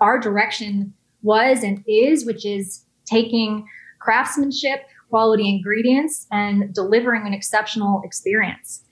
our 0.00 0.18
direction 0.18 0.94
was 1.22 1.62
and 1.62 1.82
is, 1.86 2.24
which 2.24 2.44
is 2.44 2.84
taking 3.04 3.66
craftsmanship, 3.98 4.80
quality 5.10 5.48
ingredients, 5.48 6.26
and 6.30 6.72
delivering 6.74 7.26
an 7.26 7.32
exceptional 7.32 8.02
experience. 8.04 8.84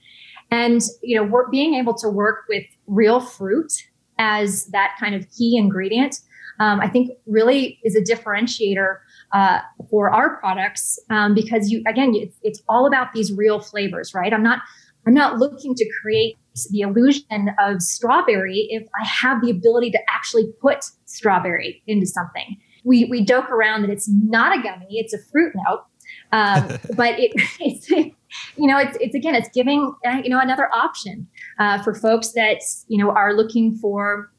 And 0.49 0.81
you 1.01 1.17
know, 1.17 1.43
being 1.51 1.75
able 1.75 1.93
to 1.95 2.09
work 2.09 2.45
with 2.49 2.63
real 2.87 3.19
fruit 3.19 3.71
as 4.17 4.65
that 4.67 4.95
kind 4.99 5.13
of 5.13 5.27
key 5.29 5.57
ingredient, 5.57 6.21
um, 6.59 6.79
I 6.79 6.87
think 6.87 7.11
really 7.25 7.79
is 7.83 7.95
a 7.95 8.01
differentiator 8.01 8.97
uh, 9.33 9.59
for 9.89 10.09
our 10.09 10.37
products 10.37 10.97
um, 11.09 11.35
because 11.35 11.69
you 11.69 11.83
again, 11.87 12.13
it's, 12.15 12.37
it's 12.43 12.61
all 12.67 12.87
about 12.87 13.13
these 13.13 13.31
real 13.33 13.59
flavors, 13.59 14.13
right? 14.13 14.33
I'm 14.33 14.43
not 14.43 14.59
I'm 15.05 15.13
not 15.13 15.37
looking 15.37 15.73
to 15.75 15.89
create 16.01 16.37
the 16.69 16.81
illusion 16.81 17.49
of 17.59 17.81
strawberry 17.81 18.67
if 18.69 18.87
I 18.99 19.05
have 19.07 19.41
the 19.41 19.51
ability 19.51 19.91
to 19.91 19.99
actually 20.09 20.51
put 20.61 20.79
strawberry 21.05 21.81
into 21.87 22.05
something 22.05 22.57
we 22.87 23.05
we 23.05 23.23
joke 23.23 23.51
around 23.51 23.81
that 23.83 23.91
it's 23.91 24.09
not 24.09 24.57
a 24.57 24.61
gummy; 24.61 24.87
it's 24.89 25.13
a 25.13 25.19
fruit 25.31 25.53
note. 25.55 25.83
Um, 26.31 26.67
but 26.95 27.19
it, 27.19 27.31
it's 27.59 27.89
you 27.89 28.67
know 28.67 28.79
it's 28.79 28.97
it's 28.99 29.13
again 29.13 29.35
it's 29.35 29.49
giving 29.53 29.93
uh, 30.05 30.21
you 30.23 30.29
know 30.29 30.39
another 30.39 30.73
option 30.73 31.27
uh, 31.59 31.81
for 31.83 31.93
folks 31.93 32.31
that 32.31 32.59
you 32.87 32.97
know 32.97 33.11
are 33.11 33.33
looking 33.33 33.75
for 33.75 34.31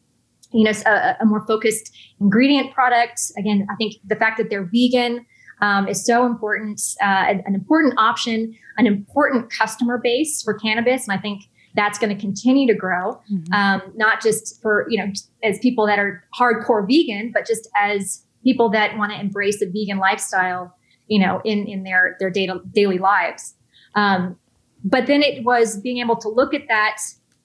you 0.53 0.65
know 0.65 0.73
a, 0.87 1.17
a, 1.21 1.27
more 1.27 1.47
focused 1.47 1.97
ingredient 2.21 2.73
product. 2.73 3.21
Again, 3.37 3.67
I 3.71 3.77
think 3.77 3.97
the 4.05 4.17
fact 4.17 4.39
that 4.39 4.51
they're 4.51 4.69
vegan. 4.73 5.25
Um, 5.61 5.89
is 5.89 6.07
so 6.07 6.25
important, 6.25 6.81
uh, 7.03 7.25
an, 7.27 7.43
an 7.45 7.57
important 7.57 7.95
option, 7.99 8.55
an 8.77 8.87
important 8.87 9.51
customer 9.51 9.99
base 9.99 10.41
for 10.41 10.55
cannabis, 10.55 11.09
and 11.09 11.19
I 11.19 11.21
think 11.21 11.43
that's 11.75 11.99
going 11.99 12.15
to 12.15 12.21
continue 12.21 12.67
to 12.67 12.75
grow 12.75 13.21
mm-hmm. 13.31 13.53
um, 13.53 13.83
not 13.97 14.23
just 14.23 14.61
for 14.63 14.87
you 14.89 14.99
know 14.99 15.13
as 15.43 15.59
people 15.59 15.85
that 15.87 15.99
are 15.99 16.25
hardcore 16.39 16.87
vegan 16.87 17.31
but 17.33 17.47
just 17.47 17.69
as 17.81 18.25
people 18.45 18.69
that 18.71 18.97
want 18.97 19.13
to 19.13 19.21
embrace 19.21 19.61
a 19.63 19.67
vegan 19.67 19.99
lifestyle, 19.99 20.75
you 21.07 21.19
know, 21.19 21.41
in 21.45 21.67
in 21.67 21.85
their 21.85 22.17
their 22.19 22.31
daily 22.31 22.61
daily 22.73 22.99
lives. 22.99 23.55
Um, 23.95 24.39
but 24.85 25.07
then 25.07 25.23
it 25.23 25.45
was 25.45 25.79
being 25.79 25.99
able 25.99 26.17
to 26.17 26.29
look 26.29 26.55
at 26.55 26.69
that 26.69 26.99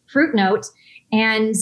fruit 0.08 0.36
note 0.36 0.65
and 1.12 1.56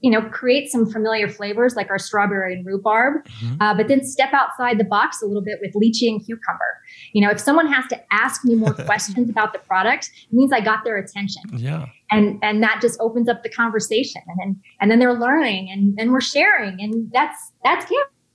you 0.00 0.10
know 0.10 0.22
create 0.30 0.70
some 0.70 0.86
familiar 0.86 1.28
flavors 1.28 1.74
like 1.74 1.90
our 1.90 1.98
strawberry 1.98 2.54
and 2.54 2.66
rhubarb 2.66 3.24
mm-hmm. 3.24 3.60
uh, 3.60 3.74
but 3.74 3.88
then 3.88 4.04
step 4.04 4.32
outside 4.32 4.78
the 4.78 4.84
box 4.84 5.22
a 5.22 5.26
little 5.26 5.42
bit 5.42 5.58
with 5.60 5.72
lychee 5.72 6.08
and 6.08 6.24
cucumber 6.24 6.80
you 7.12 7.20
know 7.24 7.30
if 7.30 7.40
someone 7.40 7.66
has 7.66 7.84
to 7.86 8.00
ask 8.12 8.44
me 8.44 8.54
more 8.54 8.74
questions 8.86 9.28
about 9.30 9.52
the 9.52 9.58
product 9.60 10.10
it 10.30 10.32
means 10.32 10.52
i 10.52 10.60
got 10.60 10.84
their 10.84 10.96
attention 10.96 11.42
yeah 11.56 11.86
and 12.10 12.38
and 12.42 12.62
that 12.62 12.78
just 12.80 13.00
opens 13.00 13.28
up 13.28 13.42
the 13.42 13.48
conversation 13.48 14.22
and 14.26 14.38
then 14.38 14.62
and 14.80 14.90
then 14.90 14.98
they're 14.98 15.18
learning 15.18 15.70
and 15.70 15.98
and 15.98 16.12
we're 16.12 16.20
sharing 16.20 16.80
and 16.80 17.10
that's 17.12 17.52
that's 17.64 17.86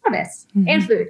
cannabis 0.03 0.47
mm-hmm. 0.55 0.67
and 0.67 0.85
food. 0.85 1.09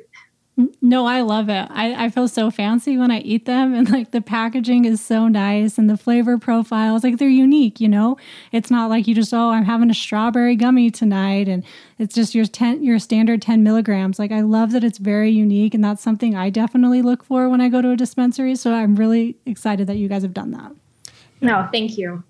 No, 0.82 1.06
I 1.06 1.22
love 1.22 1.50
it. 1.50 1.68
I, 1.72 2.06
I 2.06 2.10
feel 2.10 2.28
so 2.28 2.52
fancy 2.52 2.98
when 2.98 3.10
I 3.10 3.20
eat 3.20 3.46
them, 3.46 3.74
and 3.74 3.90
like 3.90 4.12
the 4.12 4.22
packaging 4.22 4.86
is 4.86 5.02
so 5.02 5.28
nice, 5.28 5.78
and 5.78 5.90
the 5.90 5.98
flavor 5.98 6.38
profiles 6.38 7.04
like 7.04 7.18
they're 7.18 7.30
unique. 7.30 7.80
You 7.80 7.88
know, 7.88 8.18
it's 8.52 8.70
not 8.70 8.90
like 8.90 9.08
you 9.08 9.16
just 9.16 9.34
oh 9.34 9.50
I'm 9.50 9.64
having 9.64 9.90
a 9.90 9.94
strawberry 9.94 10.56
gummy 10.56 10.92
tonight, 10.92 11.48
and 11.48 11.64
it's 11.98 12.14
just 12.14 12.36
your 12.36 12.46
ten 12.46 12.84
your 12.84 13.00
standard 13.00 13.42
ten 13.42 13.64
milligrams. 13.64 14.20
Like 14.20 14.32
I 14.32 14.42
love 14.42 14.72
that 14.74 14.84
it's 14.84 14.98
very 14.98 15.32
unique, 15.32 15.74
and 15.74 15.84
that's 15.84 16.04
something 16.04 16.36
I 16.36 16.50
definitely 16.50 17.02
look 17.02 17.24
for 17.24 17.48
when 17.50 17.62
I 17.62 17.70
go 17.70 17.82
to 17.82 17.92
a 17.92 17.96
dispensary. 17.96 18.56
So 18.56 18.74
I'm 18.74 18.96
really 18.96 19.38
excited 19.46 19.88
that 19.88 19.96
you 19.96 20.10
guys 20.10 20.22
have 20.22 20.34
done 20.34 20.52
that. 20.52 20.72
No, 21.40 21.68
thank 21.72 21.98
you. 21.98 22.24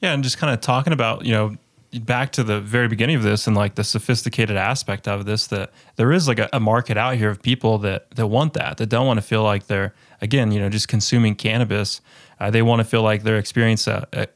Yeah, 0.00 0.12
and 0.12 0.22
just 0.22 0.38
kind 0.38 0.54
of 0.54 0.60
talking 0.60 0.92
about 0.92 1.24
you 1.24 1.32
know 1.32 1.56
back 2.00 2.32
to 2.32 2.42
the 2.42 2.60
very 2.60 2.88
beginning 2.88 3.16
of 3.16 3.22
this 3.22 3.46
and 3.46 3.56
like 3.56 3.74
the 3.74 3.84
sophisticated 3.84 4.56
aspect 4.56 5.06
of 5.06 5.26
this 5.26 5.46
that 5.48 5.70
there 5.96 6.12
is 6.12 6.26
like 6.26 6.38
a, 6.38 6.48
a, 6.52 6.60
market 6.60 6.96
out 6.96 7.16
here 7.16 7.30
of 7.30 7.42
people 7.42 7.78
that 7.78 8.10
that 8.12 8.26
want 8.26 8.54
that 8.54 8.78
that 8.78 8.88
don't 8.88 9.06
want 9.06 9.18
to 9.18 9.22
feel 9.22 9.42
like 9.42 9.66
they're 9.66 9.94
again 10.20 10.50
you 10.52 10.60
know 10.60 10.68
just 10.68 10.88
consuming 10.88 11.34
cannabis. 11.34 12.00
Uh, 12.40 12.50
they 12.50 12.62
want 12.62 12.80
to 12.80 12.84
feel 12.84 13.02
like 13.02 13.22
they're 13.22 13.38
experience 13.38 13.86
uh, 13.86 14.04
uh, 14.12 14.26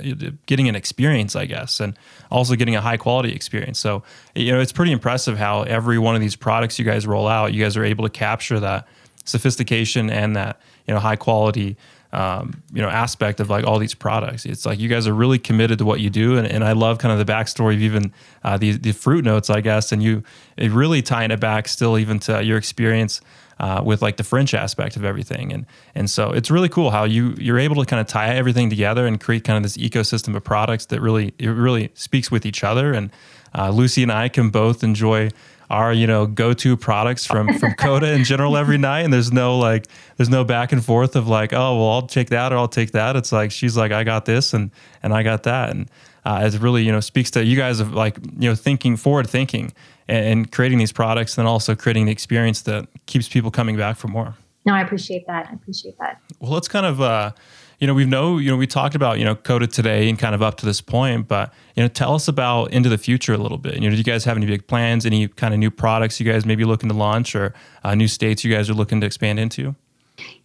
getting 0.47 0.69
an 0.69 0.77
experience 0.77 1.35
i 1.35 1.45
guess 1.45 1.81
and 1.81 1.99
also 2.31 2.55
getting 2.55 2.77
a 2.77 2.81
high 2.81 2.97
quality 2.97 3.33
experience. 3.33 3.79
So 3.79 4.03
you 4.35 4.53
know 4.53 4.61
it's 4.61 4.73
pretty 4.73 4.93
impressive 4.93 5.37
how 5.39 5.63
every 5.63 5.99
one 5.99 6.15
of 6.15 6.21
these 6.21 6.37
products 6.37 6.79
you 6.79 6.85
guys 6.85 7.07
roll 7.07 7.27
out 7.27 7.53
you 7.53 7.63
guys 7.63 7.77
are 7.77 7.85
able 7.85 8.05
to 8.05 8.11
capture 8.11 8.61
that 8.61 8.87
sophistication 9.25 10.11
and 10.11 10.37
that 10.37 10.61
you 10.87 10.95
know 10.95 11.01
high 11.01 11.17
quality 11.17 11.77
um, 12.13 12.63
you 12.73 12.81
know 12.81 12.89
aspect 12.89 13.41
of 13.41 13.51
like 13.51 13.65
all 13.65 13.79
these 13.79 13.95
products. 13.95 14.47
It's 14.47 14.65
like 14.65 14.79
you 14.79 14.89
guys 14.89 15.07
are 15.07 15.13
really 15.13 15.39
committed 15.39 15.79
to 15.79 15.85
what 15.85 16.01
you 16.01 16.11
do, 16.11 16.37
and, 16.39 16.47
and 16.47 16.65
I 16.65 16.73
love 16.73 16.99
kind 16.99 17.19
of 17.19 17.25
the 17.25 17.31
backstory 17.31 17.75
of 17.75 17.83
even 17.83 18.13
uh, 18.45 18.57
the 18.57 18.73
the 18.73 18.93
fruit 18.93 19.25
notes, 19.25 19.51
I 19.51 19.61
guess, 19.61 19.93
and 19.93 20.03
you 20.03 20.23
really 20.57 21.03
tying 21.03 21.31
it 21.31 21.41
back 21.41 21.69
still 21.69 21.99
even 21.99 22.19
to 22.21 22.43
your 22.43 22.59
experience. 22.59 23.21
Uh, 23.61 23.83
with 23.85 24.01
like 24.01 24.17
the 24.17 24.23
French 24.23 24.55
aspect 24.55 24.95
of 24.95 25.05
everything, 25.05 25.53
and 25.53 25.67
and 25.97 26.09
so 26.09 26.31
it's 26.31 26.49
really 26.49 26.69
cool 26.69 26.93
how 26.93 27.03
you 27.03 27.35
you're 27.39 27.59
able 27.59 27.75
to 27.75 27.85
kind 27.85 28.01
of 28.01 28.07
tie 28.07 28.33
everything 28.37 28.71
together 28.71 29.05
and 29.05 29.21
create 29.21 29.43
kind 29.43 29.57
of 29.57 29.65
this 29.65 29.77
ecosystem 29.77 30.37
of 30.37 30.45
products 30.45 30.87
that 30.87 31.01
really 31.01 31.35
it 31.41 31.49
really 31.49 31.91
speaks 31.95 32.31
with 32.31 32.47
each 32.47 32.63
other. 32.63 32.93
And 32.93 33.11
uh, 33.57 33.71
Lucy 33.71 34.05
and 34.05 34.13
I 34.13 34.29
can 34.29 34.51
both 34.51 34.85
enjoy 34.85 35.31
our 35.71 35.93
you 35.93 36.07
know 36.07 36.27
go-to 36.27 36.77
products 36.77 37.27
from 37.27 37.59
from 37.59 37.75
Coda 37.79 38.13
in 38.13 38.25
general 38.25 38.57
every 38.57 38.79
night, 38.79 39.01
and 39.01 39.13
there's 39.13 39.33
no 39.33 39.59
like 39.59 39.87
there's 40.17 40.29
no 40.29 40.45
back 40.45 40.73
and 40.73 40.85
forth 40.85 41.17
of 41.17 41.29
like 41.29 41.53
oh 41.53 41.77
well 41.77 41.91
I'll 41.91 42.07
take 42.07 42.31
that 42.31 42.53
or 42.53 42.57
I'll 42.57 42.69
take 42.69 42.93
that. 42.93 43.17
It's 43.17 43.33
like 43.33 43.51
she's 43.51 43.77
like 43.77 43.93
I 43.93 44.05
got 44.05 44.25
this 44.25 44.55
and 44.55 44.71
and 45.03 45.13
I 45.13 45.23
got 45.23 45.43
that, 45.45 45.71
and 45.71 45.91
uh, 46.25 46.49
it 46.53 46.59
really 46.61 46.85
you 46.85 46.93
know 46.93 47.01
speaks 47.01 47.31
to 47.33 47.45
you 47.45 47.57
guys 47.57 47.81
of 47.81 47.93
like 47.93 48.17
you 48.39 48.49
know 48.49 48.55
thinking 48.55 48.97
forward 48.97 49.29
thinking 49.29 49.73
and, 50.09 50.27
and 50.27 50.53
creating 50.53 50.79
these 50.79 50.93
products, 50.93 51.39
and 51.39 51.47
also 51.47 51.75
creating 51.75 52.07
the 52.07 52.13
experience 52.13 52.63
that 52.63 52.89
keeps 53.07 53.29
people 53.29 53.51
coming 53.51 53.77
back 53.77 53.97
for 53.97 54.09
more. 54.09 54.35
No, 54.65 54.75
I 54.75 54.83
appreciate 54.83 55.27
that. 55.27 55.49
I 55.51 55.55
appreciate 55.55 55.99
that. 55.99 56.21
Well, 56.41 56.53
let's 56.53 56.69
kind 56.69 56.87
of. 56.87 57.01
Uh, 57.01 57.33
you 57.79 57.87
know, 57.87 57.95
we've 57.95 58.09
know, 58.09 58.39
you 58.39 58.51
know, 58.51 58.57
we 58.57 58.67
talked 58.67 58.95
about, 58.95 59.19
you 59.19 59.25
know, 59.25 59.37
Coda 59.37 59.67
today 59.67 60.09
and 60.09 60.19
kind 60.19 60.35
of 60.35 60.43
up 60.43 60.57
to 60.59 60.67
this 60.67 60.81
point, 60.81 61.29
but, 61.29 61.53
you 61.77 61.83
know, 61.83 61.89
tell 61.89 62.15
us 62.15 62.27
about 62.27 62.73
into 62.73 62.89
the 62.89 62.99
future 62.99 63.33
a 63.33 63.39
little 63.39 63.59
bit. 63.59 63.75
You 63.75 63.83
know, 63.83 63.91
do 63.91 63.97
you 63.97 64.05
guys 64.05 64.25
have 64.25 64.37
any 64.37 64.47
big 64.47 64.67
plans, 64.67 65.07
any 65.07 65.29
kind 65.29 65.55
of 65.55 65.61
new 65.61 65.71
products 65.71 66.19
you 66.19 66.31
guys 66.31 66.45
maybe 66.45 66.65
looking 66.65 66.89
to 66.89 66.95
launch 66.95 67.37
or 67.37 67.55
uh, 67.85 67.95
new 67.95 68.09
states 68.09 68.43
you 68.45 68.53
guys 68.53 68.69
are 68.69 68.75
looking 68.75 69.01
to 69.01 69.07
expand 69.07 69.39
into? 69.39 69.77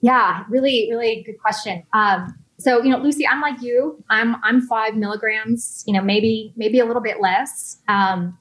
Yeah, 0.01 0.43
really, 0.49 0.87
really 0.91 1.23
good 1.25 1.39
question. 1.39 1.83
Um, 1.93 2.37
so, 2.59 2.83
you 2.83 2.89
know, 2.89 2.97
Lucy, 2.97 3.27
I'm 3.27 3.41
like 3.41 3.61
you. 3.61 4.03
I'm 4.09 4.35
I'm 4.43 4.61
five 4.61 4.95
milligrams. 4.95 5.83
You 5.87 5.93
know, 5.93 6.01
maybe 6.01 6.53
maybe 6.55 6.79
a 6.79 6.85
little 6.85 7.01
bit 7.01 7.19
less. 7.19 7.79
Um, 7.87 8.37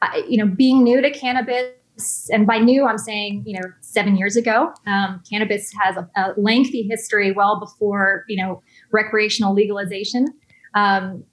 I, 0.00 0.24
you 0.28 0.38
know, 0.38 0.46
being 0.46 0.84
new 0.84 1.00
to 1.00 1.10
cannabis, 1.10 2.30
and 2.32 2.46
by 2.46 2.58
new, 2.58 2.86
I'm 2.86 2.98
saying, 2.98 3.42
you 3.44 3.58
know, 3.58 3.68
seven 3.90 4.16
years 4.16 4.36
ago. 4.36 4.72
Um, 4.86 5.22
cannabis 5.30 5.72
has 5.80 5.96
a, 5.96 6.08
a, 6.16 6.34
lengthy 6.36 6.82
history 6.82 7.32
well 7.32 7.58
before, 7.58 8.24
you 8.28 8.42
know, 8.42 8.62
recreational 8.92 9.54
legalization. 9.54 10.26
Um, 10.74 11.24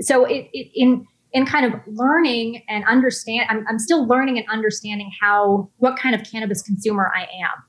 so 0.00 0.24
it, 0.24 0.48
it, 0.52 0.70
in 0.74 1.06
in 1.32 1.46
kind 1.46 1.64
of 1.64 1.80
learning 1.86 2.62
and 2.68 2.84
understand, 2.86 3.46
I'm, 3.48 3.64
I'm 3.68 3.78
still 3.78 4.04
learning 4.08 4.36
and 4.36 4.46
understanding 4.50 5.12
how 5.20 5.70
what 5.76 5.96
kind 5.96 6.14
of 6.14 6.24
cannabis 6.24 6.62
consumer 6.62 7.12
I 7.14 7.22
am, 7.22 7.62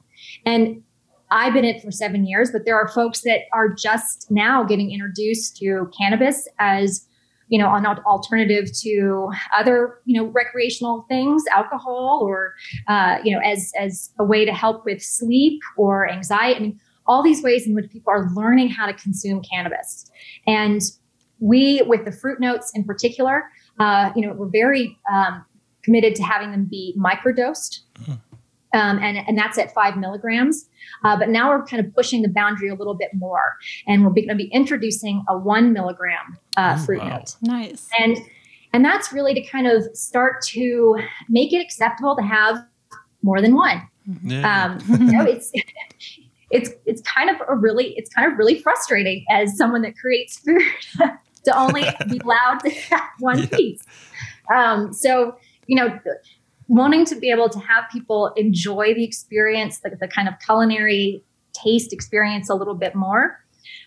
and 0.46 0.84
I've 1.30 1.54
been 1.54 1.66
it 1.66 1.82
for 1.82 1.92
seven 1.92 2.26
years, 2.26 2.52
but 2.52 2.66
there 2.66 2.76
are 2.76 2.88
folks 2.88 3.22
that 3.22 3.42
are 3.54 3.70
just 3.70 4.28
now 4.30 4.64
getting 4.64 4.92
introduced 4.92 5.58
to 5.58 5.90
cannabis 5.98 6.48
as 6.60 7.08
you 7.52 7.60
know, 7.60 7.70
an 7.76 7.86
alternative 7.86 8.72
to 8.80 9.30
other, 9.56 10.00
you 10.06 10.20
know, 10.20 10.30
recreational 10.30 11.06
things, 11.10 11.44
alcohol, 11.54 12.22
or 12.24 12.56
uh, 12.88 13.18
you 13.26 13.36
know, 13.36 13.42
as 13.44 13.72
as 13.78 14.10
a 14.18 14.24
way 14.24 14.46
to 14.46 14.54
help 14.54 14.86
with 14.86 15.04
sleep 15.04 15.62
or 15.78 16.10
anxiety. 16.10 16.56
I 16.56 16.60
mean, 16.60 16.80
all 17.06 17.22
these 17.22 17.44
ways 17.44 17.68
in 17.68 17.76
which 17.76 17.92
people 17.92 18.12
are 18.12 18.30
learning 18.34 18.70
how 18.70 18.86
to 18.86 18.94
consume 18.94 19.42
cannabis, 19.44 20.10
and 20.48 20.82
we, 21.40 21.82
with 21.88 22.06
the 22.06 22.12
fruit 22.14 22.40
notes 22.40 22.72
in 22.74 22.86
particular, 22.86 23.44
uh, 23.80 24.12
you 24.16 24.26
know, 24.26 24.34
we're 24.34 24.48
very 24.48 24.98
um, 25.12 25.44
committed 25.84 26.16
to 26.16 26.24
having 26.24 26.52
them 26.52 26.66
be 26.66 26.96
microdosed. 26.98 27.82
Mm-hmm. 28.00 28.31
Um, 28.74 29.00
and, 29.00 29.18
and 29.28 29.38
that's 29.38 29.58
at 29.58 29.74
five 29.74 29.98
milligrams. 29.98 30.70
Uh, 31.04 31.18
but 31.18 31.30
now 31.30 31.50
we're 31.50 31.66
kind 31.66 31.86
of 31.86 31.94
pushing 31.94 32.22
the 32.22 32.30
boundary 32.30 32.70
a 32.70 32.76
little 32.76 32.94
bit 32.94 33.10
more, 33.14 33.58
and 33.88 34.04
we're 34.04 34.12
going 34.12 34.28
to 34.30 34.36
be 34.36 34.50
introducing 34.54 35.24
a 35.28 35.38
one 35.38 35.74
milligram 35.74 36.38
uh, 36.58 36.78
oh, 36.78 36.86
fruit 36.86 37.00
wow. 37.00 37.18
note. 37.18 37.36
Nice. 37.42 37.90
And 38.00 38.18
and 38.74 38.86
that's 38.86 39.12
really 39.12 39.34
to 39.34 39.42
kind 39.42 39.68
of 39.68 39.84
start 39.96 40.42
to 40.48 40.98
make 41.28 41.52
it 41.54 41.62
acceptable 41.62 42.16
to 42.16 42.22
have 42.22 42.64
more 43.22 43.42
than 43.42 43.56
one. 43.56 43.88
Yeah. 44.24 44.66
Um, 44.66 44.80
you 45.02 45.18
know, 45.18 45.24
it's 45.24 45.52
it's 46.52 46.72
it's 46.86 47.02
kind 47.02 47.30
of 47.30 47.38
a 47.48 47.56
really 47.56 47.94
it's 47.98 48.14
kind 48.14 48.32
of 48.32 48.38
really 48.38 48.60
frustrating 48.60 49.26
as 49.30 49.58
someone 49.58 49.82
that 49.82 49.98
creates 49.98 50.40
food 50.40 50.62
to 51.46 51.58
only 51.58 51.84
be 52.10 52.20
allowed 52.20 52.60
to 52.60 52.70
have 52.70 53.10
one 53.20 53.40
yeah. 53.40 53.46
piece. 53.48 53.82
Um, 54.54 54.94
so 54.94 55.36
you 55.68 55.76
know 55.76 56.00
wanting 56.72 57.04
to 57.04 57.16
be 57.16 57.30
able 57.30 57.50
to 57.50 57.60
have 57.60 57.84
people 57.92 58.32
enjoy 58.38 58.94
the 58.94 59.04
experience, 59.04 59.80
the, 59.80 59.90
the 60.00 60.08
kind 60.08 60.30
of 60.30 60.34
culinary 60.40 61.22
taste 61.52 61.92
experience 61.92 62.50
a 62.50 62.56
little 62.56 62.76
bit 62.76 62.96
more, 62.96 63.38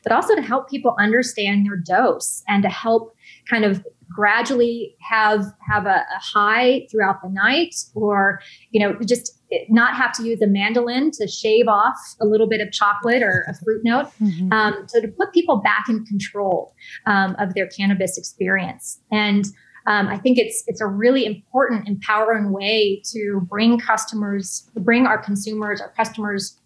but 0.02 0.12
also 0.12 0.34
to 0.34 0.42
help 0.42 0.68
people 0.68 0.94
understand 0.98 1.64
their 1.64 1.78
dose 1.78 2.42
and 2.46 2.62
to 2.62 2.68
help 2.68 3.16
kind 3.48 3.64
of 3.64 3.82
gradually 4.14 4.94
have 5.00 5.46
have 5.66 5.86
a, 5.86 6.04
a, 6.14 6.18
high 6.20 6.86
throughout 6.90 7.22
the 7.22 7.28
night 7.30 7.74
or 7.94 8.38
you 8.70 8.78
know 8.78 8.94
just 9.02 9.40
not 9.70 9.96
have 9.96 10.12
to 10.12 10.22
use 10.22 10.42
a 10.42 10.46
mandolin 10.46 11.10
to 11.10 11.26
shave 11.26 11.68
off 11.68 11.96
a 12.20 12.26
little 12.26 12.46
bit 12.46 12.60
of 12.60 12.70
chocolate 12.70 13.22
or 13.22 13.46
a 13.48 13.54
fruit 13.64 13.80
note 13.82 14.10
mm-hmm. 14.22 14.52
um, 14.52 14.84
so 14.88 15.00
to 15.00 15.08
put 15.08 15.32
people 15.32 15.56
back 15.56 15.86
in 15.88 16.04
control 16.04 16.74
um, 17.06 17.34
of 17.38 17.54
their 17.54 17.66
cannabis 17.66 18.18
experience 18.18 19.00
and 19.10 19.46
um, 19.86 20.08
I 20.08 20.18
think 20.18 20.38
it's 20.38 20.64
it's 20.66 20.80
a 20.80 20.86
really 20.86 21.26
important, 21.26 21.86
empowering 21.86 22.52
way 22.52 23.02
to 23.12 23.40
bring 23.48 23.78
customers, 23.78 24.68
bring 24.76 25.06
our 25.06 25.18
consumers, 25.18 25.80
our 25.80 25.90
customers, 25.90 26.58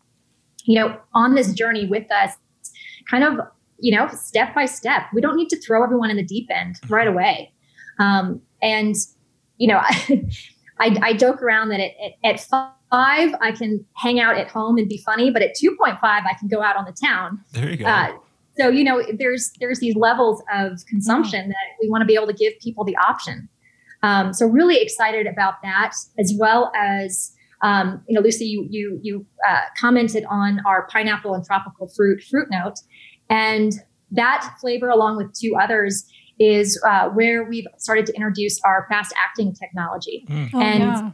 you 0.64 0.78
know, 0.78 0.96
on 1.14 1.34
this 1.34 1.52
journey 1.52 1.86
with 1.86 2.10
us, 2.12 2.34
kind 3.10 3.24
of, 3.24 3.40
you 3.80 3.96
know, 3.96 4.08
step 4.08 4.54
by 4.54 4.66
step. 4.66 5.02
We 5.12 5.20
don't 5.20 5.36
need 5.36 5.48
to 5.48 5.60
throw 5.60 5.82
everyone 5.82 6.10
in 6.10 6.16
the 6.16 6.24
deep 6.24 6.48
end 6.50 6.76
right 6.88 7.08
away. 7.08 7.52
Um, 7.98 8.40
and 8.62 8.94
you 9.58 9.66
know, 9.66 9.78
I, 10.78 10.96
I, 11.02 11.12
joke 11.12 11.42
around 11.42 11.70
that 11.70 11.80
at, 11.80 12.12
at 12.22 12.40
five, 12.40 13.34
I 13.40 13.52
can 13.52 13.84
hang 13.94 14.20
out 14.20 14.36
at 14.38 14.48
home 14.48 14.78
and 14.78 14.88
be 14.88 14.98
funny, 14.98 15.30
but 15.30 15.42
at 15.42 15.56
2.5, 15.56 15.98
I 16.02 16.34
can 16.38 16.48
go 16.48 16.62
out 16.62 16.76
on 16.76 16.84
the 16.84 16.92
town. 16.92 17.40
There 17.52 17.68
you 17.68 17.76
go. 17.78 17.86
Uh, 17.86 18.12
so 18.58 18.68
you 18.68 18.84
know 18.84 19.02
there's 19.18 19.52
there's 19.60 19.78
these 19.80 19.96
levels 19.96 20.42
of 20.54 20.84
consumption 20.88 21.46
mm. 21.46 21.48
that 21.48 21.76
we 21.80 21.88
want 21.88 22.02
to 22.02 22.06
be 22.06 22.14
able 22.14 22.26
to 22.26 22.32
give 22.32 22.52
people 22.60 22.84
the 22.84 22.96
option 22.96 23.48
um, 24.02 24.32
so 24.32 24.46
really 24.46 24.80
excited 24.80 25.26
about 25.26 25.54
that 25.62 25.92
as 26.18 26.34
well 26.38 26.70
as 26.76 27.32
um, 27.62 28.02
you 28.08 28.14
know 28.14 28.20
lucy 28.20 28.46
you 28.46 28.66
you 28.70 28.98
you 29.02 29.26
uh, 29.48 29.60
commented 29.80 30.24
on 30.28 30.60
our 30.66 30.86
pineapple 30.88 31.34
and 31.34 31.44
tropical 31.44 31.88
fruit 31.88 32.22
fruit 32.22 32.48
note 32.50 32.76
and 33.30 33.72
that 34.10 34.56
flavor 34.60 34.88
along 34.88 35.16
with 35.16 35.32
two 35.38 35.54
others 35.60 36.04
is 36.40 36.80
uh, 36.86 37.08
where 37.08 37.44
we've 37.44 37.66
started 37.78 38.06
to 38.06 38.12
introduce 38.14 38.60
our 38.64 38.86
fast 38.88 39.12
acting 39.16 39.52
technology 39.52 40.24
mm. 40.28 40.50
oh, 40.54 40.60
and 40.60 40.80
yeah. 40.80 41.10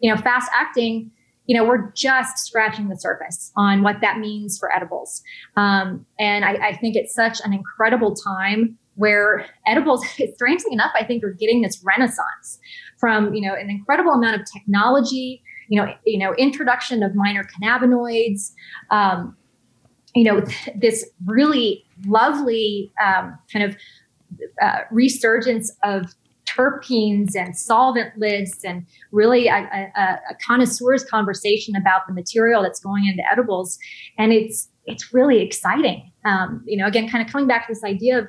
you 0.00 0.14
know 0.14 0.20
fast 0.20 0.50
acting 0.54 1.10
you 1.46 1.56
know, 1.56 1.64
we're 1.64 1.90
just 1.92 2.38
scratching 2.38 2.88
the 2.88 2.96
surface 2.96 3.52
on 3.56 3.82
what 3.82 4.00
that 4.00 4.18
means 4.18 4.58
for 4.58 4.74
edibles. 4.74 5.22
Um, 5.56 6.06
and 6.18 6.44
I, 6.44 6.68
I, 6.68 6.76
think 6.76 6.96
it's 6.96 7.14
such 7.14 7.40
an 7.44 7.52
incredible 7.52 8.14
time 8.14 8.78
where 8.94 9.46
edibles, 9.66 10.04
strangely 10.34 10.72
enough, 10.72 10.92
I 10.98 11.04
think 11.04 11.22
are 11.22 11.32
getting 11.32 11.62
this 11.62 11.82
renaissance 11.84 12.58
from, 12.98 13.34
you 13.34 13.46
know, 13.46 13.54
an 13.54 13.68
incredible 13.68 14.12
amount 14.12 14.40
of 14.40 14.46
technology, 14.50 15.42
you 15.68 15.80
know, 15.80 15.92
you 16.06 16.18
know, 16.18 16.34
introduction 16.34 17.02
of 17.02 17.14
minor 17.14 17.44
cannabinoids, 17.44 18.52
um, 18.90 19.36
you 20.14 20.24
know, 20.24 20.42
this 20.74 21.04
really 21.26 21.84
lovely 22.06 22.92
um, 23.04 23.36
kind 23.52 23.64
of 23.64 23.76
uh, 24.62 24.80
resurgence 24.90 25.72
of 25.82 26.14
terpenes 26.54 27.34
and 27.36 27.54
solventless 27.54 28.64
and 28.64 28.86
really 29.12 29.48
a, 29.48 29.56
a, 29.96 30.00
a, 30.30 30.34
connoisseur's 30.46 31.04
conversation 31.04 31.74
about 31.76 32.06
the 32.06 32.12
material 32.12 32.62
that's 32.62 32.80
going 32.80 33.06
into 33.06 33.22
edibles. 33.30 33.78
And 34.18 34.32
it's 34.32 34.68
it's 34.86 35.14
really 35.14 35.40
exciting. 35.40 36.10
Um, 36.24 36.62
you 36.66 36.76
know 36.76 36.86
again 36.86 37.08
kind 37.08 37.24
of 37.24 37.30
coming 37.30 37.46
back 37.46 37.66
to 37.66 37.74
this 37.74 37.84
idea 37.84 38.18
of 38.18 38.28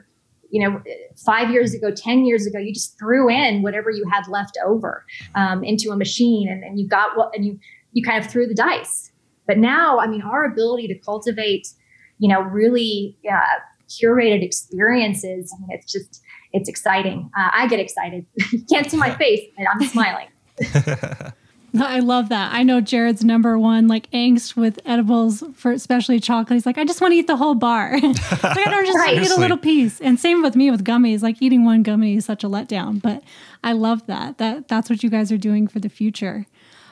you 0.50 0.62
know 0.62 0.82
five 1.26 1.50
years 1.50 1.74
ago 1.74 1.92
ten 1.92 2.26
years 2.26 2.46
ago 2.46 2.60
you 2.60 2.74
just 2.74 2.98
threw 3.00 3.30
in 3.30 3.62
whatever 3.62 3.90
you 3.90 4.06
had 4.12 4.28
left 4.28 4.58
over 4.66 5.06
um, 5.36 5.64
into 5.64 5.92
a 5.92 5.96
machine 5.96 6.50
and, 6.50 6.64
and 6.64 6.80
you 6.80 6.88
got 6.88 7.18
what 7.18 7.34
and 7.36 7.46
you 7.46 7.60
you 7.94 8.04
kind 8.04 8.24
of 8.24 8.30
threw 8.30 8.48
the 8.48 8.54
dice. 8.54 9.12
But 9.48 9.58
now 9.58 10.00
i 10.00 10.08
mean 10.08 10.22
our 10.22 10.44
ability 10.44 10.88
to 10.88 10.98
cultivate 11.00 11.68
you 12.20 12.28
know 12.28 12.42
really 12.42 13.18
uh, 13.32 13.60
curated 13.90 14.44
experiences 14.44 15.54
I 15.56 15.62
mean, 15.62 15.78
it's 15.78 15.92
just 15.92 16.22
it's 16.54 16.70
exciting. 16.70 17.30
Uh, 17.38 17.50
I 17.52 17.68
get 17.68 17.80
excited. 17.80 18.26
you 18.52 18.64
can't 18.72 18.90
see 18.90 18.98
my 18.98 19.14
face, 19.16 19.42
and 19.58 19.68
I'm 19.68 19.86
smiling. 19.88 20.28
I 21.82 22.00
love 22.00 22.30
that. 22.30 22.54
I 22.54 22.64
know 22.64 22.80
Jared's 22.80 23.26
number 23.26 23.60
one 23.60 23.90
like 23.90 24.10
angst 24.12 24.56
with 24.56 24.80
edibles 24.86 25.44
for 25.56 25.72
especially 25.72 26.22
chocolate. 26.22 26.56
He's 26.56 26.66
like, 26.66 26.78
I 26.78 26.86
just 26.86 27.02
want 27.02 27.12
to 27.12 27.18
eat 27.18 27.28
the 27.28 27.36
whole 27.36 27.56
bar. 27.56 27.92
like, 27.94 28.04
I 28.04 28.64
don't 28.70 28.86
just 28.86 28.98
right. 28.98 29.22
eat 29.22 29.30
a 29.30 29.36
little 29.36 29.58
piece. 29.58 30.00
And 30.00 30.18
same 30.18 30.42
with 30.42 30.56
me 30.56 30.72
with 30.72 30.86
gummies. 30.86 31.22
Like 31.22 31.42
eating 31.42 31.66
one 31.66 31.84
gummy 31.84 32.16
is 32.16 32.26
such 32.26 32.44
a 32.44 32.48
letdown. 32.48 33.02
But 33.02 33.24
I 33.64 33.74
love 33.74 34.06
that. 34.08 34.38
That 34.38 34.70
that's 34.70 34.90
what 34.90 35.04
you 35.04 35.10
guys 35.10 35.32
are 35.34 35.38
doing 35.38 35.68
for 35.68 35.80
the 35.80 35.90
future. 35.90 36.46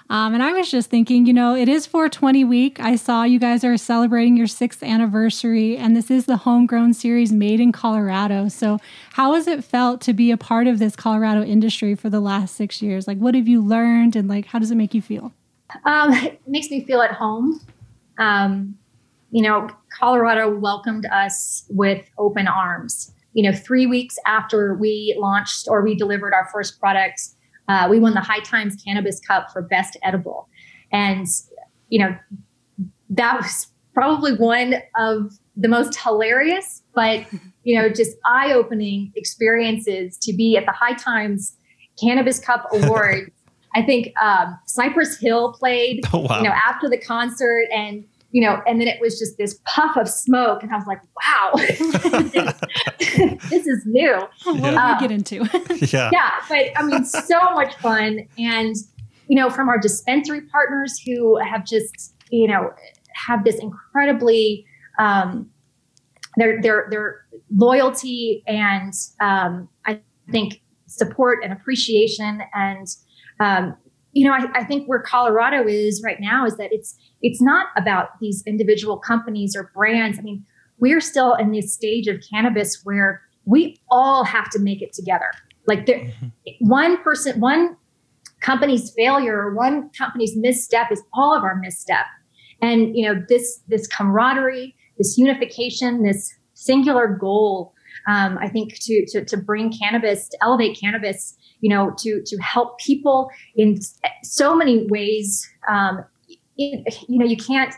Um, 0.09 0.33
and 0.33 0.43
I 0.43 0.51
was 0.51 0.69
just 0.69 0.89
thinking, 0.89 1.25
you 1.25 1.33
know, 1.33 1.55
it 1.55 1.69
is 1.69 1.85
420 1.85 2.43
week. 2.43 2.79
I 2.79 2.95
saw 2.95 3.23
you 3.23 3.39
guys 3.39 3.63
are 3.63 3.77
celebrating 3.77 4.35
your 4.35 4.47
sixth 4.47 4.83
anniversary, 4.83 5.77
and 5.77 5.95
this 5.95 6.11
is 6.11 6.25
the 6.25 6.37
homegrown 6.37 6.93
series 6.93 7.31
made 7.31 7.59
in 7.59 7.71
Colorado. 7.71 8.47
So, 8.49 8.79
how 9.13 9.33
has 9.33 9.47
it 9.47 9.63
felt 9.63 10.01
to 10.01 10.13
be 10.13 10.31
a 10.31 10.37
part 10.37 10.67
of 10.67 10.79
this 10.79 10.95
Colorado 10.95 11.43
industry 11.43 11.95
for 11.95 12.09
the 12.09 12.19
last 12.19 12.55
six 12.55 12.81
years? 12.81 13.07
Like, 13.07 13.17
what 13.17 13.33
have 13.33 13.47
you 13.47 13.61
learned, 13.61 14.15
and 14.15 14.27
like, 14.27 14.47
how 14.47 14.59
does 14.59 14.71
it 14.71 14.75
make 14.75 14.93
you 14.93 15.01
feel? 15.01 15.31
Um, 15.85 16.13
it 16.13 16.41
makes 16.47 16.69
me 16.69 16.83
feel 16.85 17.01
at 17.01 17.11
home. 17.11 17.59
Um, 18.19 18.77
you 19.31 19.41
know, 19.41 19.67
Colorado 19.97 20.55
welcomed 20.55 21.07
us 21.07 21.65
with 21.69 22.05
open 22.17 22.47
arms. 22.47 23.11
You 23.33 23.49
know, 23.49 23.57
three 23.57 23.87
weeks 23.87 24.17
after 24.27 24.75
we 24.75 25.15
launched 25.17 25.67
or 25.67 25.83
we 25.83 25.95
delivered 25.95 26.33
our 26.33 26.47
first 26.53 26.79
products, 26.79 27.35
uh, 27.67 27.87
we 27.89 27.99
won 27.99 28.13
the 28.13 28.21
High 28.21 28.39
Times 28.39 28.75
Cannabis 28.83 29.19
Cup 29.19 29.51
for 29.51 29.61
Best 29.61 29.97
Edible. 30.03 30.47
And, 30.91 31.27
you 31.89 31.99
know, 31.99 32.15
that 33.09 33.37
was 33.37 33.67
probably 33.93 34.35
one 34.35 34.75
of 34.97 35.33
the 35.55 35.67
most 35.67 35.99
hilarious, 35.99 36.83
but, 36.93 37.25
you 37.63 37.79
know, 37.79 37.89
just 37.89 38.17
eye 38.25 38.51
opening 38.53 39.11
experiences 39.15 40.17
to 40.17 40.33
be 40.33 40.57
at 40.57 40.65
the 40.65 40.71
High 40.71 40.95
Times 40.95 41.57
Cannabis 41.99 42.39
Cup 42.39 42.67
Awards. 42.73 43.29
I 43.75 43.81
think 43.81 44.13
um, 44.21 44.59
Cypress 44.67 45.19
Hill 45.19 45.53
played, 45.53 46.01
oh, 46.13 46.19
wow. 46.19 46.37
you 46.37 46.43
know, 46.43 46.53
after 46.53 46.87
the 46.89 46.97
concert, 46.97 47.65
and 47.73 48.05
you 48.33 48.41
know, 48.41 48.61
and 48.65 48.81
then 48.81 48.87
it 48.87 48.99
was 48.99 49.19
just 49.19 49.37
this 49.37 49.59
puff 49.65 49.95
of 49.95 50.09
smoke, 50.09 50.63
and 50.63 50.71
I 50.73 50.77
was 50.77 50.87
like, 50.87 50.99
"Wow, 51.21 51.51
this 53.49 53.67
is 53.67 53.83
new." 53.85 54.27
What 54.43 54.55
do 54.55 54.61
we 54.61 54.99
get 54.99 55.11
into? 55.11 55.35
yeah, 55.95 56.09
yeah, 56.11 56.31
but 56.49 56.65
I 56.75 56.83
mean, 56.83 57.05
so 57.05 57.39
much 57.53 57.75
fun, 57.75 58.27
and 58.39 58.75
you 59.27 59.35
know, 59.35 59.51
from 59.51 59.69
our 59.69 59.77
dispensary 59.77 60.41
partners 60.51 60.99
who 61.05 61.37
have 61.37 61.63
just, 61.63 62.15
you 62.31 62.47
know, 62.47 62.71
have 63.13 63.43
this 63.43 63.59
incredibly 63.59 64.65
um, 64.97 65.47
their 66.35 66.59
their 66.59 66.87
their 66.89 67.25
loyalty 67.55 68.43
and 68.47 68.93
um, 69.21 69.69
I 69.85 69.99
think 70.31 70.59
support 70.87 71.43
and 71.43 71.53
appreciation 71.53 72.41
and 72.55 72.87
um, 73.39 73.75
you 74.13 74.27
know, 74.27 74.33
I, 74.33 74.59
I 74.59 74.63
think 74.63 74.87
where 74.87 75.01
Colorado 75.01 75.67
is 75.67 76.01
right 76.05 76.17
now 76.19 76.45
is 76.45 76.55
that 76.57 76.69
it's 76.71 76.95
it's 77.21 77.41
not 77.41 77.67
about 77.75 78.19
these 78.21 78.43
individual 78.45 78.97
companies 78.97 79.55
or 79.55 79.71
brands. 79.75 80.19
I 80.19 80.21
mean, 80.21 80.45
we're 80.77 81.01
still 81.01 81.33
in 81.35 81.51
this 81.51 81.73
stage 81.73 82.07
of 82.07 82.21
cannabis 82.31 82.81
where 82.83 83.21
we 83.45 83.79
all 83.89 84.23
have 84.23 84.49
to 84.51 84.59
make 84.59 84.81
it 84.81 84.93
together. 84.93 85.31
Like 85.67 85.85
there, 85.85 85.99
mm-hmm. 85.99 86.27
one 86.59 87.01
person, 87.03 87.39
one 87.39 87.75
company's 88.41 88.93
failure 88.95 89.37
or 89.37 89.55
one 89.55 89.89
company's 89.97 90.35
misstep 90.35 90.91
is 90.91 91.01
all 91.13 91.35
of 91.35 91.43
our 91.43 91.55
misstep. 91.55 92.05
And 92.61 92.95
you 92.95 93.05
know, 93.07 93.21
this 93.27 93.61
this 93.67 93.87
camaraderie, 93.87 94.75
this 94.97 95.17
unification, 95.17 96.03
this 96.03 96.33
singular 96.53 97.07
goal, 97.07 97.73
um, 98.07 98.37
I 98.39 98.47
think 98.47 98.75
to, 98.81 99.05
to 99.09 99.25
to 99.25 99.37
bring 99.37 99.71
cannabis, 99.71 100.29
to 100.29 100.37
elevate 100.41 100.77
cannabis, 100.79 101.35
you 101.63 101.69
know, 101.69 101.93
to 101.97 102.21
to 102.25 102.37
help 102.41 102.77
people 102.77 103.31
in 103.55 103.79
so 104.21 104.53
many 104.53 104.85
ways. 104.87 105.49
Um, 105.69 106.03
it, 106.57 106.95
you 107.07 107.17
know, 107.17 107.25
you 107.25 107.37
can't. 107.37 107.73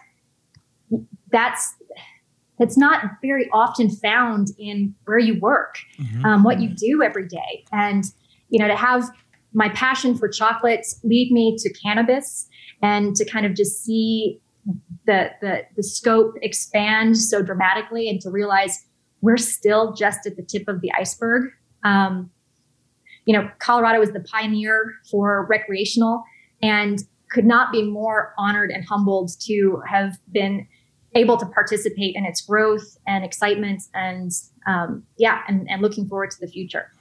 That's 1.32 1.76
that's 2.58 2.78
not 2.78 3.04
very 3.22 3.48
often 3.54 3.90
found 3.90 4.48
in 4.58 4.96
where 5.06 5.20
you 5.20 5.40
work, 5.40 5.76
mm-hmm. 6.00 6.26
um, 6.26 6.44
what 6.44 6.62
you 6.62 6.70
do 6.70 7.04
every 7.04 7.28
day. 7.28 7.66
And, 7.72 8.06
you 8.50 8.60
know, 8.60 8.68
to 8.68 8.76
have 8.76 9.04
my 9.54 9.70
passion 9.70 10.18
for 10.18 10.30
chocolates 10.30 11.00
lead 11.04 11.32
me 11.32 11.58
to 11.60 11.74
cannabis 11.74 12.48
and 12.82 13.16
to 13.18 13.26
kind 13.26 13.46
of 13.46 13.56
just 13.56 13.84
see 13.84 14.40
the, 15.06 15.32
the, 15.42 15.64
the 15.76 15.84
scope 15.84 16.36
expand 16.42 17.18
so 17.18 17.42
dramatically 17.42 18.10
and 18.10 18.22
to 18.22 18.30
realize 18.30 18.86
we're 19.22 19.38
still 19.38 19.94
just 19.94 20.26
at 20.26 20.38
the 20.38 20.44
tip 20.44 20.68
of 20.68 20.82
the 20.82 20.92
iceberg. 20.94 21.52
Um, 21.84 22.32
you 23.26 23.34
know, 23.34 23.50
Colorado 23.60 24.02
is 24.02 24.12
the 24.12 24.20
pioneer 24.22 24.94
for 25.10 25.46
recreational 25.50 26.24
and 26.62 27.00
could 27.30 27.46
not 27.46 27.72
be 27.72 27.84
more 27.84 28.34
honored 28.38 28.72
and 28.72 28.86
humbled 28.86 29.32
to 29.42 29.82
have 29.88 30.18
been 30.32 30.68
able 31.16 31.38
to 31.38 31.46
participate 31.46 32.16
in 32.16 32.26
its 32.26 32.42
growth 32.42 32.98
and 33.08 33.24
excitement 33.24 33.84
and 33.94 34.32
um, 34.68 35.04
yeah 35.18 35.42
and, 35.48 35.70
and 35.70 35.82
looking 35.82 36.08
forward 36.08 36.30
to 36.30 36.40
the 36.40 36.48
future 36.48 36.92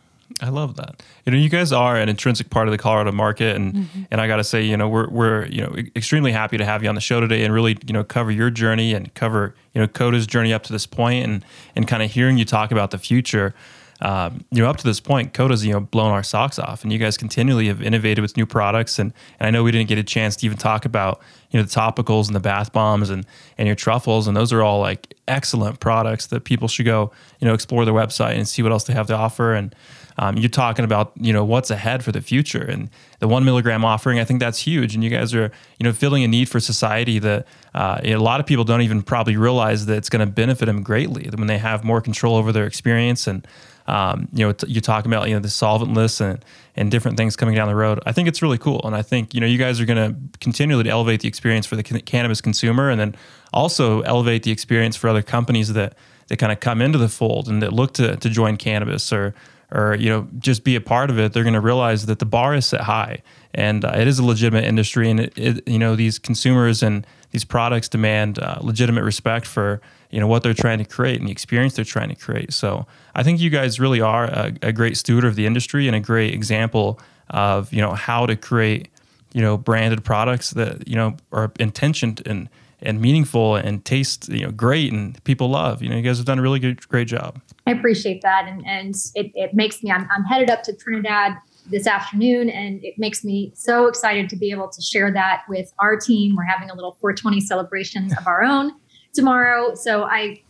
I 0.41 0.49
love 0.49 0.77
that. 0.77 1.03
You 1.27 1.33
know, 1.33 1.39
you 1.39 1.51
guys 1.51 1.71
are 1.71 1.97
an 1.97 2.09
intrinsic 2.09 2.49
part 2.51 2.67
of 2.67 2.73
the 2.73 2.79
Colorado 2.79 3.13
market, 3.13 3.55
and 3.55 3.75
mm-hmm. 3.75 4.03
and 4.11 4.21
I 4.21 4.27
got 4.27 4.37
to 4.37 4.45
say, 4.45 4.63
you 4.63 4.77
know, 4.77 4.89
we're 4.89 5.09
we're 5.11 5.47
you 5.47 5.61
know 5.61 5.77
extremely 5.95 6.33
happy 6.33 6.57
to 6.57 6.65
have 6.65 6.83
you 6.83 6.89
on 6.89 6.95
the 6.95 7.01
show 7.01 7.21
today 7.21 7.45
and 7.45 7.53
really 7.53 7.77
you 7.87 7.93
know 7.93 8.03
cover 8.03 8.31
your 8.31 8.51
journey 8.51 8.95
and 8.95 9.13
cover 9.15 9.55
you 9.75 9.81
know 9.81 9.87
Coda's 9.87 10.27
journey 10.27 10.53
up 10.53 10.63
to 10.65 10.73
this 10.73 10.87
point 10.87 11.25
and 11.25 11.45
and 11.77 11.87
kind 11.87 12.03
of 12.03 12.11
hearing 12.11 12.39
you 12.39 12.45
talk 12.45 12.73
about 12.73 12.91
the 12.91 12.99
future 12.99 13.55
um, 14.01 14.45
you 14.51 14.63
know, 14.63 14.69
up 14.69 14.77
to 14.79 14.85
this 14.85 15.01
point, 15.01 15.33
Coda's 15.33 15.65
you 15.65 15.73
know 15.73 15.81
blown 15.81 16.11
our 16.11 16.23
socks 16.23 16.59
off, 16.59 16.83
and 16.83 16.93
you 16.93 16.99
guys 16.99 17.17
continually 17.17 17.69
have 17.69 17.83
innovated 17.83 18.23
with 18.23 18.37
new 18.37 18.47
products. 18.47 18.99
And, 18.99 19.13
and 19.39 19.47
I 19.47 19.51
know 19.51 19.63
we 19.63 19.73
didn't 19.73 19.89
get 19.89 19.99
a 19.99 20.05
chance 20.05 20.37
to 20.37 20.47
even 20.47 20.59
talk 20.59 20.85
about 20.85 21.21
you 21.51 21.59
know 21.59 21.65
the 21.65 21.71
topicals 21.71 22.27
and 22.27 22.35
the 22.35 22.41
bath 22.41 22.73
bombs 22.73 23.11
and 23.11 23.25
and 23.57 23.67
your 23.67 23.77
truffles, 23.77 24.27
and 24.27 24.37
those 24.37 24.53
are 24.53 24.63
all 24.63 24.81
like 24.81 25.15
excellent 25.29 25.81
products 25.81 26.27
that 26.27 26.45
people 26.45 26.69
should 26.69 26.85
go 26.85 27.11
you 27.41 27.49
know 27.49 27.55
explore 27.55 27.85
their 27.85 27.95
website 27.95 28.37
and 28.37 28.47
see 28.47 28.63
what 28.63 28.73
else 28.73 28.85
they 28.85 28.93
have 28.93 29.07
to 29.07 29.15
offer. 29.15 29.55
And 29.55 29.75
um, 30.17 30.37
you're 30.37 30.49
talking 30.49 30.85
about 30.85 31.13
you 31.17 31.33
know 31.33 31.45
what's 31.45 31.71
ahead 31.71 32.05
for 32.05 32.13
the 32.13 32.21
future 32.21 32.63
and 32.63 32.91
the 33.21 33.29
one 33.29 33.45
milligram 33.45 33.85
offering. 33.85 34.19
I 34.19 34.25
think 34.25 34.41
that's 34.41 34.59
huge, 34.59 34.95
and 34.95 35.03
you 35.03 35.11
guys 35.11 35.35
are 35.35 35.51
you 35.79 35.85
know 35.85 35.93
filling 35.93 36.25
a 36.25 36.29
need 36.29 36.49
for 36.49 36.61
society 36.61 37.19
that 37.21 37.47
uh, 37.75 38.01
a 38.03 38.17
lot 38.17 38.41
of 38.41 38.47
people 38.47 38.65
don't 38.65 38.83
even 38.83 39.03
probably 39.03 39.37
realize 39.37 39.87
that 39.87 39.97
it's 39.97 40.09
going 40.09 40.27
to 40.27 40.33
benefit 40.33 40.67
them 40.67 40.83
greatly 40.83 41.29
when 41.35 41.47
they 41.47 41.59
have 41.59 41.85
more 41.85 42.01
control 42.01 42.37
over 42.37 42.53
their 42.53 42.67
experience 42.67 43.27
and 43.27 43.47
um, 43.87 44.29
you 44.33 44.47
know, 44.47 44.53
t- 44.53 44.67
you 44.69 44.81
talk 44.81 45.05
about 45.05 45.29
you 45.29 45.35
know 45.35 45.41
the 45.41 45.49
solventless 45.49 46.21
and 46.21 46.45
and 46.77 46.91
different 46.91 47.17
things 47.17 47.37
coming 47.37 47.55
down 47.55 47.69
the 47.69 47.77
road. 47.77 48.01
I 48.07 48.13
think 48.13 48.29
it's 48.29 48.43
really 48.43 48.59
cool, 48.59 48.81
and 48.85 48.97
I 48.97 49.03
think 49.03 49.35
you 49.35 49.41
know 49.41 49.47
you 49.47 49.59
guys 49.59 49.81
are 49.81 49.85
going 49.85 49.97
to 49.97 50.39
continually 50.41 50.89
elevate 50.89 51.21
the 51.21 51.29
experience 51.29 51.67
for 51.67 51.77
the 51.77 51.83
can- 51.83 52.01
cannabis 52.01 52.41
consumer, 52.41 52.91
and 52.91 52.99
then 52.99 53.15
also 53.53 54.01
elevate 54.03 54.43
the 54.43 54.51
experience 54.51 54.97
for 54.97 55.09
other 55.09 55.23
companies 55.23 55.73
that 55.75 55.95
that 56.29 56.39
kind 56.39 56.53
of 56.53 56.61
come 56.61 56.81
into 56.81 56.99
the 56.99 57.09
fold 57.09 57.49
and 57.49 57.63
that 57.63 57.73
look 57.73 57.93
to 57.95 58.17
to 58.17 58.31
join 58.31 58.57
cannabis 58.57 59.13
or 59.13 59.35
or 59.71 59.95
you 59.97 60.09
know 60.09 60.29
just 60.39 60.65
be 60.65 60.77
a 60.77 60.81
part 60.81 61.11
of 61.11 61.19
it. 61.19 61.33
They're 61.33 61.43
going 61.45 61.55
to 61.55 61.61
realize 61.61 62.07
that 62.07 62.19
the 62.21 62.27
bar 62.27 62.55
is 62.55 62.65
set 62.67 62.83
high, 62.83 63.23
and 63.53 63.85
uh, 63.85 63.93
it 63.97 64.09
is 64.09 64.19
a 64.19 64.25
legitimate 64.25 64.65
industry, 64.65 65.11
and 65.11 65.21
it, 65.21 65.33
it, 65.37 65.69
you 65.69 65.79
know 65.79 65.95
these 65.95 66.19
consumers 66.19 66.83
and 66.83 67.07
these 67.33 67.45
products 67.45 67.89
demand 67.89 68.39
uh, 68.39 68.59
legitimate 68.61 69.05
respect 69.05 69.47
for 69.47 69.81
you 70.15 70.21
know 70.21 70.29
what 70.29 70.45
they're 70.45 70.55
trying 70.55 70.79
to 70.79 70.85
create 70.85 71.19
and 71.19 71.29
the 71.29 71.33
experience 71.33 71.75
they're 71.75 71.85
trying 71.85 72.09
to 72.09 72.15
create. 72.15 72.53
So 72.53 72.87
I 73.17 73.25
think 73.25 73.41
you 73.41 73.51
guys 73.51 73.81
really 73.81 74.01
are 74.01 74.27
a, 74.27 74.53
a 74.63 74.73
great 74.73 74.97
steward 74.97 75.25
of 75.25 75.35
the 75.35 75.45
industry 75.45 75.89
and 75.89 75.97
a 75.97 76.01
great 76.01 76.33
example 76.33 77.01
of 77.31 77.73
you 77.73 77.81
know 77.81 77.95
how 77.95 78.25
to 78.27 78.37
create 78.37 78.89
you 79.33 79.43
know 79.43 79.57
branded 79.57 80.05
products 80.05 80.51
that 80.51 80.87
you 80.87 80.95
know 80.95 81.17
are 81.33 81.51
intentioned 81.59 82.23
and 82.27 82.49
and 82.81 83.01
meaningful 83.01 83.57
and 83.57 83.85
taste 83.85 84.29
you 84.29 84.45
know 84.45 84.53
great 84.53 84.93
and 84.93 85.23
people 85.25 85.49
love. 85.49 85.83
You 85.83 85.89
know, 85.89 85.97
you 85.97 86.03
guys 86.03 86.19
have 86.19 86.27
done 86.27 86.39
a 86.39 86.43
really 86.43 86.61
good 86.61 86.89
great 86.89 87.09
job. 87.09 87.41
I 87.67 87.73
appreciate 87.73 88.23
that, 88.23 88.47
and 88.47 88.65
and 88.65 88.95
it, 89.17 89.33
it 89.35 89.53
makes 89.53 89.83
me. 89.83 89.91
I'm, 89.91 90.09
I'm 90.13 90.23
headed 90.23 90.49
up 90.49 90.63
to 90.65 90.73
Trinidad 90.75 91.33
this 91.67 91.89
afternoon, 91.89 92.51
and 92.51 92.85
it 92.85 92.95
makes 92.99 93.25
me 93.25 93.51
so 93.57 93.89
excited 93.89 94.31
to 94.31 94.37
be 94.37 94.53
able 94.53 94.69
to 94.69 94.81
share 94.81 95.11
that 95.13 95.43
with 95.49 95.73
our 95.81 95.97
team. 95.97 96.37
We're 96.37 96.45
having 96.45 96.71
a 96.71 96.75
little 96.75 96.93
420 97.01 97.41
celebration 97.41 98.11
of 98.17 98.29
our 98.29 98.45
own 98.45 98.75
tomorrow. 99.15 99.75
So 99.75 100.05
I, 100.05 100.43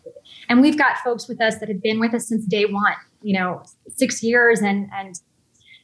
and 0.48 0.60
we've 0.60 0.78
got 0.78 0.98
folks 0.98 1.28
with 1.28 1.40
us 1.40 1.58
that 1.58 1.68
have 1.68 1.82
been 1.82 2.00
with 2.00 2.14
us 2.14 2.28
since 2.28 2.44
day 2.44 2.64
one, 2.64 2.94
you 3.22 3.38
know, 3.38 3.62
six 3.88 4.22
years 4.22 4.60
and, 4.60 4.88
and 4.92 5.20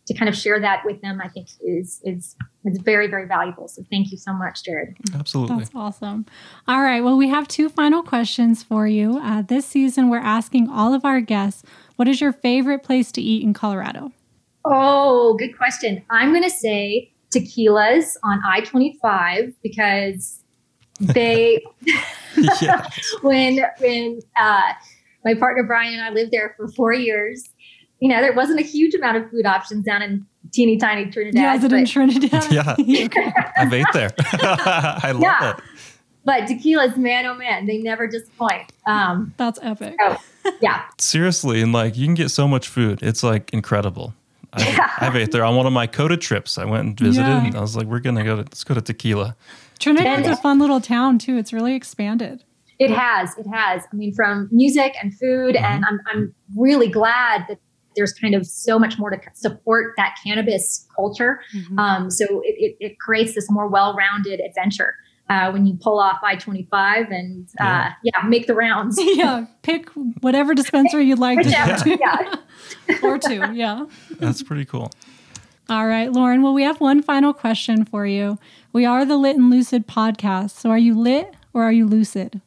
to 0.07 0.14
kind 0.14 0.28
of 0.28 0.37
share 0.37 0.59
that 0.59 0.83
with 0.85 1.01
them, 1.03 1.20
I 1.22 1.28
think 1.28 1.49
is, 1.61 2.01
is, 2.05 2.35
is 2.64 2.78
very, 2.78 3.07
very 3.07 3.26
valuable. 3.26 3.68
So 3.68 3.85
thank 3.91 4.11
you 4.11 4.18
so 4.18 4.33
much, 4.33 4.64
Jared. 4.64 4.97
Absolutely. 5.14 5.59
That's 5.59 5.70
awesome. 5.74 6.26
All 6.66 6.83
right. 6.83 7.01
Well, 7.01 7.16
we 7.16 7.28
have 7.28 7.47
two 7.47 7.68
final 7.68 8.03
questions 8.03 8.62
for 8.62 8.89
you. 8.89 9.18
Uh, 9.22 9.43
this 9.43 9.66
season, 9.66 10.11
we're 10.11 10.18
asking 10.18 10.68
all 10.68 10.95
of 10.95 11.05
our 11.05 11.20
guests, 11.20 11.62
what 11.97 12.09
is 12.09 12.20
your 12.20 12.33
favorite 12.33 12.83
place 12.83 13.12
to 13.12 13.22
eat 13.22 13.43
in 13.43 13.53
Colorado? 13.53 14.11
Oh, 14.64 15.35
good 15.35 15.57
question. 15.57 16.03
I'm 16.11 16.31
going 16.31 16.43
to 16.43 16.51
say 16.51 17.12
tequilas 17.31 18.16
on 18.24 18.41
I 18.45 18.62
25 18.62 19.55
because 19.62 20.43
they 21.01 21.63
when 23.23 23.61
when 23.79 24.21
uh, 24.39 24.73
my 25.25 25.35
partner 25.35 25.65
Brian 25.65 25.95
and 25.95 26.03
I 26.03 26.11
lived 26.11 26.31
there 26.33 26.55
for 26.57 26.69
four 26.69 26.93
years, 26.93 27.51
you 28.01 28.09
know, 28.09 28.21
there 28.21 28.33
wasn't 28.33 28.61
a 28.61 28.65
huge 28.65 28.95
amount 28.95 29.19
of 29.19 29.31
food 29.31 29.47
options 29.47 29.85
down 29.85 30.03
in 30.03 30.27
teeny 30.53 30.77
tiny 30.77 31.11
Trinidad. 31.11 31.41
Yeah, 31.41 31.55
is 31.55 31.65
it 31.65 31.73
in 31.73 31.85
Trinidad? 31.87 32.53
yeah, 32.53 32.77
I've 33.57 33.73
ate 33.73 33.87
there. 33.93 34.11
I 34.19 35.13
love 35.13 35.23
yeah. 35.23 35.51
it. 35.51 35.63
But 36.25 36.43
tequilas, 36.43 36.97
man, 36.97 37.27
oh 37.27 37.35
man, 37.35 37.67
they 37.67 37.79
never 37.79 38.07
disappoint. 38.07 38.73
Um, 38.87 39.35
That's 39.37 39.59
epic. 39.63 39.97
So, 39.99 40.17
yeah. 40.61 40.85
Seriously, 40.99 41.63
and 41.63 41.73
like 41.73 41.97
you 41.97 42.07
can 42.07 42.15
get 42.15 42.31
so 42.31 42.47
much 42.47 42.69
food. 42.69 43.03
It's 43.03 43.23
like 43.23 43.53
incredible. 43.53 44.15
I, 44.53 44.69
yeah. 44.69 44.91
I've 44.99 45.17
ate 45.17 45.31
there 45.33 45.45
on 45.45 45.57
one 45.57 45.67
of 45.67 45.73
my 45.73 45.87
Coda 45.87 46.17
trips. 46.17 46.59
I 46.59 46.65
went 46.65 46.85
and 46.85 46.99
visited, 46.99 47.27
yeah. 47.27 47.47
and 47.47 47.57
I 47.57 47.61
was 47.61 47.77
like, 47.77 47.87
"We're 47.87 48.01
gonna 48.01 48.25
go 48.25 48.37
to 48.37 48.43
let's 48.43 48.65
go 48.65 48.75
to 48.75 48.81
Tequila." 48.81 49.37
Trinidad's 49.81 50.26
and, 50.26 50.35
a 50.35 50.37
fun 50.37 50.59
little 50.59 50.81
town 50.81 51.18
too. 51.18 51.37
It's 51.37 51.53
really 51.53 51.74
expanded. 51.74 52.45
It 52.78 52.91
has. 52.91 53.37
It 53.37 53.47
has. 53.53 53.83
I 53.93 53.97
mean, 53.97 54.14
from 54.14 54.49
music 54.53 54.95
and 55.03 55.12
food, 55.18 55.55
mm-hmm. 55.55 55.64
and 55.64 55.85
I'm 55.85 56.01
I'm 56.07 56.35
really 56.57 56.89
glad 56.89 57.47
that 57.49 57.59
there's 57.97 58.12
kind 58.12 58.35
of 58.35 58.47
so 58.47 58.78
much 58.78 58.99
more 58.99 59.11
to 59.11 59.18
support 59.35 59.95
that 59.97 60.16
cannabis 60.24 60.87
culture. 60.95 61.41
Mm-hmm. 61.55 61.78
Um, 61.78 62.11
so 62.11 62.24
it, 62.45 62.55
it, 62.57 62.76
it, 62.78 62.99
creates 63.01 63.35
this 63.35 63.51
more 63.51 63.66
well-rounded 63.66 64.41
adventure. 64.41 64.95
Uh, 65.28 65.51
when 65.53 65.64
you 65.64 65.78
pull 65.81 66.01
off 66.01 66.18
I-25 66.24 67.12
and 67.12 67.49
uh, 67.61 67.64
yeah. 67.64 67.93
yeah. 68.03 68.22
make 68.26 68.49
the 68.49 68.55
rounds. 68.55 68.99
yeah, 69.01 69.47
pick 69.62 69.89
whatever 70.22 70.55
dispensary 70.55 71.05
you'd 71.05 71.20
like 71.20 71.39
to 71.39 71.45
go 71.45 71.76
to. 71.85 71.99
Yeah. 72.01 72.99
or 73.05 73.16
two, 73.16 73.53
yeah. 73.53 73.87
That's 74.18 74.43
pretty 74.43 74.64
cool. 74.64 74.91
All 75.71 75.87
right, 75.87 76.11
Lauren. 76.11 76.43
Well, 76.43 76.53
we 76.53 76.64
have 76.64 76.81
one 76.81 77.01
final 77.01 77.33
question 77.33 77.85
for 77.85 78.05
you. 78.05 78.39
We 78.73 78.85
are 78.85 79.05
the 79.05 79.16
Lit 79.16 79.37
and 79.37 79.51
Lucid 79.51 79.87
podcast. 79.87 80.51
So 80.51 80.68
are 80.68 80.79
you 80.79 80.99
lit 80.99 81.33
or 81.55 81.62
are 81.62 81.71
you 81.71 81.87
lucid? 81.87 82.41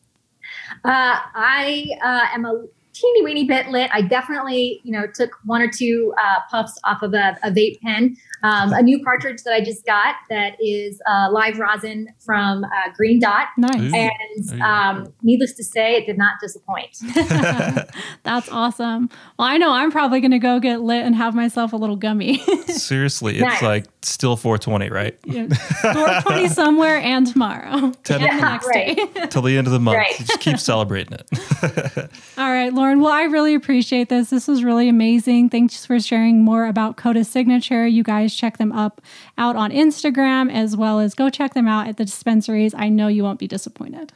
Uh, 0.84 1.24
I 1.34 1.86
uh, 2.04 2.36
am 2.36 2.44
a 2.44 2.66
teeny 2.94 3.24
weeny 3.24 3.46
bit 3.46 3.68
lit. 3.70 3.90
I 3.94 4.02
definitely, 4.02 4.82
you 4.84 4.92
know, 4.92 5.06
took 5.14 5.32
one 5.46 5.62
or 5.62 5.70
two 5.70 6.14
uh, 6.24 6.40
puffs 6.50 6.80
off 6.86 7.02
of 7.02 7.14
a, 7.14 7.38
a 7.44 7.52
vape 7.52 7.80
pen. 7.82 8.16
Um, 8.44 8.74
a 8.74 8.82
new 8.82 9.02
cartridge 9.04 9.44
that 9.46 9.54
I 9.54 9.64
just 9.64 9.86
got 9.86 10.16
that 10.30 10.58
is 10.60 11.02
uh, 11.10 11.30
live 11.32 11.60
rosin 11.60 12.10
from 12.20 12.66
uh, 12.66 12.92
Green 12.96 13.20
Dot. 13.20 13.48
Nice. 13.58 13.94
And 13.94 14.62
um, 14.62 15.14
needless 15.24 15.54
to 15.54 15.64
say, 15.64 15.96
it 15.96 16.06
did 16.06 16.18
not 16.18 16.34
disappoint. 16.42 16.98
That's 18.24 18.50
awesome. 18.50 19.10
Well, 19.40 19.48
I 19.48 19.58
know 19.58 19.72
I'm 19.72 19.92
probably 19.92 20.20
going 20.20 20.32
to 20.32 20.40
go 20.40 20.60
get 20.60 20.82
lit 20.82 21.06
and 21.06 21.16
have 21.16 21.34
myself 21.34 21.72
a 21.72 21.78
little 21.78 21.96
gummy. 21.96 22.38
Seriously, 22.68 23.36
it's 23.36 23.42
nice. 23.42 23.62
like 23.62 23.86
still 24.02 24.36
420, 24.36 24.90
right? 24.90 25.18
Yeah. 25.24 25.48
420 25.48 26.50
somewhere 26.50 26.98
and 26.98 27.26
tomorrow. 27.26 27.92
Ten, 28.04 28.20
yeah, 28.20 28.36
the 28.36 28.42
next 28.42 28.68
right. 28.68 28.98
day. 28.98 29.28
Till 29.28 29.42
the 29.42 29.58
end 29.58 29.68
of 29.68 29.74
the 29.74 29.80
month. 29.80 29.98
Right. 29.98 30.18
Just 30.18 30.42
keep 30.42 30.60
celebrating 30.60 31.14
it. 31.14 32.10
All 32.38 32.52
right, 32.52 32.74
Lauren 32.74 32.83
Lauren. 32.84 33.00
Well, 33.00 33.14
I 33.14 33.24
really 33.24 33.56
appreciate 33.56 34.10
this. 34.10 34.30
This 34.30 34.46
was 34.46 34.62
really 34.62 34.90
amazing. 34.90 35.48
Thanks 35.48 35.86
for 35.86 36.02
sharing 36.02 36.42
more 36.42 36.66
about 36.68 36.98
Coda 36.98 37.24
Signature. 37.24 37.88
You 37.88 38.04
guys 38.04 38.36
check 38.36 38.58
them 38.58 38.74
up 38.74 39.02
out 39.38 39.56
on 39.56 39.72
Instagram 39.72 40.52
as 40.52 40.76
well 40.76 41.00
as 41.00 41.14
go 41.14 41.30
check 41.30 41.54
them 41.54 41.66
out 41.66 41.88
at 41.88 41.96
the 41.96 42.04
dispensaries. 42.04 42.74
I 42.74 42.90
know 42.90 43.08
you 43.08 43.24
won't 43.24 43.40
be 43.40 43.48
disappointed. 43.48 44.12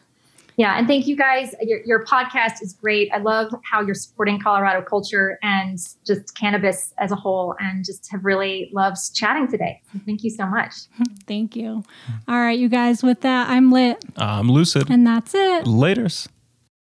Yeah, 0.57 0.78
and 0.78 0.86
thank 0.86 1.07
you 1.07 1.15
guys. 1.15 1.55
Your, 1.61 1.80
your 1.86 2.03
podcast 2.03 2.61
is 2.61 2.74
great. 2.74 3.09
I 3.13 3.20
love 3.20 3.53
how 3.63 3.80
you're 3.80 3.95
supporting 3.95 4.38
Colorado 4.38 4.82
culture 4.82 5.39
and 5.41 5.80
just 6.05 6.36
cannabis 6.36 6.93
as 6.97 7.13
a 7.13 7.15
whole, 7.15 7.55
and 7.61 7.86
just 7.86 8.11
have 8.11 8.26
really 8.26 8.70
loved 8.74 8.97
chatting 9.15 9.47
today. 9.47 9.82
thank 10.05 10.26
you 10.26 10.30
so 10.30 10.45
much. 10.45 10.74
thank 11.26 11.55
you. 11.55 11.86
All 12.28 12.41
right, 12.41 12.59
you 12.59 12.68
guys, 12.68 13.01
with 13.01 13.22
that, 13.22 13.49
I'm 13.49 13.72
lit. 13.72 14.03
I'm 14.18 14.51
lucid. 14.51 14.89
And 14.89 15.07
that's 15.07 15.34
it. 15.34 15.63
Laters. 15.63 16.28